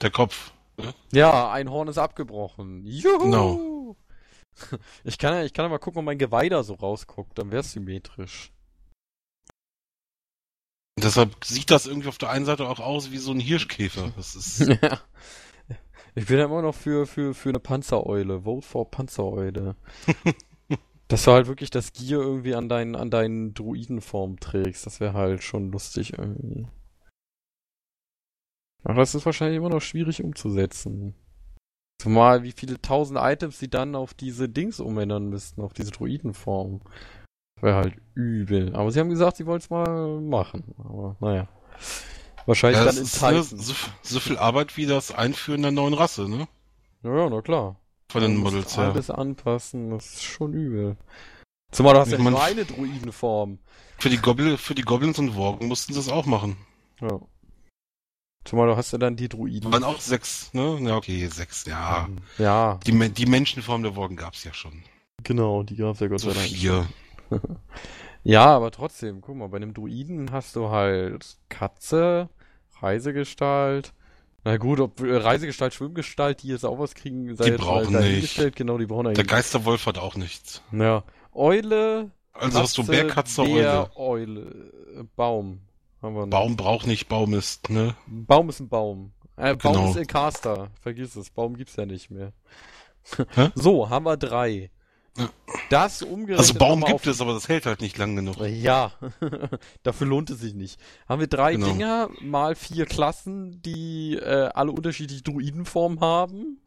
Der 0.00 0.10
Kopf. 0.10 0.52
Ja, 1.12 1.50
ein 1.52 1.70
Horn 1.70 1.88
ist 1.88 1.98
abgebrochen. 1.98 2.82
Juhu! 2.86 3.18
Genau. 3.18 3.60
Ich 5.04 5.18
kann 5.18 5.34
ja, 5.34 5.44
ich 5.44 5.52
kann 5.52 5.64
ja 5.64 5.68
mal 5.68 5.78
gucken, 5.78 6.00
ob 6.00 6.04
mein 6.04 6.18
Geweih 6.18 6.48
da 6.48 6.62
so 6.62 6.74
rausguckt, 6.74 7.38
dann 7.38 7.50
wär's 7.50 7.72
symmetrisch. 7.72 8.52
Und 10.96 11.04
deshalb 11.04 11.44
sieht 11.44 11.70
das 11.70 11.86
irgendwie 11.86 12.08
auf 12.08 12.18
der 12.18 12.30
einen 12.30 12.44
Seite 12.44 12.68
auch 12.68 12.80
aus 12.80 13.12
wie 13.12 13.18
so 13.18 13.30
ein 13.30 13.40
Hirschkäfer. 13.40 14.12
Das 14.16 14.34
ist, 14.34 14.58
Ja. 14.82 15.00
Ich 16.14 16.26
bin 16.26 16.38
ja 16.38 16.46
immer 16.46 16.62
noch 16.62 16.74
für, 16.74 17.06
für, 17.06 17.34
für 17.34 17.50
eine 17.50 17.60
Panzereule. 17.60 18.42
Vote 18.42 18.66
for 18.66 18.90
Panzereule. 18.90 19.76
Dass 21.08 21.24
du 21.24 21.30
halt 21.30 21.46
wirklich 21.46 21.70
das 21.70 21.92
Gear 21.92 22.20
irgendwie 22.20 22.56
an 22.56 22.68
deinen, 22.68 22.96
an 22.96 23.10
deinen 23.10 23.54
Druidenform 23.54 24.40
trägst. 24.40 24.84
Das 24.84 24.98
wäre 24.98 25.14
halt 25.14 25.44
schon 25.44 25.70
lustig 25.70 26.14
irgendwie. 26.18 26.66
Aber 28.82 29.00
das 29.00 29.14
ist 29.14 29.24
wahrscheinlich 29.24 29.58
immer 29.58 29.70
noch 29.70 29.80
schwierig 29.80 30.22
umzusetzen. 30.24 31.14
Zumal 32.00 32.42
wie 32.44 32.52
viele 32.52 32.80
tausend 32.80 33.18
Items 33.20 33.58
sie 33.58 33.68
dann 33.68 33.94
auf 33.96 34.14
diese 34.14 34.48
Dings 34.48 34.78
umändern 34.80 35.28
müssten, 35.28 35.62
auf 35.62 35.72
diese 35.72 35.90
Druidenform. 35.90 36.80
Das 37.56 37.62
wäre 37.64 37.76
halt 37.76 37.96
übel. 38.14 38.74
Aber 38.76 38.90
sie 38.92 39.00
haben 39.00 39.08
gesagt, 39.10 39.36
sie 39.36 39.46
wollen 39.46 39.58
es 39.58 39.68
mal 39.68 40.20
machen. 40.20 40.62
Aber 40.78 41.16
naja. 41.20 41.48
Wahrscheinlich 42.46 42.78
ja, 42.78 42.84
dann 42.86 42.96
das 42.96 43.14
in 43.14 43.20
Titan. 43.20 43.42
so, 43.58 43.74
so 44.02 44.20
viel 44.20 44.38
Arbeit 44.38 44.76
wie 44.76 44.86
das 44.86 45.12
Einführen 45.12 45.62
der 45.62 45.72
neuen 45.72 45.92
Rasse, 45.94 46.28
ne? 46.28 46.46
Ja, 47.02 47.16
ja, 47.16 47.30
na 47.30 47.42
klar. 47.42 47.76
Von 48.10 48.22
den 48.22 48.36
Models 48.36 48.76
her. 48.76 48.92
Alles 48.92 49.10
anpassen, 49.10 49.90
das 49.90 50.14
ist 50.14 50.22
schon 50.24 50.54
übel. 50.54 50.96
Zumal 51.72 51.94
du 51.94 52.00
hast 52.00 52.10
ja 52.10 52.16
nicht 52.16 52.24
mein- 52.24 52.32
nur 52.32 52.42
eine 52.42 52.64
Druidenform. 52.64 53.58
Für 53.98 54.08
die, 54.08 54.16
Goblin, 54.16 54.56
für 54.56 54.74
die 54.74 54.82
Goblins 54.82 55.18
und 55.18 55.34
Worgen 55.34 55.66
mussten 55.66 55.92
sie 55.92 55.98
das 55.98 56.08
auch 56.08 56.24
machen. 56.24 56.56
Ja. 57.00 57.20
Zumal 58.48 58.66
du 58.68 58.76
hast 58.76 58.92
ja 58.92 58.98
dann 58.98 59.14
die 59.16 59.28
Druiden. 59.28 59.70
Waren 59.72 59.84
auch 59.84 60.00
sechs, 60.00 60.52
ne? 60.54 60.78
Ja, 60.82 60.96
okay, 60.96 61.26
sechs, 61.26 61.66
ja. 61.66 62.08
Ja, 62.38 62.80
Die, 62.86 63.08
die 63.10 63.26
Menschenform 63.26 63.82
der 63.82 63.94
Worgen 63.94 64.16
gab's 64.16 64.42
ja 64.44 64.54
schon. 64.54 64.82
genau, 65.22 65.62
die 65.62 65.76
gab's 65.76 66.00
ja 66.00 66.06
Gott 66.08 66.20
So 66.20 66.30
sei 66.30 66.34
Dank. 66.40 66.48
vier. 66.48 66.86
Ja, 68.24 68.46
aber 68.46 68.70
trotzdem, 68.72 69.20
guck 69.20 69.36
mal, 69.36 69.48
bei 69.48 69.56
einem 69.56 69.72
Druiden 69.72 70.32
hast 70.32 70.56
du 70.56 70.68
halt 70.70 71.38
Katze, 71.48 72.28
Reisegestalt. 72.80 73.94
Na 74.44 74.56
gut, 74.56 74.80
ob 74.80 75.00
äh, 75.00 75.16
Reisegestalt, 75.16 75.72
Schwimmgestalt, 75.74 76.42
die 76.42 76.48
jetzt 76.48 76.64
auch 76.64 76.78
was 76.78 76.94
kriegen, 76.94 77.34
sei 77.36 77.44
Die 77.44 77.50
jetzt 77.52 77.60
brauchen 77.60 77.92
mal 77.92 78.02
nicht. 78.10 78.56
Genau, 78.56 78.76
die 78.78 78.86
brauchen 78.86 79.04
Der 79.04 79.10
eigentlich. 79.12 79.26
Geisterwolf 79.28 79.86
hat 79.86 79.98
auch 79.98 80.16
nichts. 80.16 80.62
Ja. 80.72 81.04
Eule, 81.32 82.10
Also 82.32 82.60
hast 82.60 82.76
du 82.78 82.82
Katze, 82.82 82.90
Bär, 82.92 83.06
Katze, 83.06 83.42
Eule. 83.42 83.52
Bär, 83.54 83.90
Eule. 83.96 84.40
Äh, 84.98 85.04
Baum. 85.16 85.60
Noch. 86.00 86.26
Baum 86.28 86.56
braucht 86.56 86.86
nicht 86.86 87.08
Baumist, 87.08 87.70
ne? 87.70 87.96
Baum 88.06 88.48
ist 88.48 88.60
ein 88.60 88.68
Baum. 88.68 89.12
Äh, 89.36 89.56
Baum 89.56 89.74
Genau. 89.74 89.90
ist 89.90 89.96
ein 89.96 90.06
Caster. 90.06 90.70
Vergiss 90.80 91.16
es. 91.16 91.30
Baum 91.30 91.56
gibt's 91.56 91.76
ja 91.76 91.86
nicht 91.86 92.10
mehr. 92.10 92.32
Hä? 93.34 93.50
so, 93.54 93.88
haben 93.90 94.04
wir 94.06 94.16
drei. 94.16 94.70
Ja. 95.16 95.30
Das 95.70 96.02
umgerechnet. 96.02 96.38
Also 96.38 96.54
Baum 96.54 96.84
gibt 96.84 97.06
es, 97.08 97.20
aber 97.20 97.34
das 97.34 97.48
hält 97.48 97.66
halt 97.66 97.80
nicht 97.80 97.98
lang 97.98 98.14
genug. 98.14 98.36
Ja, 98.40 98.92
dafür 99.82 100.06
lohnt 100.06 100.30
es 100.30 100.38
sich 100.40 100.54
nicht. 100.54 100.80
Haben 101.08 101.20
wir 101.20 101.26
drei 101.26 101.54
Genau. 101.54 101.66
Dinger 101.66 102.08
mal 102.20 102.54
vier 102.54 102.86
Klassen, 102.86 103.60
die 103.62 104.14
äh, 104.14 104.50
alle 104.54 104.70
unterschiedliche 104.70 105.22
Druidenformen 105.22 106.00
haben. 106.00 106.62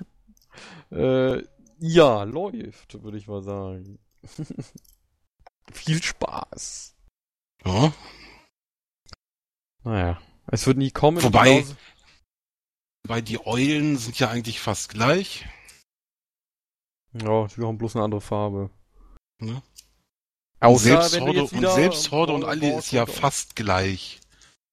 äh, 0.90 1.42
ja, 1.80 2.22
läuft, 2.22 3.02
würde 3.02 3.18
ich 3.18 3.28
mal 3.28 3.42
sagen. 3.42 3.98
Viel 5.72 6.02
Spaß. 6.02 6.96
Ja. 7.66 7.92
Naja, 9.88 10.20
es 10.48 10.66
wird 10.66 10.76
nie 10.76 10.90
kommen. 10.90 11.22
Wobei- 11.22 11.64
Weil 13.06 13.22
die 13.22 13.44
Eulen 13.46 13.96
sind 13.96 14.18
ja 14.18 14.28
eigentlich 14.28 14.60
fast 14.60 14.90
gleich. 14.90 15.46
Ja, 17.14 17.46
die 17.46 17.62
haben 17.62 17.78
bloß 17.78 17.96
eine 17.96 18.04
andere 18.04 18.20
Farbe. 18.20 18.68
Ne? 19.40 19.62
Außer 20.60 20.82
selbst 20.84 21.14
wenn 21.14 21.20
du 21.20 21.26
Horde, 21.28 21.40
jetzt 21.40 21.52
und 21.52 21.58
wieder 21.58 21.74
selbst 21.74 22.10
Horde 22.10 22.32
und 22.34 22.40
Borg- 22.42 22.50
alle 22.50 22.78
ist 22.78 22.92
ja 22.92 23.06
fast 23.06 23.56
gleich. 23.56 24.20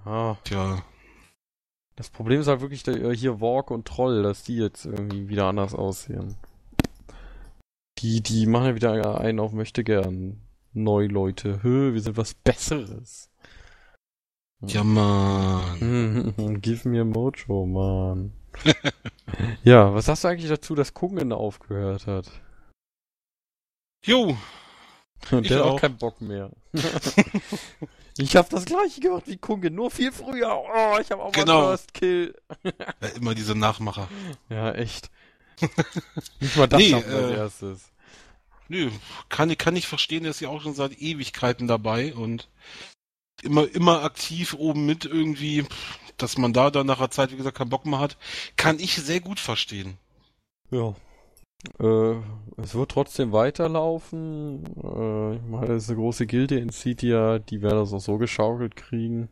Ah, 0.04 0.36
Tja. 0.44 0.84
das 1.96 2.10
Problem 2.10 2.42
ist 2.42 2.48
halt 2.48 2.60
wirklich 2.60 2.84
der, 2.84 2.96
äh, 2.96 3.16
hier 3.16 3.40
Walk 3.40 3.72
und 3.72 3.88
Troll, 3.88 4.22
dass 4.22 4.44
die 4.44 4.58
jetzt 4.58 4.86
irgendwie 4.86 5.30
wieder 5.30 5.46
anders 5.46 5.74
aussehen. 5.74 6.36
Die, 8.00 8.22
die 8.22 8.48
machen 8.48 8.66
ja 8.66 8.76
wieder 8.76 9.20
einen 9.22 9.40
auf 9.40 9.54
möchte 9.54 9.86
gern. 9.86 10.42
Neu 10.74 11.06
Leute. 11.06 11.64
Hö, 11.64 11.94
wir 11.94 12.02
sind 12.02 12.18
was 12.18 12.34
Besseres. 12.34 13.32
Ja, 14.68 14.84
man. 14.84 16.34
Give 16.62 16.88
me 16.90 17.02
a 17.02 17.04
Mojo, 17.04 17.66
man. 17.66 18.34
ja, 19.64 19.94
was 19.94 20.06
sagst 20.06 20.24
du 20.24 20.28
eigentlich 20.30 20.50
dazu, 20.50 20.76
dass 20.76 20.94
Kungen 20.94 21.32
aufgehört 21.34 22.08
hat? 22.08 22.30
Jo, 24.06 24.38
Und 25.32 25.42
Ich 25.44 25.48
der 25.50 25.60
hat 25.60 25.66
auch 25.66 25.82
keinen 25.82 25.98
Bock 25.98 26.22
mehr. 26.22 26.52
Ich 28.18 28.38
habe 28.38 28.48
das 28.50 28.64
gleiche 28.64 29.02
gehört 29.02 29.28
wie 29.28 29.36
Kunge, 29.36 29.70
nur 29.70 29.92
viel 29.92 30.10
früher. 30.14 30.56
Oh, 30.58 30.98
ich 31.02 31.12
habe 31.12 31.22
auch 31.22 31.34
Genau. 31.34 31.64
mal 31.64 31.68
First 31.78 31.94
Kill. 31.94 32.34
Ja, 32.64 33.10
immer 33.18 33.36
diese 33.36 33.56
Nachmacher. 33.56 34.08
Ja, 34.48 34.72
echt. 34.72 35.12
Nicht 36.40 36.56
mal 36.56 36.66
das 36.70 36.80
Nee, 36.80 36.92
schaffen 36.92 37.14
als 37.14 37.30
äh, 37.32 37.36
erstes. 37.36 37.92
Nö, 38.70 38.90
kann, 39.28 39.50
ich- 39.50 39.58
kann 39.58 39.76
ich 39.76 39.86
verstehen, 39.86 40.24
der 40.24 40.30
ist 40.32 40.40
ja 40.40 40.48
auch 40.48 40.62
schon 40.62 40.74
seit 40.76 40.98
Ewigkeiten 41.02 41.68
dabei 41.68 42.14
und 42.16 42.48
immer, 43.46 43.74
immer 43.74 44.04
aktiv 44.04 44.54
oben 44.54 44.86
mit 44.86 45.06
irgendwie, 45.06 45.66
dass 46.18 46.38
man 46.38 46.54
da 46.54 46.72
dann 46.72 46.88
nach 46.88 47.00
einer 47.00 47.12
Zeit, 47.12 47.32
wie 47.32 47.38
gesagt, 47.38 47.58
keinen 47.58 47.70
Bock 47.70 47.86
mehr 47.86 48.00
hat, 48.00 48.18
kann 48.58 48.80
ich 48.80 48.96
sehr 48.96 49.20
gut 49.20 49.40
verstehen. 49.40 49.98
Ja. 50.72 50.96
Äh, 51.80 52.16
es 52.58 52.76
wird 52.76 52.92
trotzdem 52.92 53.32
weiterlaufen. 53.32 54.64
Äh, 54.84 55.36
ich 55.36 55.42
meine, 55.50 55.68
das 55.68 55.84
ist 55.84 55.90
eine 55.90 56.00
große 56.00 56.28
Gilde 56.28 56.60
in 56.60 56.70
Citia, 56.70 57.40
die 57.40 57.62
werden 57.62 57.80
das 57.80 57.94
auch 57.94 58.02
so 58.02 58.18
geschaukelt 58.18 58.76
kriegen. 58.76 59.30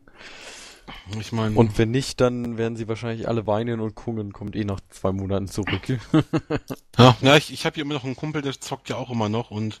Ich 1.18 1.32
meine, 1.32 1.56
Und 1.56 1.78
wenn 1.78 1.90
nicht, 1.90 2.20
dann 2.20 2.58
werden 2.58 2.76
sie 2.76 2.88
wahrscheinlich 2.88 3.26
alle 3.26 3.46
weinen 3.46 3.80
und 3.80 3.94
Kungen 3.94 4.32
kommt 4.32 4.54
eh 4.54 4.64
nach 4.64 4.80
zwei 4.90 5.12
Monaten 5.12 5.48
zurück. 5.48 5.80
ja, 6.98 7.16
ja, 7.22 7.36
ich, 7.36 7.52
ich 7.52 7.64
habe 7.64 7.74
hier 7.74 7.84
immer 7.84 7.94
noch 7.94 8.04
einen 8.04 8.16
Kumpel, 8.16 8.42
der 8.42 8.58
zockt 8.58 8.90
ja 8.90 8.96
auch 8.96 9.10
immer 9.10 9.28
noch 9.28 9.50
und 9.50 9.80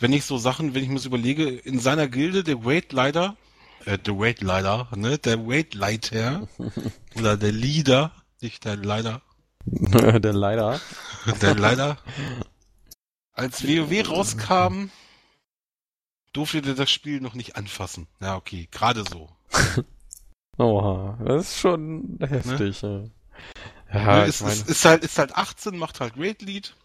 wenn 0.00 0.12
ich 0.12 0.24
so 0.24 0.38
Sachen, 0.38 0.74
wenn 0.74 0.84
ich 0.84 0.90
mir 0.90 1.00
so 1.00 1.08
überlege, 1.08 1.48
in 1.48 1.80
seiner 1.80 2.06
Gilde, 2.06 2.44
der 2.44 2.64
Raid 2.64 2.92
Leader, 2.92 3.36
äh, 3.88 3.98
der 3.98 4.14
Raid 4.16 4.42
Leader, 4.42 4.88
ne, 4.94 5.18
der 5.18 5.38
Raid 5.40 5.74
Leiter 5.74 6.46
oder 7.16 7.36
der 7.36 7.52
Leader, 7.52 8.12
nicht 8.40 8.64
der 8.64 8.76
Leiter, 8.76 9.22
der 9.64 10.32
leider. 10.32 10.80
Der 11.42 11.54
leider, 11.56 11.98
als 13.32 13.62
WoW 13.62 14.08
rauskam, 14.08 14.88
durfte 16.32 16.62
der 16.62 16.74
das 16.74 16.90
Spiel 16.90 17.20
noch 17.20 17.34
nicht 17.34 17.56
anfassen. 17.56 18.06
Ja, 18.20 18.36
okay, 18.36 18.66
gerade 18.70 19.04
so. 19.04 19.28
Oha, 20.56 21.18
das 21.22 21.50
ist 21.50 21.58
schon 21.58 22.18
heftig. 22.20 22.80
Ja, 22.80 23.02
ja 23.92 24.16
Ne, 24.20 24.24
ist, 24.26 24.40
meine. 24.40 24.54
ist, 24.54 24.68
ist 24.70 24.84
halt, 24.86 25.04
ist 25.04 25.18
halt 25.18 25.36
18, 25.36 25.76
macht 25.76 26.00
halt 26.00 26.14
Raid 26.16 26.40
Lead. 26.40 26.76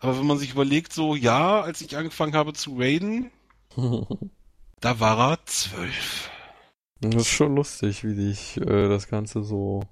Aber 0.00 0.18
wenn 0.18 0.26
man 0.26 0.38
sich 0.38 0.50
überlegt, 0.50 0.92
so, 0.92 1.14
ja, 1.14 1.62
als 1.62 1.80
ich 1.80 1.96
angefangen 1.96 2.34
habe 2.34 2.52
zu 2.52 2.76
raiden, 2.78 3.30
da 4.80 5.00
war 5.00 5.32
er 5.32 5.38
12. 5.46 6.30
Das 7.00 7.14
ist 7.14 7.28
schon 7.28 7.54
lustig, 7.54 8.04
wie 8.04 8.14
sich 8.14 8.56
äh, 8.58 8.88
das 8.88 9.08
Ganze 9.08 9.42
so 9.44 9.82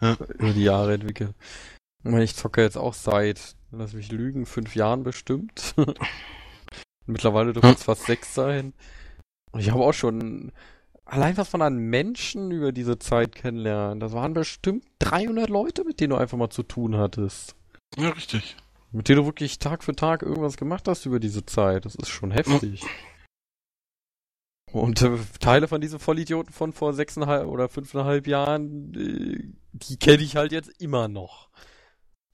Ja. 0.00 0.14
über 0.38 0.52
die 0.52 0.64
Jahre 0.64 0.94
entwickelt. 0.94 1.34
Ich 2.04 2.34
zocke 2.36 2.62
jetzt 2.62 2.76
auch 2.76 2.94
seit, 2.94 3.56
lass 3.70 3.92
mich 3.92 4.10
lügen, 4.10 4.46
fünf 4.46 4.74
Jahren 4.74 5.02
bestimmt. 5.04 5.74
Mittlerweile 7.06 7.52
dürfen 7.52 7.70
Hm. 7.70 7.74
es 7.76 7.84
fast 7.84 8.06
sechs 8.06 8.34
sein. 8.34 8.72
Und 9.52 9.60
ich 9.60 9.70
habe 9.70 9.82
auch 9.84 9.92
schon, 9.92 10.52
allein 11.04 11.36
was 11.36 11.52
man 11.52 11.62
an 11.62 11.76
Menschen 11.76 12.50
über 12.50 12.72
diese 12.72 12.98
Zeit 12.98 13.34
kennenlernt, 13.34 14.02
das 14.02 14.12
waren 14.12 14.32
bestimmt 14.34 14.84
300 15.00 15.48
Leute, 15.48 15.84
mit 15.84 16.00
denen 16.00 16.10
du 16.10 16.16
einfach 16.16 16.38
mal 16.38 16.50
zu 16.50 16.62
tun 16.62 16.96
hattest. 16.96 17.54
Ja, 17.96 18.10
richtig. 18.10 18.56
Mit 18.92 19.08
denen 19.08 19.20
du 19.20 19.26
wirklich 19.26 19.58
Tag 19.58 19.84
für 19.84 19.94
Tag 19.94 20.22
irgendwas 20.22 20.56
gemacht 20.56 20.86
hast 20.88 21.06
über 21.06 21.18
diese 21.20 21.44
Zeit. 21.46 21.84
Das 21.84 21.94
ist 21.94 22.08
schon 22.08 22.30
heftig. 22.30 22.82
Und 24.72 25.02
äh, 25.02 25.18
Teile 25.38 25.68
von 25.68 25.80
diesen 25.80 25.98
Vollidioten 25.98 26.52
von 26.52 26.72
vor 26.72 26.94
sechseinhalb 26.94 27.46
oder 27.46 27.68
fünfeinhalb 27.68 28.26
Jahren, 28.26 28.94
äh, 28.94 29.52
die 29.72 29.96
kenne 29.98 30.22
ich 30.22 30.36
halt 30.36 30.52
jetzt 30.52 30.80
immer 30.80 31.08
noch. 31.08 31.50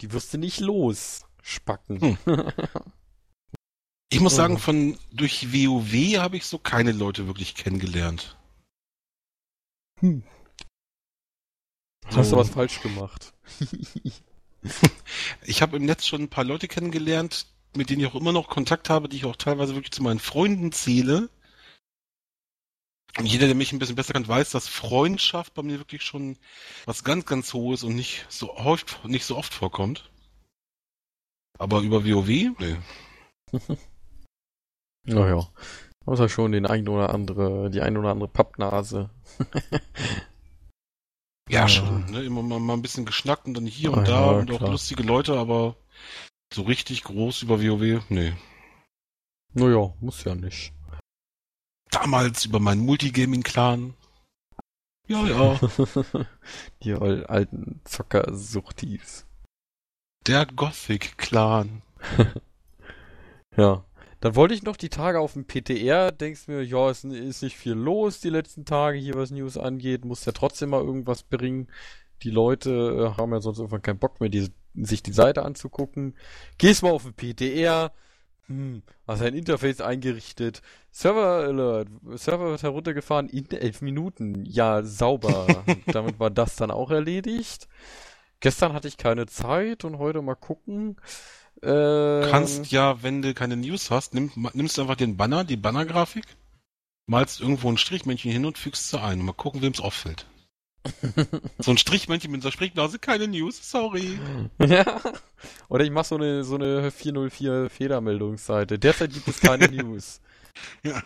Die 0.00 0.12
wirst 0.12 0.32
du 0.32 0.38
nicht 0.38 0.60
los, 0.60 1.24
Spacken. 1.42 2.18
Hm. 2.24 2.46
Ich 4.10 4.20
muss 4.20 4.36
sagen, 4.36 4.56
von, 4.56 4.96
durch 5.12 5.52
WoW 5.52 6.16
habe 6.16 6.38
ich 6.38 6.46
so 6.46 6.56
keine 6.56 6.92
Leute 6.92 7.26
wirklich 7.26 7.54
kennengelernt. 7.54 8.38
Hm. 10.00 10.22
Hast 12.06 12.32
du 12.32 12.36
was 12.36 12.48
falsch 12.48 12.80
gemacht? 12.80 13.34
Ich 15.42 15.62
habe 15.62 15.76
im 15.76 15.84
Netz 15.84 16.04
schon 16.04 16.22
ein 16.22 16.30
paar 16.30 16.42
Leute 16.42 16.66
kennengelernt, 16.66 17.46
mit 17.76 17.90
denen 17.90 18.00
ich 18.00 18.08
auch 18.08 18.16
immer 18.16 18.32
noch 18.32 18.48
Kontakt 18.48 18.90
habe, 18.90 19.08
die 19.08 19.16
ich 19.16 19.24
auch 19.24 19.36
teilweise 19.36 19.74
wirklich 19.74 19.92
zu 19.92 20.02
meinen 20.02 20.18
Freunden 20.18 20.72
zähle. 20.72 21.30
Und 23.16 23.26
jeder, 23.26 23.46
der 23.46 23.54
mich 23.56 23.72
ein 23.72 23.78
bisschen 23.78 23.96
besser 23.96 24.12
kennt, 24.12 24.28
weiß, 24.28 24.50
dass 24.50 24.68
Freundschaft 24.68 25.54
bei 25.54 25.62
mir 25.62 25.78
wirklich 25.78 26.02
schon 26.02 26.36
was 26.84 27.02
ganz, 27.04 27.24
ganz 27.26 27.52
Hohes 27.54 27.82
und 27.82 27.94
nicht 27.96 28.26
so 28.28 28.54
oft, 28.54 29.04
nicht 29.04 29.24
so 29.24 29.36
oft 29.36 29.52
vorkommt. 29.54 30.10
Aber 31.58 31.80
über 31.80 32.04
WoW? 32.04 32.28
Nee. 32.28 32.76
Naja. 35.04 35.48
Außer 36.04 36.28
schon 36.28 36.52
den 36.52 36.66
ein 36.66 36.86
oder 36.86 37.14
andere, 37.14 37.70
die 37.70 37.80
ein 37.80 37.96
oder 37.96 38.10
andere 38.10 38.28
Pappnase. 38.28 39.08
Ja, 41.50 41.66
schon. 41.66 42.04
Ne? 42.10 42.22
Immer 42.24 42.42
mal, 42.42 42.60
mal 42.60 42.74
ein 42.74 42.82
bisschen 42.82 43.06
geschnackt 43.06 43.46
und 43.46 43.54
dann 43.54 43.64
hier 43.64 43.90
und 43.90 44.00
Ah, 44.00 44.04
da 44.04 44.32
ja, 44.32 44.38
und 44.38 44.50
auch 44.52 44.58
klar. 44.58 44.70
lustige 44.70 45.02
Leute, 45.02 45.38
aber 45.38 45.76
so 46.52 46.60
richtig 46.60 47.04
groß 47.04 47.40
über 47.40 47.62
WoW? 47.62 48.02
Nee. 48.10 48.34
Naja, 49.54 49.94
muss 50.00 50.24
ja 50.24 50.34
nicht. 50.34 50.72
Damals 51.90 52.44
über 52.44 52.60
meinen 52.60 52.84
Multigaming-Clan. 52.84 53.94
Ja, 55.06 55.26
ja. 55.26 55.60
die 56.82 56.92
al- 56.92 57.26
alten 57.26 57.80
Zocker-Suchtis. 57.84 59.26
Der 60.26 60.46
Gothic-Clan. 60.46 61.82
Ja. 63.56 63.84
Dann 64.20 64.34
wollte 64.36 64.54
ich 64.54 64.62
noch 64.62 64.76
die 64.76 64.88
Tage 64.88 65.20
auf 65.20 65.32
dem 65.34 65.46
PTR, 65.46 66.10
denkst 66.12 66.48
mir, 66.48 66.62
ja, 66.62 66.90
es 66.90 67.04
ist 67.04 67.42
nicht 67.42 67.56
viel 67.56 67.72
los 67.72 68.20
die 68.20 68.30
letzten 68.30 68.64
Tage 68.64 68.98
hier, 68.98 69.14
was 69.14 69.30
News 69.30 69.56
angeht, 69.56 70.04
muss 70.04 70.24
ja 70.24 70.32
trotzdem 70.32 70.70
mal 70.70 70.82
irgendwas 70.82 71.22
bringen. 71.24 71.68
Die 72.22 72.30
Leute 72.30 72.70
äh, 72.70 73.16
haben 73.16 73.32
ja 73.32 73.40
sonst 73.40 73.58
irgendwann 73.58 73.82
keinen 73.82 73.98
Bock 74.00 74.20
mehr, 74.20 74.28
die, 74.28 74.48
sich 74.74 75.02
die 75.04 75.12
Seite 75.12 75.44
anzugucken. 75.44 76.16
Gehst 76.58 76.82
mal 76.82 76.90
auf 76.90 77.04
den 77.04 77.14
PTR, 77.14 77.92
hm, 78.48 78.82
hast 79.06 79.22
ein 79.22 79.34
Interface 79.34 79.80
eingerichtet, 79.80 80.62
Server 80.90 81.44
Alert, 81.46 81.88
Server 82.16 82.50
wird 82.50 82.62
heruntergefahren 82.62 83.28
in 83.28 83.50
elf 83.50 83.82
Minuten. 83.82 84.44
Ja, 84.46 84.82
sauber. 84.82 85.64
Damit 85.92 86.18
war 86.18 86.30
das 86.30 86.56
dann 86.56 86.70
auch 86.70 86.90
erledigt. 86.90 87.68
Gestern 88.40 88.72
hatte 88.72 88.88
ich 88.88 88.96
keine 88.98 89.26
Zeit 89.26 89.84
und 89.84 89.98
heute 89.98 90.22
mal 90.22 90.34
gucken. 90.36 90.96
Du 92.20 92.22
Ähm, 92.22 92.30
kannst 92.30 92.70
ja, 92.70 93.02
wenn 93.02 93.22
du 93.22 93.34
keine 93.34 93.56
News 93.56 93.90
hast, 93.90 94.14
nimm, 94.14 94.30
nimmst 94.54 94.76
du 94.78 94.82
einfach 94.82 94.96
den 94.96 95.16
Banner, 95.16 95.44
die 95.44 95.56
Bannergrafik, 95.56 96.24
malst 97.06 97.40
irgendwo 97.40 97.70
ein 97.70 97.78
Strichmännchen 97.78 98.32
hin 98.32 98.46
und 98.46 98.58
fügst 98.58 98.90
sie 98.90 99.00
ein 99.00 99.20
mal 99.20 99.32
gucken, 99.34 99.62
wem 99.62 99.72
es 99.72 99.80
auffällt. 99.80 100.26
so 101.58 101.70
ein 101.70 101.78
Strichmännchen 101.78 102.30
mit 102.30 102.42
so 102.42 102.48
einer 102.48 102.52
Sprichnase, 102.52 102.98
keine 102.98 103.28
News, 103.28 103.70
sorry. 103.70 104.18
Ja. 104.64 105.00
Oder 105.68 105.84
ich 105.84 105.90
mach 105.90 106.04
so 106.04 106.16
eine, 106.16 106.44
so 106.44 106.56
eine 106.56 106.90
404 106.90 107.70
Fehlermeldungsseite. 107.70 108.78
Derzeit 108.78 109.12
gibt 109.12 109.28
es 109.28 109.40
keine 109.40 109.68
News. 109.70 110.20
Ja. 110.82 111.02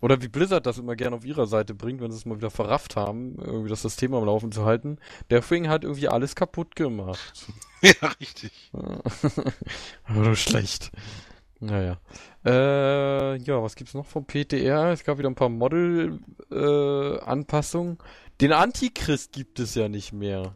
Oder 0.00 0.22
wie 0.22 0.28
Blizzard 0.28 0.64
das 0.64 0.78
immer 0.78 0.94
gerne 0.94 1.16
auf 1.16 1.24
ihrer 1.24 1.46
Seite 1.46 1.74
bringt, 1.74 2.00
wenn 2.00 2.12
sie 2.12 2.18
es 2.18 2.24
mal 2.24 2.36
wieder 2.36 2.50
verrafft 2.50 2.96
haben, 2.96 3.36
irgendwie 3.38 3.68
das 3.68 3.82
System 3.82 4.14
am 4.14 4.24
Laufen 4.24 4.52
zu 4.52 4.64
halten. 4.64 4.98
Der 5.30 5.42
Thing 5.42 5.68
hat 5.68 5.82
irgendwie 5.82 6.08
alles 6.08 6.36
kaputt 6.36 6.76
gemacht. 6.76 7.46
ja, 7.82 8.08
richtig. 8.20 8.52
Aber 8.72 10.20
nur 10.22 10.36
schlecht. 10.36 10.92
Naja. 11.60 11.98
Äh, 12.44 13.36
ja, 13.38 13.60
was 13.62 13.74
gibt's 13.74 13.94
noch 13.94 14.06
vom 14.06 14.24
PTR? 14.26 14.92
Es 14.92 15.02
gab 15.04 15.18
wieder 15.18 15.28
ein 15.28 15.34
paar 15.34 15.48
Model-Anpassungen. 15.48 17.98
Den 18.40 18.52
Antichrist 18.52 19.32
gibt 19.32 19.58
es 19.58 19.74
ja 19.74 19.88
nicht 19.88 20.12
mehr. 20.12 20.54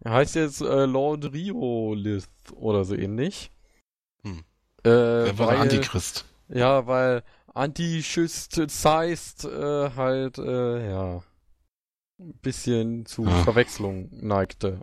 Er 0.00 0.12
heißt 0.12 0.34
jetzt 0.34 0.60
äh, 0.60 0.84
Lord 0.84 1.32
Riolith 1.32 2.28
oder 2.54 2.84
so 2.84 2.94
ähnlich. 2.94 3.50
Hm. 4.24 4.40
Äh, 4.84 4.90
Wer 4.90 5.38
war 5.38 5.46
der 5.46 5.48
weil, 5.54 5.56
Antichrist? 5.62 6.26
Ja, 6.48 6.86
weil 6.86 7.22
Antischist 7.54 8.58
äh, 8.58 8.68
halt, 9.96 10.36
äh, 10.38 10.90
ja, 10.90 11.22
ein 12.20 12.34
bisschen 12.42 13.06
zu 13.06 13.24
Ah. 13.26 13.42
Verwechslung 13.44 14.10
neigte. 14.12 14.80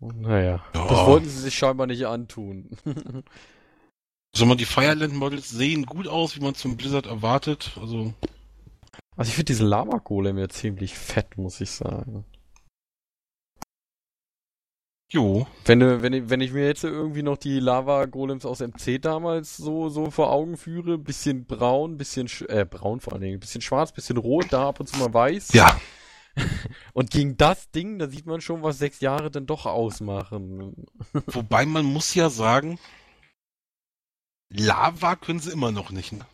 Naja, 0.00 0.62
Ja. 0.74 0.88
das 0.88 1.06
wollten 1.06 1.28
sie 1.28 1.40
sich 1.40 1.54
scheinbar 1.56 1.86
nicht 1.86 2.06
antun. 2.06 2.70
Sag 4.34 4.48
mal, 4.48 4.54
die 4.56 4.64
Fireland-Models 4.64 5.50
sehen 5.50 5.84
gut 5.84 6.08
aus, 6.08 6.36
wie 6.36 6.40
man 6.40 6.54
zum 6.54 6.76
Blizzard 6.76 7.06
erwartet. 7.06 7.72
Also, 7.80 8.14
Also 9.16 9.28
ich 9.28 9.34
finde 9.34 9.52
diesen 9.52 9.66
Lama-Golem 9.66 10.38
ja 10.38 10.48
ziemlich 10.48 10.94
fett, 10.94 11.36
muss 11.36 11.60
ich 11.60 11.70
sagen. 11.70 12.24
jo. 15.12 15.46
Wenn, 15.66 15.80
du- 15.80 16.00
wenn, 16.00 16.14
ich, 16.14 16.30
wenn 16.30 16.40
ich 16.40 16.52
mir 16.52 16.64
jetzt 16.66 16.84
irgendwie 16.84 17.22
noch 17.22 17.36
die 17.36 17.60
Lava-Golems 17.60 18.46
aus 18.46 18.60
MC 18.62 18.98
damals 18.98 19.58
so, 19.58 19.90
so 19.90 20.10
vor 20.10 20.30
Augen 20.32 20.56
führe, 20.56 20.96
bisschen 20.96 21.44
braun, 21.44 21.98
bisschen, 21.98 22.26
sch- 22.28 22.48
äh, 22.48 22.64
braun 22.64 23.00
vor 23.00 23.12
allen 23.12 23.20
Dingen, 23.20 23.38
bisschen 23.38 23.60
schwarz, 23.60 23.92
bisschen 23.92 24.16
rot, 24.16 24.46
da 24.50 24.68
ab 24.70 24.80
und 24.80 24.86
zu 24.86 24.96
mal 24.98 25.12
weiß. 25.12 25.52
Ja, 25.52 25.78
Und 26.94 27.10
gegen 27.10 27.36
das 27.36 27.70
Ding, 27.72 27.98
da 27.98 28.08
sieht 28.08 28.24
man 28.24 28.40
schon, 28.40 28.62
was 28.62 28.78
sechs 28.78 29.00
Jahre 29.00 29.30
denn 29.30 29.44
doch 29.44 29.66
ausmachen. 29.66 30.86
wobei 31.26 31.66
man 31.66 31.84
muss 31.84 32.14
ja 32.14 32.30
sagen, 32.30 32.78
Lava 34.52 35.16
können 35.16 35.40
sie 35.40 35.50
immer 35.50 35.72
noch 35.72 35.90
nicht. 35.90 36.12
Ne? 36.12 36.26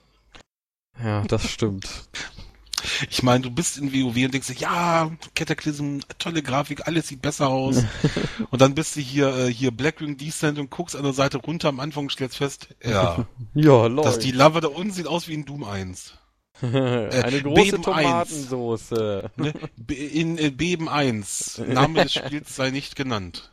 Ja, 1.02 1.22
das 1.22 1.48
stimmt. 1.48 1.88
Ich 3.10 3.24
meine, 3.24 3.40
du 3.40 3.50
bist 3.50 3.76
in 3.76 3.92
WoW 3.92 4.24
und 4.24 4.34
denkst 4.34 4.46
dir, 4.48 4.54
ja, 4.54 5.10
Cataclysm, 5.34 5.98
tolle 6.18 6.42
Grafik, 6.42 6.86
alles 6.86 7.08
sieht 7.08 7.20
besser 7.20 7.48
aus. 7.48 7.82
und 8.50 8.60
dann 8.60 8.76
bist 8.76 8.94
du 8.94 9.00
hier, 9.00 9.36
äh, 9.36 9.52
hier 9.52 9.72
Blackwing 9.72 10.16
Descent 10.16 10.60
und 10.60 10.70
guckst 10.70 10.94
an 10.94 11.02
der 11.02 11.12
Seite 11.12 11.38
runter 11.38 11.68
am 11.68 11.80
Anfang 11.80 12.04
und 12.04 12.12
stellst 12.12 12.36
fest, 12.36 12.68
ja, 12.82 13.26
ja, 13.54 13.86
lol. 13.86 14.04
dass 14.04 14.20
die 14.20 14.30
Lava 14.30 14.60
da 14.60 14.68
unten 14.68 14.92
sieht 14.92 15.08
aus 15.08 15.26
wie 15.26 15.34
in 15.34 15.44
Doom 15.44 15.64
1. 15.64 16.14
Eine 16.60 17.42
große 17.42 17.70
Beben 17.70 17.82
Tomatensoße. 17.82 19.30
Ne? 19.36 19.54
In 19.88 20.38
äh, 20.38 20.50
Beben 20.50 20.88
1. 20.88 21.62
Name 21.66 22.04
des 22.04 22.14
Spiels 22.14 22.54
sei 22.54 22.70
nicht 22.70 22.94
genannt. 22.94 23.50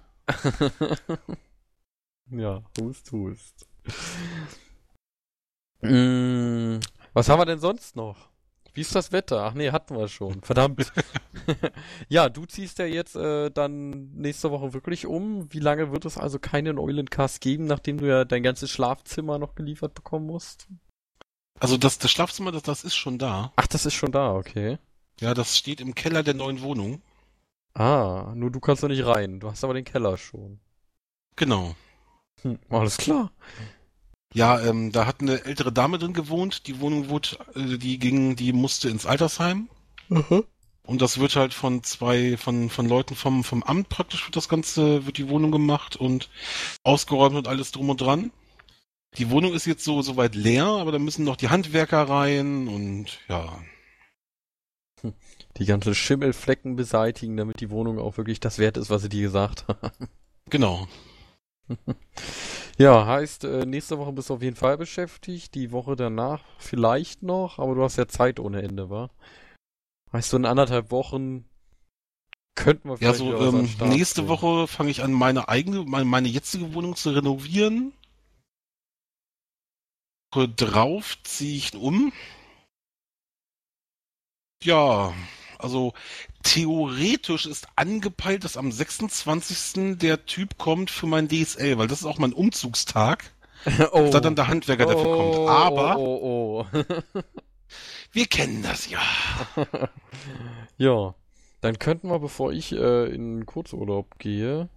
ja, 2.32 2.62
hust, 2.80 3.12
hust. 3.12 3.68
Mm, 5.82 6.80
was 7.14 7.30
haben 7.30 7.40
wir 7.40 7.46
denn 7.46 7.60
sonst 7.60 7.96
noch? 7.96 8.30
Wie 8.74 8.82
ist 8.82 8.94
das 8.94 9.14
Wetter? 9.14 9.44
Ach 9.44 9.54
nee, 9.54 9.72
hatten 9.72 9.96
wir 9.96 10.10
schon. 10.10 10.42
Verdammt. 10.42 10.92
ja, 12.10 12.28
du 12.28 12.46
ziehst 12.46 12.78
ja 12.78 12.86
jetzt 12.86 13.16
äh, 13.16 13.50
dann 13.50 14.12
nächste 14.12 14.52
Woche 14.52 14.74
wirklich 14.74 15.06
um. 15.06 15.52
Wie 15.54 15.60
lange 15.60 15.94
wird 15.94 16.04
es 16.04 16.18
also 16.18 16.40
keinen 16.40 16.78
Eulencast 16.78 17.40
geben, 17.40 17.66
nachdem 17.66 18.00
du 18.00 18.08
ja 18.08 18.26
dein 18.26 18.44
ganzes 18.44 18.72
Schlafzimmer 18.72 19.40
noch 19.40 19.56
geliefert 19.56 19.94
bekommen 19.94 20.26
musst? 20.26 20.68
Also 21.58 21.78
das, 21.78 22.00
das 22.00 22.12
Schlafzimmer, 22.12 22.52
das, 22.52 22.64
das 22.64 22.84
ist 22.84 22.96
schon 22.96 23.18
da. 23.18 23.54
Ach, 23.56 23.68
das 23.68 23.86
ist 23.86 23.94
schon 23.94 24.12
da, 24.12 24.34
okay. 24.34 24.78
Ja, 25.22 25.34
das 25.34 25.58
steht 25.58 25.80
im 25.80 25.96
Keller 25.96 26.22
der 26.22 26.34
neuen 26.34 26.62
Wohnung. 26.62 27.02
Ah, 27.74 28.34
nur 28.36 28.52
du 28.52 28.60
kannst 28.60 28.84
noch 28.84 28.90
nicht 28.90 29.06
rein. 29.06 29.40
Du 29.40 29.50
hast 29.50 29.64
aber 29.64 29.74
den 29.74 29.86
Keller 29.86 30.18
schon. 30.18 30.60
Genau. 31.38 31.76
Hm, 32.42 32.60
alles 32.70 32.98
klar. 32.98 33.32
Ja, 34.36 34.60
ähm, 34.60 34.92
da 34.92 35.06
hat 35.06 35.22
eine 35.22 35.46
ältere 35.46 35.72
Dame 35.72 35.98
drin 35.98 36.12
gewohnt. 36.12 36.68
Die 36.68 36.82
Wohnung 36.82 37.08
wurde, 37.08 37.38
äh, 37.56 37.78
die 37.78 37.98
ging, 37.98 38.36
die 38.36 38.52
musste 38.52 38.90
ins 38.90 39.06
Altersheim. 39.06 39.70
Und 40.84 41.02
das 41.02 41.20
wird 41.20 41.38
halt 41.38 41.54
von 41.54 41.84
zwei, 41.84 42.36
von, 42.36 42.70
von 42.70 42.86
Leuten 42.86 43.16
vom, 43.16 43.46
vom 43.46 43.64
Amt 43.64 43.88
praktisch 43.88 44.26
wird 44.26 44.36
das 44.36 44.50
Ganze, 44.50 45.06
wird 45.06 45.18
die 45.18 45.30
Wohnung 45.30 45.52
gemacht 45.52 45.96
und 45.96 46.30
ausgeräumt 46.84 47.38
und 47.38 47.48
alles 47.48 47.72
drum 47.72 47.90
und 47.90 48.02
dran. 48.02 48.32
Die 49.18 49.30
Wohnung 49.30 49.54
ist 49.54 49.66
jetzt 49.66 49.86
so, 49.86 50.02
soweit 50.02 50.36
leer, 50.36 50.66
aber 50.66 50.92
da 50.92 51.00
müssen 51.00 51.24
noch 51.24 51.38
die 51.38 51.48
Handwerker 51.48 52.04
rein 52.10 52.68
und 52.68 53.20
ja. 53.30 53.64
Die 55.58 55.66
ganzen 55.66 55.96
Schimmelflecken 55.96 56.76
beseitigen, 56.76 57.38
damit 57.38 57.62
die 57.62 57.70
Wohnung 57.70 58.00
auch 58.00 58.18
wirklich 58.18 58.42
das 58.42 58.60
wert 58.60 58.76
ist, 58.76 58.90
was 58.90 59.02
sie 59.02 59.10
dir 59.10 59.22
gesagt 59.22 59.66
haben. 59.70 60.10
Genau. 60.50 60.90
Ja, 62.78 63.06
heißt, 63.06 63.46
äh, 63.46 63.66
nächste 63.66 63.98
Woche 63.98 64.12
bist 64.12 64.30
du 64.30 64.34
auf 64.36 64.42
jeden 64.42 64.58
Fall 64.58 64.78
beschäftigt, 64.78 65.56
die 65.56 65.72
Woche 65.72 65.96
danach 65.96 66.44
vielleicht 66.58 67.24
noch, 67.24 67.58
aber 67.58 67.74
du 67.74 67.84
hast 67.84 67.96
ja 67.96 68.08
Zeit 68.08 68.40
ohne 68.40 68.62
Ende, 68.62 68.90
wa? 68.90 69.10
Heißt, 70.12 70.30
so 70.30 70.38
in 70.38 70.46
anderthalb 70.46 70.92
Wochen 70.92 71.46
könnten 72.56 72.90
wir 72.90 72.98
Ja, 73.00 73.14
vielleicht 73.14 73.20
so 73.20 73.38
an 73.38 73.52
den 73.52 73.70
ähm, 73.80 73.90
nächste 73.90 74.24
bringen. 74.24 74.30
Woche 74.30 74.68
fange 74.68 74.90
ich 74.92 75.04
an, 75.04 75.14
meine 75.14 75.48
eigene, 75.48 75.84
meine, 75.86 76.06
meine 76.06 76.28
jetzige 76.28 76.74
Wohnung 76.74 76.96
zu 76.96 77.12
renovieren. 77.12 77.94
Woche 80.34 80.50
drauf 80.50 81.18
ziehe 81.24 81.56
ich 81.56 81.74
um. 81.76 82.12
Ja, 84.64 85.14
also 85.60 85.94
theoretisch 86.46 87.48
ist 87.48 87.68
angepeilt, 87.76 88.44
dass 88.44 88.56
am 88.56 88.72
26. 88.72 89.98
der 89.98 90.26
Typ 90.26 90.58
kommt 90.58 90.92
für 90.92 91.08
mein 91.08 91.28
DSL, 91.28 91.78
weil 91.78 91.88
das 91.88 92.02
ist 92.02 92.06
auch 92.06 92.20
mein 92.20 92.34
Umzugstag, 92.34 93.34
oh. 93.92 94.10
da 94.12 94.22
dann 94.22 94.36
der 94.36 94.48
Handwerker 94.48 94.86
dafür 94.86 95.08
oh, 95.08 95.18
kommt. 95.18 95.50
Aber 95.50 95.98
Oh, 95.98 96.66
oh, 96.72 96.82
wir 98.12 98.26
kennen 98.28 98.64
das 98.64 98.90
ja. 98.90 99.02
oh. 99.58 99.66
ja, 100.78 101.16
dann 101.62 101.80
könnten 101.80 102.10
wir, 102.10 102.20
bevor 102.20 102.54
ich 102.54 102.72
äh, 102.72 103.10
in 103.14 103.46
Kurzurlaub 103.46 104.20
gehe, 104.20 104.70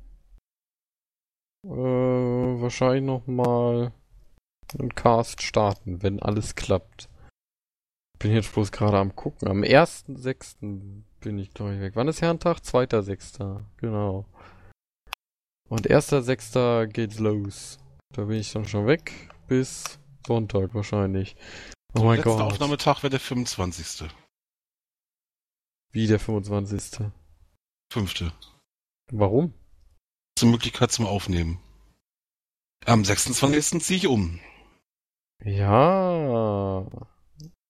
äh, 1.65 1.69
wahrscheinlich 1.69 3.05
nochmal 3.05 3.93
einen 4.79 4.95
Cast 4.95 5.43
starten, 5.43 6.03
wenn 6.03 6.21
alles 6.21 6.55
klappt. 6.55 7.09
Bin 8.19 8.33
jetzt 8.33 8.53
bloß 8.53 8.73
gerade 8.73 8.99
am 8.99 9.15
gucken. 9.15 9.49
Am 9.49 9.63
1.6. 9.63 11.05
bin 11.21 11.39
ich, 11.39 11.53
glaube 11.53 11.75
ich, 11.75 11.81
weg. 11.81 11.97
Wann 11.97 12.09
ist 12.09 12.23
Herrentag? 12.23 12.59
2.6. 12.59 13.63
Genau. 13.79 14.27
Und 15.69 15.89
1.6. 15.89 16.87
geht's 16.87 17.19
los. 17.19 17.79
Da 18.15 18.25
bin 18.25 18.39
ich 18.39 18.53
dann 18.53 18.67
schon 18.67 18.87
weg. 18.87 19.13
Bis 19.47 19.99
Sonntag 20.27 20.75
wahrscheinlich. 20.75 21.37
Oh 21.95 22.05
mein 22.05 22.17
Letzter 22.17 22.31
Gott. 22.37 22.43
Aufnahmetag 22.43 23.03
wäre 23.03 23.11
der 23.11 23.21
25. 23.21 24.09
Wie 25.93 26.07
der 26.07 26.21
25. 26.21 27.07
Fünfte. 27.93 28.33
Warum? 29.11 29.55
Zur 30.39 30.51
Möglichkeit 30.51 30.93
zum 30.93 31.07
Aufnehmen. 31.07 31.59
Am 32.85 33.05
26. 33.05 33.83
ziehe 33.83 33.97
ich 33.97 34.07
um. 34.07 34.39
Ja. 35.43 36.87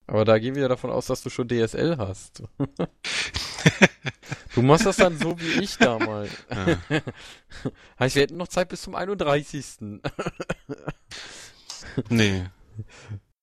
Aber 0.09 0.25
da 0.25 0.39
gehen 0.39 0.55
wir 0.55 0.63
ja 0.63 0.69
davon 0.69 0.91
aus, 0.91 1.07
dass 1.07 1.23
du 1.23 1.29
schon 1.29 1.49
DSL 1.49 1.99
hast. 1.99 2.43
du 4.55 4.63
machst 4.63 4.87
das 4.87 4.97
dann 4.97 5.19
so 5.19 5.39
wie 5.39 5.63
ich 5.63 5.77
damals. 5.77 6.31
Ja. 6.51 6.79
heißt, 8.01 8.15
wir 8.15 8.23
hätten 8.23 8.39
noch 8.39 8.49
Zeit 8.49 8.71
bis 8.71 8.83
zum 8.83 8.95
31. 8.95 9.65
Nee. 12.11 12.45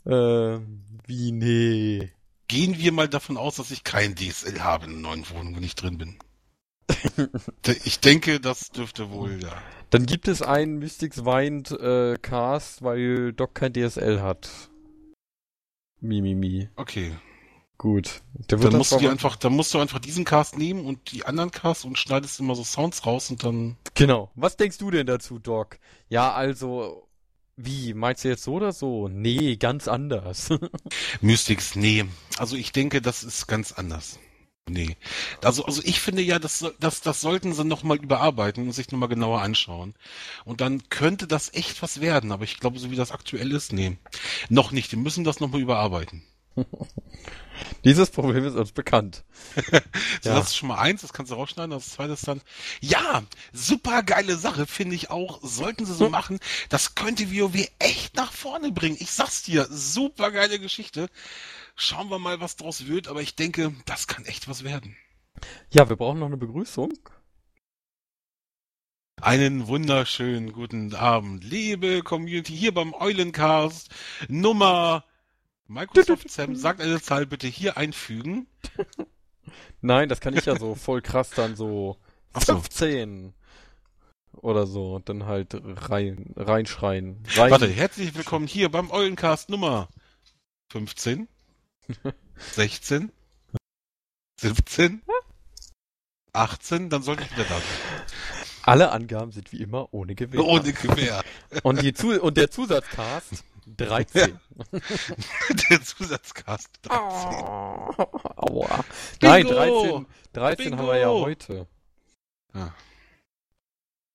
ähm, 0.05 0.81
wie 1.05 1.31
nee. 1.31 2.11
Gehen 2.47 2.77
wir 2.77 2.91
mal 2.93 3.09
davon 3.09 3.37
aus, 3.37 3.57
dass 3.57 3.71
ich 3.71 3.83
kein 3.83 4.15
DSL 4.15 4.61
habe 4.61 4.85
in 4.85 4.91
der 4.91 5.01
neuen 5.01 5.29
Wohnung, 5.29 5.57
wenn 5.57 5.63
ich 5.63 5.75
drin 5.75 5.97
bin. 5.97 6.17
Ich 7.83 7.99
denke, 7.99 8.39
das 8.39 8.69
dürfte 8.69 9.09
wohl, 9.09 9.41
ja. 9.43 9.61
Dann 9.89 10.05
gibt 10.05 10.27
es 10.27 10.41
einen 10.41 10.77
Mystics 10.77 11.25
Wind 11.25 11.71
äh, 11.71 12.17
Cast, 12.21 12.81
weil 12.81 13.33
Doc 13.33 13.55
kein 13.55 13.73
DSL 13.73 14.21
hat. 14.21 14.69
Mimimi. 16.01 16.35
Mi, 16.35 16.57
mi. 16.59 16.69
Okay. 16.75 17.11
Gut. 17.77 18.21
Der 18.49 18.61
wird 18.61 18.71
Dann 18.71 18.77
musst 18.77 18.93
du 18.93 19.01
wohl- 19.01 19.09
einfach, 19.09 19.35
dann 19.35 19.53
musst 19.53 19.73
du 19.73 19.79
einfach 19.79 19.99
diesen 19.99 20.23
Cast 20.23 20.57
nehmen 20.57 20.85
und 20.85 21.11
die 21.11 21.25
anderen 21.25 21.51
Casts 21.51 21.83
und 21.83 21.97
schneidest 21.99 22.39
immer 22.39 22.55
so 22.55 22.63
Sounds 22.63 23.05
raus 23.05 23.29
und 23.29 23.43
dann. 23.43 23.75
Genau. 23.95 24.31
Was 24.35 24.55
denkst 24.55 24.77
du 24.77 24.91
denn 24.91 25.05
dazu, 25.07 25.39
Doc? 25.39 25.77
Ja, 26.07 26.31
also, 26.33 27.07
wie? 27.57 27.93
Meinst 27.93 28.23
du 28.23 28.29
jetzt 28.29 28.43
so 28.43 28.53
oder 28.53 28.71
so? 28.71 29.09
Nee, 29.09 29.57
ganz 29.57 29.87
anders. 29.89 30.49
Mystics, 31.21 31.75
nee. 31.75 32.05
Also 32.37 32.55
ich 32.55 32.71
denke, 32.71 33.01
das 33.01 33.23
ist 33.23 33.47
ganz 33.47 33.73
anders. 33.73 34.19
Nee. 34.67 34.97
Also, 35.43 35.63
also 35.65 35.81
ich 35.83 35.99
finde 35.99 36.23
ja, 36.23 36.39
das, 36.39 36.65
das, 36.79 37.01
das 37.01 37.21
sollten 37.21 37.53
sie 37.53 37.63
nochmal 37.63 37.97
überarbeiten 37.97 38.65
und 38.65 38.73
sich 38.73 38.91
nochmal 38.91 39.09
genauer 39.09 39.41
anschauen. 39.41 39.93
Und 40.43 40.59
dann 40.59 40.89
könnte 40.89 41.27
das 41.27 41.53
echt 41.53 41.81
was 41.83 42.01
werden, 42.01 42.31
aber 42.31 42.45
ich 42.45 42.59
glaube, 42.59 42.79
so 42.79 42.89
wie 42.89 42.95
das 42.95 43.11
aktuell 43.11 43.51
ist, 43.51 43.73
nee. 43.73 43.97
Noch 44.49 44.71
nicht. 44.71 44.91
Wir 44.91 44.97
müssen 44.99 45.23
das 45.23 45.39
nochmal 45.39 45.61
überarbeiten. 45.61 46.23
Dieses 47.83 48.09
Problem 48.09 48.43
ist 48.45 48.55
uns 48.55 48.71
bekannt. 48.71 49.23
So, 50.23 50.29
Ja. 50.29 50.35
Das 50.35 50.47
ist 50.47 50.57
schon 50.57 50.69
mal 50.69 50.79
eins, 50.79 51.01
das 51.01 51.13
kannst 51.13 51.31
du 51.31 51.35
rausschneiden. 51.35 51.69
Das 51.71 51.89
zweite 51.89 52.13
ist 52.13 52.27
dann, 52.27 52.41
ja, 52.81 53.21
super 53.53 54.01
geile 54.01 54.37
Sache, 54.37 54.65
finde 54.65 54.95
ich 54.95 55.11
auch. 55.11 55.39
Sollten 55.43 55.85
sie 55.85 55.93
so 55.93 56.09
machen. 56.09 56.39
Das 56.69 56.95
könnte 56.95 57.31
WoW 57.31 57.67
echt 57.77 58.15
nach 58.15 58.31
vorne 58.31 58.71
bringen. 58.71 58.97
Ich 58.99 59.11
sag's 59.11 59.43
dir, 59.43 59.67
super 59.69 60.31
geile 60.31 60.57
Geschichte. 60.59 61.09
Schauen 61.75 62.09
wir 62.09 62.19
mal, 62.19 62.39
was 62.39 62.55
draus 62.55 62.87
wird, 62.87 63.09
aber 63.09 63.21
ich 63.21 63.35
denke, 63.35 63.73
das 63.85 64.07
kann 64.07 64.25
echt 64.25 64.47
was 64.47 64.63
werden. 64.63 64.95
Ja, 65.71 65.89
wir 65.89 65.97
brauchen 65.97 66.19
noch 66.19 66.27
eine 66.27 66.37
Begrüßung. 66.37 66.93
Einen 69.21 69.67
wunderschönen 69.67 70.53
guten 70.53 70.93
Abend, 70.95 71.43
liebe 71.43 72.01
Community, 72.01 72.55
hier 72.55 72.73
beim 72.73 72.93
Eulencast 72.93 73.89
Nummer 74.29 75.03
Microsoft 75.67 76.29
Sam, 76.29 76.55
sagt 76.55 76.79
eine 76.79 77.01
Zahl 77.01 77.25
bitte 77.25 77.47
hier 77.47 77.75
einfügen. 77.75 78.47
Nein, 79.81 80.07
das 80.09 80.21
kann 80.21 80.35
ich 80.35 80.45
ja 80.45 80.57
so 80.57 80.75
voll 80.75 81.01
krass 81.01 81.31
dann 81.31 81.55
so 81.55 81.97
Ach 82.33 82.41
so. 82.41 82.53
15 82.53 83.33
oder 84.33 84.65
so 84.67 84.95
und 84.95 85.09
dann 85.09 85.25
halt 85.25 85.59
rein, 85.89 86.33
reinschreien. 86.35 87.23
Rein. 87.35 87.51
Warte, 87.51 87.67
herzlich 87.67 88.15
willkommen 88.15 88.47
hier 88.47 88.69
beim 88.69 88.91
Eulencast 88.91 89.49
Nummer 89.49 89.89
15, 90.71 91.27
16, 92.53 93.11
17, 94.39 95.01
18, 96.33 96.89
dann 96.89 97.03
sollte 97.03 97.23
ich 97.23 97.31
wieder 97.31 97.43
da 97.43 97.55
sein. 97.55 98.05
Alle 98.63 98.91
Angaben 98.91 99.31
sind 99.31 99.51
wie 99.51 99.61
immer 99.61 99.93
ohne 99.93 100.15
Gewehr. 100.15 100.43
Ohne 100.43 100.73
Gewehr. 100.73 101.21
Und, 101.63 101.81
die 101.81 101.93
Zu 101.93 102.19
und 102.21 102.35
der 102.35 102.49
Zusatzcast 102.49 103.43
13. 103.77 104.39
Der 105.69 105.81
Zusatzcast 105.81 106.69
13. 106.83 106.99
Oh, 106.99 107.93
aua. 108.35 108.85
Nein, 109.21 109.47
Bingo! 109.47 110.05
13, 110.33 110.71
13 110.71 110.77
haben 110.77 110.87
wir 110.87 110.97
ja 110.97 111.09
heute. 111.09 111.67
Ja. 112.53 112.73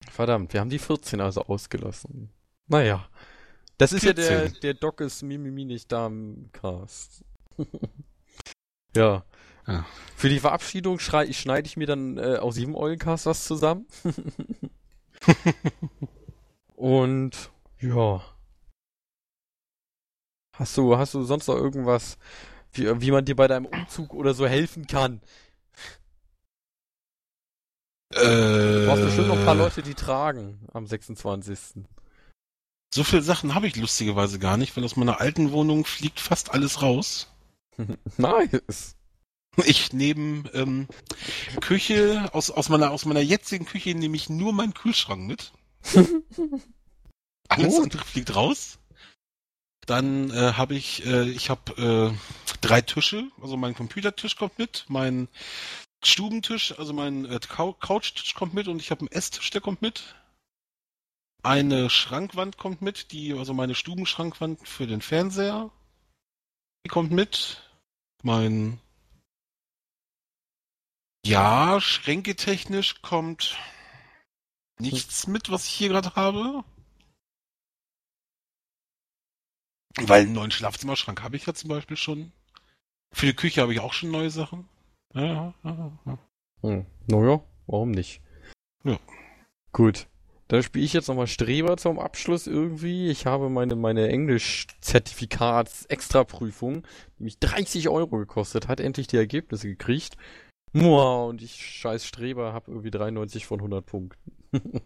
Verdammt, 0.09 0.53
wir 0.53 0.61
haben 0.61 0.71
die 0.71 0.79
14 0.79 1.21
also 1.21 1.43
ausgelassen. 1.43 2.31
Naja. 2.69 3.09
Das 3.79 3.93
ist 3.93 4.05
ja 4.05 4.13
der, 4.13 4.43
14. 4.43 4.61
der 4.61 4.75
Doc 4.75 5.01
ist 5.01 5.23
Mimimi 5.23 5.65
nicht 5.65 5.91
da 5.91 6.07
im 6.07 6.51
Cast. 6.53 7.25
ja. 8.97 9.25
Ja. 9.67 9.87
Für 10.17 10.29
die 10.29 10.41
Verabschiedung 10.41 10.99
schrei 10.99 11.33
schneide 11.33 11.67
ich 11.67 11.77
mir 11.77 11.87
dann 11.87 12.19
äh, 12.19 12.37
aus 12.37 12.57
jedem 12.57 12.75
Eulencast 12.75 13.27
was 13.27 13.45
zusammen. 13.45 13.87
Und 16.77 17.51
ja. 17.81 18.23
Hast 20.57 20.77
du, 20.77 20.97
hast 20.97 21.15
du 21.15 21.23
sonst 21.23 21.47
noch 21.47 21.57
irgendwas, 21.57 22.19
wie, 22.73 23.01
wie 23.01 23.11
man 23.11 23.25
dir 23.25 23.37
bei 23.37 23.49
deinem 23.49 23.67
Umzug 23.67 24.15
oder 24.15 24.35
so 24.35 24.47
helfen 24.47 24.87
kann? 24.87 25.21
Äh, 28.13 28.21
Du 28.21 28.87
brauchst 28.87 29.05
bestimmt 29.05 29.29
noch 29.29 29.39
ein 29.39 29.45
paar 29.45 29.55
Leute, 29.55 29.83
die 29.83 29.95
tragen 29.95 30.67
am 30.73 30.87
26. 30.87 31.85
So 32.93 33.05
viele 33.05 33.23
Sachen 33.23 33.55
habe 33.55 33.69
ich 33.69 33.77
lustigerweise 33.77 34.39
gar 34.39 34.57
nicht, 34.57 34.77
weil 34.77 34.85
aus 34.85 34.97
meiner 34.97 35.21
alten 35.21 35.53
Wohnung 35.53 35.85
fliegt 35.85 36.19
fast 36.19 36.53
alles 36.53 36.83
raus. 36.83 37.29
nice. 38.17 38.97
Ich 39.65 39.93
nehme 39.93 40.49
ähm, 40.55 40.87
Küche, 41.61 42.31
aus, 42.33 42.51
aus, 42.51 42.69
meiner, 42.69 42.93
aus 42.93 43.05
meiner 43.05 43.21
jetzigen 43.21 43.65
Küche 43.67 43.95
nehme 43.95 44.17
ich 44.17 44.29
nur 44.31 44.53
meinen 44.53 44.75
Kühlschrank 44.75 45.27
mit. 45.27 45.53
Alles 47.49 47.75
Gut. 47.75 47.83
andere 47.85 48.05
fliegt 48.05 48.35
raus. 48.37 48.79
Dann 49.87 50.31
äh, 50.31 50.53
habe 50.53 50.75
ich, 50.75 51.05
äh, 51.05 51.29
ich 51.31 51.51
habe 51.51 52.13
äh, 52.13 52.57
drei 52.61 52.81
Tische, 52.81 53.29
also 53.43 53.57
mein 53.57 53.75
Computertisch 53.75 54.37
kommt 54.37 54.59
mit, 54.59 54.85
mein 54.89 55.27
Stubentisch, 56.05 56.79
also 56.79 56.93
mein 56.93 57.25
äh, 57.25 57.41
Cou- 57.41 57.75
Couchtisch 57.75 58.35
kommt 58.35 58.55
mit 58.55 58.69
und 58.69 58.81
ich 58.81 58.91
habe 58.93 59.01
einen 59.01 59.09
Esstisch, 59.09 59.51
der 59.51 59.61
kommt 59.61 59.83
mit. 59.83 60.15
Eine 61.43 61.91
Schrankwand 61.91 62.57
kommt 62.57 62.83
mit, 62.83 63.11
die, 63.13 63.33
also 63.33 63.53
meine 63.53 63.75
Stubenschrankwand 63.75 64.67
für 64.67 64.87
den 64.87 65.01
Fernseher, 65.01 65.71
die 66.87 66.91
kommt 66.91 67.11
mit. 67.11 67.63
Mein 68.23 68.79
ja, 71.25 71.81
schränketechnisch 71.81 73.03
kommt 73.03 73.59
nichts 74.79 75.27
mit, 75.27 75.51
was 75.51 75.67
ich 75.67 75.73
hier 75.73 75.89
gerade 75.91 76.15
habe. 76.15 76.65
Weil 79.97 80.23
einen 80.23 80.33
neuen 80.33 80.51
Schlafzimmerschrank 80.51 81.23
habe 81.23 81.37
ich 81.37 81.47
ja 81.47 81.55
zum 81.55 81.69
Beispiel 81.69 81.97
schon. 81.97 82.33
Für 83.13 83.27
die 83.27 83.35
Küche 83.35 83.61
habe 83.61 83.73
ich 83.73 83.81
auch 83.81 83.93
schon 83.93 84.11
neue 84.11 84.31
Sachen. 84.31 84.69
Ja, 85.13 85.55
ja, 85.63 85.99
ja. 86.07 86.19
Hm. 86.63 86.87
Naja, 87.07 87.45
warum 87.67 87.91
nicht? 87.91 88.23
Ja. 88.85 88.99
Gut. 89.73 90.07
Dann 90.51 90.63
spiele 90.65 90.85
ich 90.85 90.93
jetzt 90.93 91.07
nochmal 91.07 91.29
Streber 91.29 91.77
zum 91.77 92.01
Abschluss 92.01 92.49
irgendwie. 92.49 93.09
Ich 93.09 93.25
habe 93.25 93.49
meine, 93.49 93.77
meine 93.77 94.09
Englisch-Zertifikats-Extraprüfung, 94.09 96.83
die 97.17 97.23
mich 97.23 97.39
30 97.39 97.89
Euro 97.89 98.19
gekostet 98.19 98.67
hat, 98.67 98.81
endlich 98.81 99.07
die 99.07 99.17
Ergebnisse 99.17 99.69
gekriegt. 99.69 100.17
Mua, 100.73 101.27
und 101.27 101.41
ich 101.41 101.65
scheiß 101.65 102.05
Streber 102.05 102.53
habe 102.53 102.73
irgendwie 102.73 102.91
93 102.91 103.47
von 103.47 103.61
100 103.61 103.87
Punkten. 103.87 104.33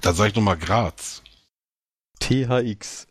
Da 0.00 0.14
sage 0.14 0.30
ich 0.30 0.36
nochmal 0.36 0.56
Graz. 0.56 1.22
THX. 2.20 3.06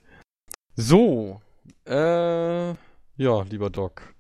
So, 0.76 1.40
äh, 1.86 2.70
ja, 2.70 3.44
lieber 3.48 3.70
Doc. 3.70 4.16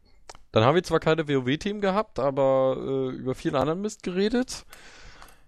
Dann 0.52 0.64
haben 0.64 0.76
wir 0.76 0.84
zwar 0.84 1.00
keine 1.00 1.28
WoW-Themen 1.28 1.82
gehabt, 1.82 2.20
aber 2.20 2.78
äh, 2.78 3.10
über 3.16 3.34
vielen 3.34 3.56
anderen 3.56 3.82
Mist 3.82 4.04
geredet. 4.04 4.64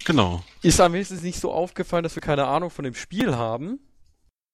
Genau. 0.05 0.43
Ist 0.61 0.79
am 0.81 0.93
wenigstens 0.93 1.21
nicht 1.21 1.39
so 1.39 1.51
aufgefallen, 1.51 2.03
dass 2.03 2.15
wir 2.15 2.21
keine 2.21 2.47
Ahnung 2.47 2.69
von 2.69 2.83
dem 2.83 2.95
Spiel 2.95 3.35
haben. 3.35 3.79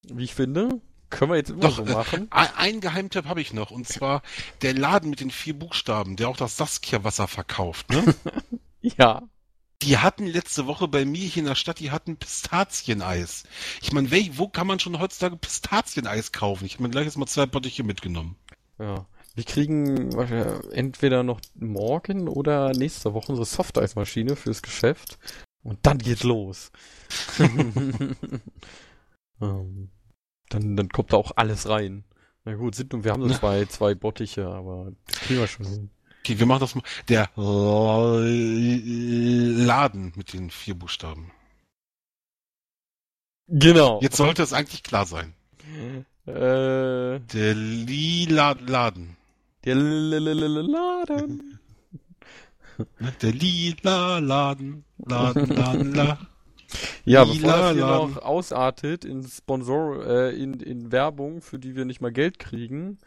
Wie 0.08 0.24
ich 0.24 0.34
finde. 0.34 0.80
Können 1.10 1.30
wir 1.30 1.36
jetzt 1.36 1.50
immer 1.50 1.60
Doch, 1.60 1.76
so 1.76 1.84
äh, 1.84 1.92
machen. 1.92 2.28
Ein, 2.30 2.48
ein 2.56 2.80
Geheimtipp 2.80 3.24
habe 3.24 3.40
ich 3.40 3.52
noch, 3.52 3.70
und 3.70 3.88
zwar 3.88 4.22
der 4.62 4.74
Laden 4.74 5.10
mit 5.10 5.20
den 5.20 5.30
vier 5.30 5.58
Buchstaben, 5.58 6.16
der 6.16 6.28
auch 6.28 6.36
das 6.36 6.56
Saskia-Wasser 6.56 7.28
verkauft. 7.28 7.90
Ne? 7.90 8.14
Ja. 8.80 9.22
Die 9.82 9.98
hatten 9.98 10.26
letzte 10.26 10.66
Woche 10.66 10.86
bei 10.86 11.04
mir 11.04 11.26
hier 11.26 11.40
in 11.40 11.48
der 11.48 11.56
Stadt, 11.56 11.80
die 11.80 11.90
hatten 11.90 12.16
Pistazieneis. 12.16 13.42
Ich 13.82 13.92
meine, 13.92 14.08
wo 14.36 14.48
kann 14.48 14.68
man 14.68 14.78
schon 14.78 15.00
heutzutage 15.00 15.36
Pistazieneis 15.36 16.30
kaufen? 16.30 16.64
Ich 16.64 16.74
habe 16.74 16.84
mir 16.84 16.90
gleich 16.90 17.04
jetzt 17.04 17.18
mal 17.18 17.26
zwei 17.26 17.46
Bottiche 17.46 17.82
mitgenommen. 17.82 18.36
Ja. 18.78 19.06
Wir 19.38 19.44
kriegen 19.44 20.10
entweder 20.72 21.22
noch 21.22 21.40
morgen 21.54 22.26
oder 22.26 22.72
nächste 22.72 23.14
Woche 23.14 23.28
unsere 23.28 23.46
Softeismaschine 23.46 24.34
fürs 24.34 24.62
Geschäft. 24.62 25.16
Und 25.62 25.78
dann 25.86 25.98
geht's 25.98 26.24
los. 26.24 26.72
ähm, 27.38 28.16
dann, 30.48 30.76
dann 30.76 30.88
kommt 30.88 31.12
da 31.12 31.18
auch 31.18 31.30
alles 31.36 31.68
rein. 31.68 32.02
Na 32.44 32.56
gut, 32.56 32.74
sind, 32.74 33.04
wir 33.04 33.12
haben 33.12 33.22
so 33.28 33.32
zwei, 33.32 33.64
zwei 33.66 33.94
Bottiche, 33.94 34.48
aber 34.48 34.90
das 35.06 35.20
kriegen 35.20 35.38
wir 35.38 35.46
schon 35.46 35.66
hin. 35.66 35.90
Okay, 36.24 36.40
wir 36.40 36.46
machen 36.46 36.58
das 36.58 36.74
mal. 36.74 36.82
Der 37.08 37.30
Laden 37.36 38.24
mit 40.16 40.32
den 40.32 40.50
vier 40.50 40.74
Buchstaben. 40.74 41.30
Genau. 43.46 44.00
Jetzt 44.02 44.16
sollte 44.16 44.42
es 44.42 44.52
eigentlich 44.52 44.82
klar 44.82 45.06
sein. 45.06 45.32
Äh, 46.26 47.20
Der 47.20 47.54
lila 47.54 48.56
Laden. 48.66 49.16
Der 49.64 49.74
Laden. 49.74 51.36
Ne? 52.78 52.86
Der 53.22 53.32
lila 53.32 54.18
Laden. 54.18 54.84
Laden, 54.98 55.46
Laden, 55.48 55.94
Laden. 55.94 56.26
Ja, 57.04 57.22
Lila 57.24 57.32
bevor 57.34 57.52
das 57.58 57.72
hier 57.72 57.80
Laden. 57.80 58.12
noch 58.14 58.22
ausartet 58.22 59.04
in 59.04 59.26
Sponsor, 59.26 60.06
äh, 60.06 60.36
in, 60.40 60.60
in 60.60 60.92
Werbung, 60.92 61.40
für 61.40 61.58
die 61.58 61.74
wir 61.74 61.84
nicht 61.84 62.00
mal 62.00 62.12
Geld 62.12 62.38
kriegen. 62.38 62.98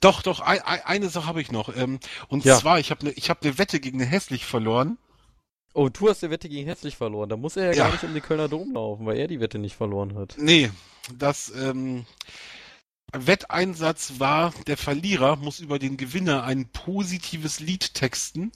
Doch, 0.00 0.20
doch, 0.22 0.40
ein, 0.40 0.60
ein, 0.60 0.80
eine 0.84 1.08
Sache 1.08 1.26
habe 1.26 1.40
ich 1.40 1.50
noch. 1.50 1.74
Ähm, 1.74 1.98
und 2.28 2.44
Ja. 2.44 2.58
zwar, 2.58 2.78
ich 2.78 2.90
habe 2.90 3.00
eine 3.02 3.10
ich 3.12 3.30
hab 3.30 3.42
ne 3.42 3.56
Wette 3.56 3.80
gegen 3.80 3.98
den 4.00 4.08
Hässlich 4.08 4.44
verloren. 4.44 4.98
Oh, 5.72 5.88
du 5.88 6.08
hast 6.10 6.22
die 6.22 6.30
Wette 6.30 6.48
gegen 6.50 6.66
Hässlich 6.68 6.96
verloren. 6.96 7.28
Da 7.30 7.36
muss 7.38 7.56
er 7.56 7.66
ja, 7.66 7.72
Ja. 7.72 7.84
gar 7.84 7.92
nicht 7.92 8.04
um 8.04 8.12
den 8.12 8.22
Kölner 8.22 8.48
Dom 8.48 8.74
laufen, 8.74 9.06
weil 9.06 9.16
er 9.16 9.28
die 9.28 9.40
Wette 9.40 9.58
nicht 9.58 9.76
verloren 9.76 10.14
hat. 10.16 10.36
Nee, 10.38 10.70
das 11.16 11.50
ähm, 11.56 12.04
Wetteinsatz 13.14 14.14
war, 14.18 14.52
der 14.66 14.76
Verlierer 14.76 15.36
muss 15.36 15.60
über 15.60 15.78
den 15.78 15.96
Gewinner 15.96 16.44
ein 16.44 16.68
positives 16.68 17.60
Lied 17.60 17.94
texten, 17.94 18.52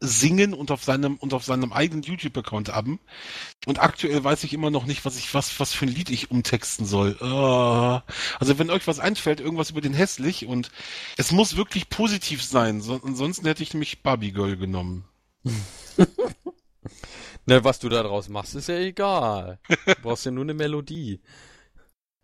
singen 0.00 0.54
und 0.54 0.70
auf 0.70 0.82
seinem 0.82 1.16
und 1.16 1.34
auf 1.34 1.44
seinem 1.44 1.72
eigenen 1.72 2.02
YouTube-Account 2.02 2.70
haben. 2.70 2.98
Und 3.66 3.80
aktuell 3.80 4.24
weiß 4.24 4.44
ich 4.44 4.54
immer 4.54 4.70
noch 4.70 4.86
nicht, 4.86 5.04
was 5.04 5.18
ich 5.18 5.34
was 5.34 5.60
was 5.60 5.74
für 5.74 5.84
ein 5.84 5.92
Lied 5.92 6.08
ich 6.10 6.30
umtexten 6.30 6.86
soll. 6.86 7.18
Ah. 7.20 8.04
Also 8.38 8.58
wenn 8.58 8.70
euch 8.70 8.86
was 8.86 8.98
einfällt, 8.98 9.40
irgendwas 9.40 9.70
über 9.70 9.82
den 9.82 9.92
hässlich 9.92 10.46
und 10.46 10.70
es 11.18 11.32
muss 11.32 11.56
wirklich 11.56 11.90
positiv 11.90 12.42
sein, 12.42 12.80
so, 12.80 13.00
ansonsten 13.04 13.46
hätte 13.46 13.62
ich 13.62 13.74
nämlich 13.74 14.02
Barbie 14.02 14.32
Girl 14.32 14.56
genommen. 14.56 15.04
Na, 17.46 17.64
was 17.64 17.78
du 17.78 17.88
da 17.88 18.02
draus 18.02 18.28
machst, 18.28 18.54
ist 18.54 18.68
ja 18.68 18.76
egal. 18.76 19.58
Du 19.68 19.94
brauchst 20.02 20.24
ja 20.24 20.30
nur 20.30 20.44
eine 20.44 20.54
Melodie. 20.54 21.20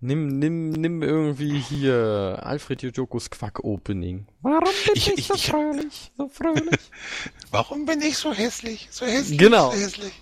Nimm, 0.01 0.38
nimm, 0.38 0.70
nimm 0.70 1.03
irgendwie 1.03 1.59
hier 1.59 2.38
Alfred 2.42 2.82
Jojokos 2.82 3.30
Quack-Opening. 3.30 4.26
Warum 4.42 4.61
bin 4.64 4.94
Ich- 4.94 5.09
ich, 5.09 5.18
ich- 5.18 5.26
so 5.26 5.34
ich- 5.34 5.47
fröhlich, 5.47 6.12
so 6.18 6.28
fröhlich? 6.28 6.80
Warum 7.51 7.86
bin 7.86 8.03
ich 8.03 8.18
so 8.18 8.32
hässlich? 8.32 8.88
So 8.90 9.07
hässlich? 9.07 9.38
Genau. 9.38 9.70
So 9.70 9.76
hässlich. 9.78 10.12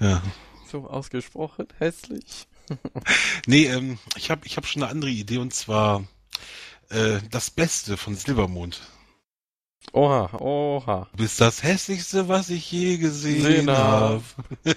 Ja. 0.00 0.22
so 0.70 0.86
ausgesprochen 0.86 1.66
hässlich. 1.78 2.46
Nee, 3.46 3.64
ähm, 3.66 3.98
ich 4.16 4.30
habe 4.30 4.46
ich 4.46 4.56
hab 4.56 4.66
schon 4.66 4.82
eine 4.82 4.90
andere 4.92 5.10
Idee 5.10 5.38
und 5.38 5.52
zwar 5.52 6.04
äh, 6.90 7.18
das 7.30 7.50
Beste 7.50 7.96
von 7.96 8.14
Silbermond. 8.14 8.80
Oha, 9.92 10.30
oha. 10.40 11.08
Du 11.12 11.22
bist 11.22 11.40
das 11.40 11.62
hässlichste, 11.62 12.28
was 12.28 12.48
ich 12.50 12.70
je 12.70 12.96
gesehen 12.98 13.42
Sehen 13.42 13.70
habe. 13.70 14.22
hab. 14.64 14.76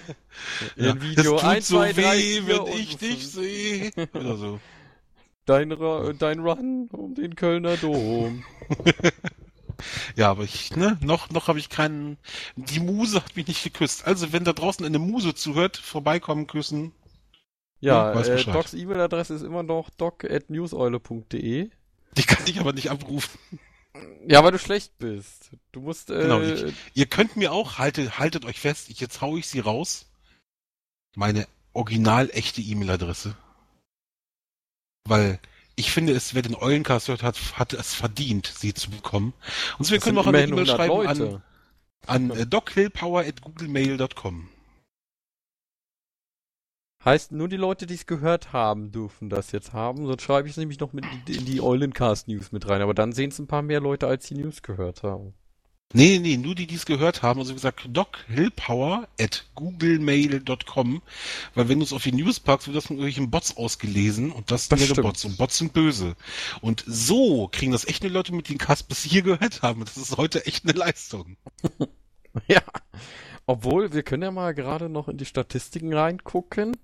Ja, 0.76 0.90
In 0.90 1.00
Video 1.00 1.36
es 1.36 1.40
tut 1.40 1.44
1, 1.44 1.68
so 1.68 1.76
2, 1.78 1.92
3, 1.92 2.02
weh, 2.02 2.42
4 2.42 2.46
wenn 2.46 2.66
ich 2.74 2.96
dich 2.98 3.18
5. 3.22 3.24
sehe. 3.24 3.90
Oder 4.12 4.36
so. 4.36 4.60
Dein, 5.46 5.70
dein 6.18 6.40
Run 6.40 6.88
um 6.92 7.14
den 7.14 7.34
Kölner 7.36 7.76
Dom. 7.76 8.44
Ja, 10.16 10.30
aber 10.30 10.44
ich, 10.44 10.74
ne, 10.74 10.96
noch, 11.02 11.28
noch 11.28 11.48
habe 11.48 11.58
ich 11.58 11.68
keinen. 11.68 12.16
Die 12.56 12.80
Muse 12.80 13.22
hat 13.22 13.36
mich 13.36 13.46
nicht 13.46 13.62
geküsst. 13.62 14.06
Also, 14.06 14.32
wenn 14.32 14.42
da 14.42 14.54
draußen 14.54 14.86
eine 14.86 14.98
Muse 14.98 15.34
zuhört, 15.34 15.76
vorbeikommen, 15.76 16.46
küssen. 16.46 16.92
Ja, 17.80 18.08
Hm, 18.08 18.14
weiß 18.18 18.28
äh. 18.28 18.44
Docs 18.44 18.72
E-Mail-Adresse 18.72 19.34
ist 19.34 19.42
immer 19.42 19.62
noch 19.62 19.90
doc.newseule.de. 19.90 21.68
Die 22.16 22.22
kann 22.22 22.42
ich 22.46 22.58
aber 22.58 22.72
nicht 22.72 22.90
abrufen. 22.90 23.38
Ja, 24.28 24.42
weil 24.44 24.52
du 24.52 24.58
schlecht 24.58 24.98
bist. 24.98 25.50
Du 25.72 25.80
musst, 25.80 26.10
äh, 26.10 26.22
Genau, 26.22 26.40
ich- 26.40 26.74
Ihr 26.94 27.06
könnt 27.06 27.36
mir 27.36 27.52
auch, 27.52 27.78
haltet, 27.78 28.18
haltet 28.18 28.44
euch 28.44 28.58
fest, 28.60 28.88
ich, 28.90 29.00
jetzt 29.00 29.20
hau 29.20 29.36
ich 29.36 29.46
sie 29.48 29.60
raus. 29.60 30.06
Meine 31.14 31.46
original 31.72 32.30
echte 32.32 32.60
E-Mail-Adresse. 32.60 33.36
Weil 35.04 35.38
ich 35.76 35.90
finde, 35.92 36.14
es, 36.14 36.34
wer 36.34 36.42
den 36.42 36.56
Eulencast 36.56 37.08
hört, 37.08 37.22
hat, 37.22 37.38
hat 37.58 37.72
es 37.72 37.94
verdient, 37.94 38.52
sie 38.58 38.74
zu 38.74 38.90
bekommen. 38.90 39.34
Und 39.78 39.90
wir 39.90 39.98
das 39.98 40.04
können 40.04 40.18
auch 40.18 40.26
eine 40.26 40.38
E-Mail 40.42 40.66
100 40.66 40.76
schreiben 40.76 40.94
Leute. 40.94 41.42
an, 42.06 42.30
an 42.30 42.38
äh, 42.38 42.46
dockhillpower 42.46 43.20
at 43.22 43.40
googlemail.com. 43.42 44.48
Heißt, 47.06 47.30
nur 47.30 47.46
die 47.48 47.56
Leute, 47.56 47.86
die 47.86 47.94
es 47.94 48.06
gehört 48.06 48.52
haben, 48.52 48.90
dürfen 48.90 49.28
das 49.30 49.52
jetzt 49.52 49.72
haben. 49.72 50.06
Sonst 50.08 50.22
schreibe 50.22 50.48
ich 50.48 50.54
es 50.54 50.56
nämlich 50.56 50.80
noch 50.80 50.92
mit 50.92 51.04
in 51.28 51.44
die 51.44 51.60
Eulencast 51.60 52.26
News 52.26 52.50
mit 52.50 52.68
rein. 52.68 52.82
Aber 52.82 52.94
dann 52.94 53.12
sehen 53.12 53.30
es 53.30 53.38
ein 53.38 53.46
paar 53.46 53.62
mehr 53.62 53.80
Leute, 53.80 54.08
als 54.08 54.26
die 54.26 54.34
News 54.34 54.60
gehört 54.60 55.04
haben. 55.04 55.32
Nee, 55.92 56.18
nee, 56.18 56.36
nur 56.36 56.56
die, 56.56 56.66
die 56.66 56.74
es 56.74 56.84
gehört 56.84 57.22
haben. 57.22 57.38
Also 57.38 57.52
wie 57.52 57.54
gesagt, 57.54 57.88
docphillpower 57.92 59.06
at 59.20 59.46
googlemail.com. 59.54 61.00
Weil 61.54 61.68
wenn 61.68 61.78
du 61.78 61.84
es 61.84 61.92
auf 61.92 62.02
die 62.02 62.10
News 62.10 62.40
packst, 62.40 62.66
wird 62.66 62.76
das 62.76 62.86
von 62.86 62.96
irgendwelchen 62.96 63.30
Bots 63.30 63.56
ausgelesen 63.56 64.32
und 64.32 64.50
das, 64.50 64.68
Das 64.68 64.80
sind 64.80 64.96
ja. 64.96 65.02
Bots 65.04 65.24
und 65.24 65.36
Bots 65.36 65.58
sind 65.58 65.72
böse. 65.72 66.16
Und 66.60 66.82
so 66.88 67.46
kriegen 67.52 67.70
das 67.70 67.86
echt 67.86 68.02
nur 68.02 68.10
Leute 68.10 68.34
mit, 68.34 68.48
die 68.48 68.54
den 68.54 68.58
Cast 68.58 68.88
bis 68.88 69.04
hier 69.04 69.22
gehört 69.22 69.62
haben. 69.62 69.84
Das 69.84 69.96
ist 69.96 70.16
heute 70.16 70.44
echt 70.44 70.64
eine 70.64 70.76
Leistung. 70.76 71.36
Ja. 72.48 72.60
Obwohl, 73.46 73.92
wir 73.92 74.02
können 74.02 74.24
ja 74.24 74.30
mal 74.30 74.54
gerade 74.54 74.88
noch 74.88 75.08
in 75.08 75.18
die 75.18 75.24
Statistiken 75.24 75.92
reingucken. 75.94 76.76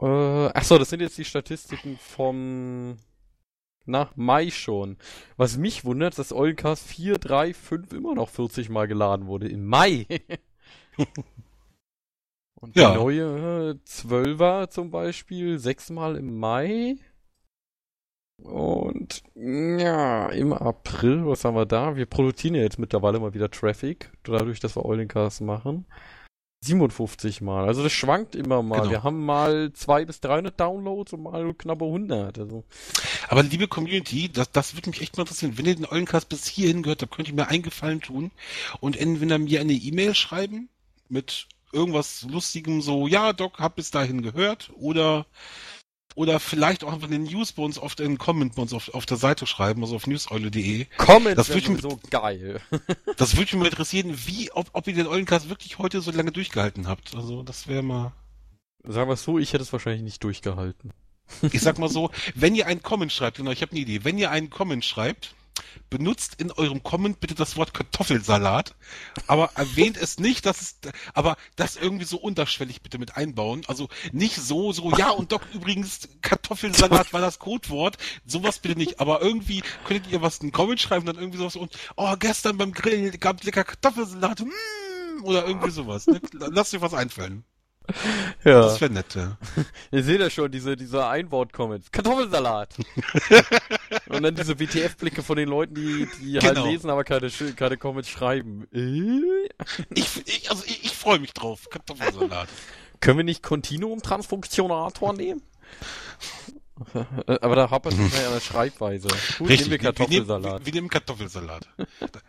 Äh, 0.00 0.06
achso, 0.06 0.78
das 0.78 0.90
sind 0.90 1.00
jetzt 1.00 1.18
die 1.18 1.24
Statistiken 1.24 1.98
vom 1.98 2.96
na, 3.84 4.10
Mai 4.16 4.50
schon. 4.50 4.96
Was 5.36 5.56
mich 5.58 5.84
wundert, 5.84 6.18
dass 6.18 6.32
Eulencast 6.32 6.86
4, 6.88 7.18
3, 7.18 7.54
5 7.54 7.92
immer 7.92 8.14
noch 8.14 8.28
40 8.28 8.68
Mal 8.68 8.88
geladen 8.88 9.26
wurde. 9.26 9.48
Im 9.48 9.64
Mai. 9.66 10.06
Und 12.60 12.74
die 12.74 12.80
Ja. 12.80 12.94
neue 12.94 13.76
äh, 13.76 13.88
12er 13.88 14.70
zum 14.70 14.90
Beispiel 14.90 15.58
sechsmal 15.58 16.16
im 16.16 16.38
Mai. 16.38 16.96
Und 18.42 19.22
ja, 19.34 20.28
im 20.28 20.52
April, 20.52 21.26
was 21.26 21.44
haben 21.44 21.56
wir 21.56 21.66
da? 21.66 21.96
Wir 21.96 22.06
produzieren 22.06 22.54
ja 22.54 22.62
jetzt 22.62 22.78
mittlerweile 22.78 23.18
mal 23.18 23.34
wieder 23.34 23.50
Traffic, 23.50 24.10
dadurch, 24.24 24.60
dass 24.60 24.76
wir 24.76 24.84
Eulencast 24.84 25.40
machen. 25.40 25.86
57 26.66 27.40
Mal. 27.42 27.66
Also 27.66 27.82
das 27.82 27.92
schwankt 27.92 28.34
immer 28.34 28.62
mal. 28.62 28.80
Genau. 28.80 28.90
Wir 28.90 29.02
haben 29.02 29.24
mal 29.24 29.72
200 29.72 30.06
bis 30.06 30.20
300 30.20 30.58
Downloads 30.58 31.12
und 31.12 31.22
mal 31.22 31.54
knappe 31.54 31.84
100. 31.84 32.38
Also 32.38 32.64
Aber 33.28 33.42
liebe 33.42 33.68
Community, 33.68 34.30
das, 34.32 34.50
das 34.52 34.74
würde 34.74 34.90
mich 34.90 35.00
echt 35.00 35.16
mal 35.16 35.22
interessieren. 35.22 35.56
Wenn 35.56 35.66
ihr 35.66 35.76
den 35.76 35.86
Eulencast 35.86 36.28
bis 36.28 36.46
hierhin 36.46 36.82
gehört 36.82 37.02
habt, 37.02 37.14
könnt 37.14 37.28
ihr 37.28 37.34
mir 37.34 37.48
einen 37.48 37.62
Gefallen 37.62 38.00
tun 38.00 38.30
und 38.80 38.96
entweder 38.96 39.38
mir 39.38 39.60
eine 39.60 39.72
E-Mail 39.72 40.14
schreiben 40.14 40.68
mit 41.08 41.46
irgendwas 41.72 42.22
Lustigem, 42.22 42.80
so, 42.80 43.06
ja, 43.06 43.32
Doc, 43.32 43.58
hab 43.58 43.76
bis 43.76 43.90
dahin 43.90 44.22
gehört 44.22 44.70
oder 44.76 45.26
oder 46.16 46.40
vielleicht 46.40 46.82
auch 46.82 46.92
einfach 46.92 47.08
eine 47.08 47.18
News 47.18 47.52
bei 47.52 47.62
uns 47.62 47.78
auf 47.78 47.94
den 47.94 48.18
Comment 48.18 48.54
bei 48.56 48.62
uns 48.62 48.72
auf, 48.72 48.92
auf 48.94 49.06
der 49.06 49.18
Seite 49.18 49.46
schreiben, 49.46 49.82
also 49.82 49.94
auf 49.94 50.06
newseule.de. 50.06 50.86
Comments 50.96 51.36
Das 51.36 51.50
wären 51.50 51.68
würd 51.68 51.76
ich 51.76 51.82
so 51.82 52.00
geil. 52.10 52.60
Das 53.16 53.36
würde 53.36 53.44
mich 53.44 53.54
mal 53.54 53.66
interessieren, 53.66 54.12
wie, 54.26 54.50
ob, 54.52 54.68
ob 54.72 54.88
ihr 54.88 54.94
den 54.94 55.06
Eulencast 55.06 55.48
wirklich 55.48 55.78
heute 55.78 56.00
so 56.00 56.10
lange 56.10 56.32
durchgehalten 56.32 56.88
habt. 56.88 57.14
Also 57.14 57.42
das 57.42 57.68
wäre 57.68 57.82
mal. 57.82 58.12
Sagen 58.82 59.08
wir 59.08 59.14
es 59.14 59.22
so, 59.22 59.38
ich 59.38 59.52
hätte 59.52 59.62
es 59.62 59.72
wahrscheinlich 59.72 60.02
nicht 60.02 60.24
durchgehalten. 60.24 60.92
Ich 61.52 61.60
sag 61.60 61.78
mal 61.78 61.88
so, 61.88 62.10
wenn 62.34 62.54
ihr 62.54 62.66
einen 62.66 62.82
Comment 62.82 63.12
schreibt, 63.12 63.36
genau, 63.36 63.50
ich 63.50 63.60
habe 63.60 63.72
eine 63.72 63.80
Idee, 63.80 64.04
wenn 64.04 64.16
ihr 64.16 64.30
einen 64.30 64.48
Comment 64.48 64.84
schreibt, 64.84 65.34
benutzt 65.90 66.34
in 66.38 66.50
eurem 66.52 66.82
Comment 66.82 67.20
bitte 67.20 67.34
das 67.34 67.56
Wort 67.56 67.74
Kartoffelsalat, 67.74 68.74
aber 69.26 69.50
erwähnt 69.54 69.96
es 69.96 70.18
nicht, 70.18 70.46
dass 70.46 70.60
es, 70.60 70.76
aber 71.14 71.36
das 71.56 71.76
irgendwie 71.76 72.04
so 72.04 72.18
unterschwellig 72.18 72.82
bitte 72.82 72.98
mit 72.98 73.16
einbauen. 73.16 73.62
Also 73.68 73.88
nicht 74.12 74.36
so, 74.36 74.72
so, 74.72 74.90
ja 74.96 75.10
und 75.10 75.32
doch 75.32 75.42
übrigens 75.52 76.08
Kartoffelsalat 76.22 77.12
war 77.12 77.20
das 77.20 77.38
Codewort, 77.38 77.96
sowas 78.26 78.58
bitte 78.58 78.76
nicht, 78.76 79.00
aber 79.00 79.22
irgendwie 79.22 79.62
könntet 79.86 80.12
ihr 80.12 80.22
was 80.22 80.38
in 80.38 80.48
den 80.48 80.52
Comment 80.52 80.80
schreiben, 80.80 81.06
dann 81.06 81.16
irgendwie 81.16 81.38
sowas 81.38 81.56
und, 81.56 81.76
oh, 81.96 82.14
gestern 82.18 82.56
beim 82.56 82.72
Grillen 82.72 83.18
gab 83.20 83.42
lecker 83.44 83.64
Kartoffelsalat, 83.64 84.40
mm, 84.40 85.22
oder 85.22 85.46
irgendwie 85.46 85.70
sowas. 85.70 86.06
Ne? 86.06 86.20
Lasst 86.32 86.74
euch 86.74 86.80
was 86.80 86.94
einfallen. 86.94 87.44
Ja. 88.44 88.60
Das 88.62 88.80
wäre 88.80 88.92
nett, 88.92 89.14
ja. 89.14 89.36
Ihr 89.90 90.02
seht 90.02 90.20
ja 90.20 90.28
schon, 90.30 90.50
diese, 90.50 90.76
diese 90.76 91.06
Einwort-Comments. 91.06 91.90
Kartoffelsalat! 91.90 92.76
Und 94.08 94.22
dann 94.22 94.34
diese 94.34 94.58
WTF-Blicke 94.58 95.22
von 95.22 95.36
den 95.36 95.48
Leuten, 95.48 95.74
die, 95.74 96.08
die 96.20 96.38
halt 96.38 96.54
Genau. 96.54 96.66
lesen, 96.66 96.90
aber 96.90 97.04
keine, 97.04 97.30
keine 97.30 97.76
Comments 97.76 98.08
schreiben. 98.08 98.66
Äh? 98.72 99.48
Ich, 99.94 100.26
ich, 100.26 100.50
also 100.50 100.64
ich, 100.66 100.84
ich 100.84 100.92
freue 100.96 101.18
mich 101.18 101.32
drauf. 101.32 101.68
Kartoffelsalat. 101.70 102.48
Können 103.00 103.18
wir 103.18 103.24
nicht 103.24 103.42
Continuum-Transfunktionator 103.42 105.12
nehmen? 105.12 105.42
Aber 107.26 107.56
da 107.56 107.70
hapert 107.70 107.94
es 107.94 107.98
an 108.26 108.32
der 108.34 108.40
Schreibweise. 108.40 109.08
Gut, 109.38 109.48
nehmen 109.48 109.70
wir 109.70 109.78
Kartoffelsalat. 109.78 110.42
Wir, 110.44 110.50
nehmen- 110.52 110.66
wir 110.66 110.72
nehmen 110.74 110.88
Kartoffelsalat. 110.90 111.68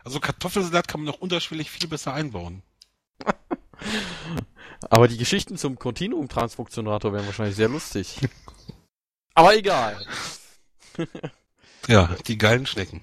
Also 0.05 0.19
Kartoffelsalat 0.19 0.87
kann 0.87 1.01
man 1.01 1.13
noch 1.13 1.19
unterschwellig 1.21 1.69
viel 1.69 1.87
besser 1.89 2.13
einbauen. 2.13 2.63
Aber 4.89 5.07
die 5.07 5.17
Geschichten 5.17 5.57
zum 5.57 5.78
Continuum-Transfunktionator 5.78 7.13
wären 7.13 7.25
wahrscheinlich 7.25 7.55
sehr 7.55 7.69
lustig. 7.69 8.19
Aber 9.34 9.55
egal. 9.55 10.05
Ja, 11.88 12.15
die 12.28 12.38
geilen 12.38 12.65
Schnecken. 12.65 13.01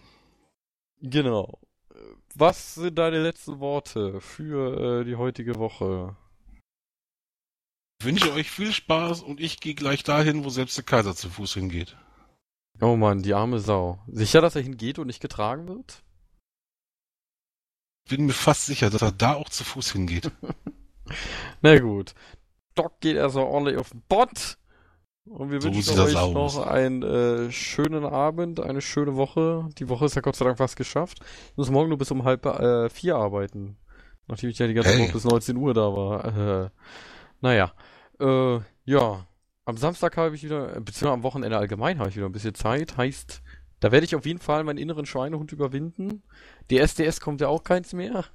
Genau. 1.00 1.58
Was 2.34 2.74
sind 2.74 2.98
deine 2.98 3.22
letzten 3.22 3.60
Worte 3.60 4.20
für 4.20 5.00
äh, 5.00 5.04
die 5.04 5.16
heutige 5.16 5.56
Woche? 5.56 6.16
Ich 8.00 8.06
wünsche 8.06 8.32
euch 8.32 8.50
viel 8.50 8.72
Spaß 8.72 9.22
und 9.22 9.40
ich 9.40 9.60
gehe 9.60 9.74
gleich 9.74 10.02
dahin, 10.02 10.44
wo 10.44 10.50
selbst 10.50 10.76
der 10.76 10.84
Kaiser 10.84 11.14
zu 11.14 11.30
Fuß 11.30 11.54
hingeht. 11.54 11.96
Oh 12.80 12.96
Mann, 12.96 13.22
die 13.22 13.34
arme 13.34 13.60
Sau. 13.60 14.02
Sicher, 14.08 14.40
dass 14.40 14.56
er 14.56 14.62
hingeht 14.62 14.98
und 14.98 15.06
nicht 15.06 15.20
getragen 15.20 15.68
wird? 15.68 16.02
Bin 18.08 18.26
mir 18.26 18.32
fast 18.32 18.66
sicher, 18.66 18.90
dass 18.90 19.02
er 19.02 19.12
da 19.12 19.34
auch 19.34 19.48
zu 19.48 19.64
Fuß 19.64 19.92
hingeht. 19.92 20.30
Na 21.64 21.78
gut. 21.78 22.14
Doc 22.74 23.00
geht 23.00 23.16
erstmal 23.16 23.46
ordentlich 23.46 23.78
auf 23.78 23.88
den 23.88 24.02
Bot. 24.06 24.58
Und 25.24 25.50
wir 25.50 25.62
So 25.62 25.72
wünschen 25.72 25.98
euch 25.98 26.12
noch 26.12 26.66
einen 26.66 27.02
äh, 27.02 27.50
schönen 27.50 28.04
Abend, 28.04 28.60
eine 28.60 28.82
schöne 28.82 29.16
Woche. 29.16 29.70
Die 29.78 29.88
Woche 29.88 30.04
ist 30.04 30.14
ja 30.14 30.20
Gott 30.20 30.36
sei 30.36 30.44
Dank 30.44 30.58
fast 30.58 30.76
geschafft. 30.76 31.20
Ich 31.22 31.56
muss 31.56 31.70
morgen 31.70 31.88
nur 31.88 31.96
bis 31.96 32.10
um 32.10 32.24
halb 32.24 32.44
äh, 32.44 32.90
vier 32.90 33.16
arbeiten. 33.16 33.78
Nachdem 34.26 34.50
ich 34.50 34.58
ja 34.58 34.66
die 34.66 34.74
ganze 34.74 34.90
Hey. 34.90 35.04
Woche 35.04 35.12
bis 35.12 35.24
19 35.24 35.56
Uhr 35.56 35.72
da 35.72 35.90
war. 35.94 36.64
Äh, 36.64 36.70
naja. 37.40 37.72
Äh, 38.20 38.60
ja. 38.84 39.26
Am 39.64 39.78
Samstag 39.78 40.18
habe 40.18 40.34
ich 40.34 40.42
wieder, 40.42 40.76
äh, 40.76 40.80
beziehungsweise 40.80 41.12
am 41.12 41.22
Wochenende 41.22 41.56
allgemein 41.56 41.98
habe 41.98 42.10
ich 42.10 42.16
wieder 42.16 42.26
ein 42.26 42.32
bisschen 42.32 42.54
Zeit. 42.54 42.98
Heißt, 42.98 43.40
da 43.80 43.90
werde 43.90 44.04
ich 44.04 44.14
auf 44.14 44.26
jeden 44.26 44.40
Fall 44.40 44.64
meinen 44.64 44.76
inneren 44.76 45.06
Schweinehund 45.06 45.50
überwinden. 45.50 46.24
Die 46.68 46.78
SDS 46.78 47.20
kommt 47.20 47.40
ja 47.40 47.48
auch 47.48 47.64
keins 47.64 47.94
mehr. 47.94 48.26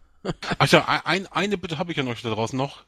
Ach 0.57 0.67
ja, 0.67 1.01
ein, 1.05 1.27
eine 1.27 1.59
Bitte 1.59 1.77
habe 1.77 1.91
ich 1.91 1.99
an 1.99 2.07
euch 2.07 2.23
da 2.23 2.31
draußen 2.31 2.57
noch. 2.57 2.85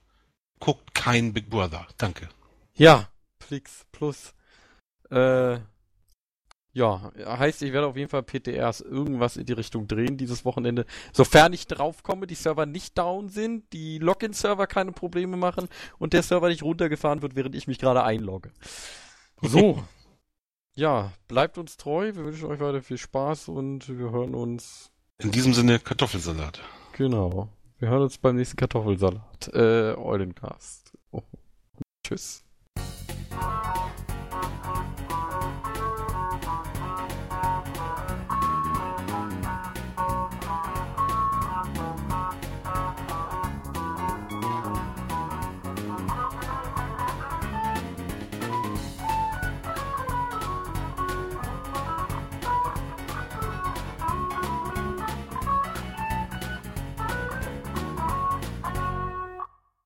Guckt 0.62 0.93
kein 0.93 1.34
Big 1.34 1.49
Brother. 1.49 1.86
Danke. 1.97 2.30
Ja, 2.76 3.09
Flix 3.39 3.86
plus. 3.91 4.34
Äh, 5.09 5.59
ja, 6.74 7.12
heißt, 7.26 7.64
ich 7.64 7.74
werde 7.74 7.88
auf 7.88 7.97
jeden 7.97 8.09
Fall 8.09 8.24
PTRs 8.24 8.80
irgendwas 8.80 9.36
in 9.36 9.45
die 9.45 9.53
Richtung 9.53 9.88
drehen 9.88 10.18
dieses 10.18 10.45
Wochenende. 10.45 10.86
Sofern 11.12 11.51
ich 11.51 11.68
draufkomme, 11.68 12.28
die 12.28 12.36
Server 12.36 12.66
nicht 12.66 12.97
down 12.97 13.28
sind, 13.28 13.74
die 13.74 13.97
Login-Server 13.97 14.68
keine 14.68 14.93
Probleme 14.93 15.36
machen 15.36 15.68
und 15.99 16.14
der 16.14 16.24
Server 16.24 16.47
nicht 16.47 16.64
runtergefahren 16.64 17.22
wird, 17.22 17.36
während 17.36 17.55
ich 17.55 17.68
mich 17.68 17.78
gerade 17.78 18.03
einlogge. 18.03 18.51
So. 19.41 19.84
ja, 20.76 21.12
bleibt 21.28 21.57
uns 21.57 21.76
treu. 21.76 22.16
Wir 22.16 22.24
wünschen 22.24 22.45
euch 22.45 22.62
weiter 22.62 22.82
viel 22.82 22.97
Spaß 22.97 23.49
und 23.49 23.89
wir 23.89 24.12
hören 24.12 24.34
uns. 24.34 24.91
In 25.18 25.32
diesem 25.32 25.53
Sinne 25.53 25.80
Kartoffelsalat. 25.80 26.62
Genau. 26.93 27.49
Wir 27.82 27.89
hören 27.89 28.03
uns 28.03 28.19
beim 28.19 28.36
nächsten 28.36 28.57
Kartoffelsalat. 28.57 29.49
Äh, 29.55 29.95
Eulencast. 29.97 30.95
Oh. 31.09 31.23
Tschüss. 32.05 32.45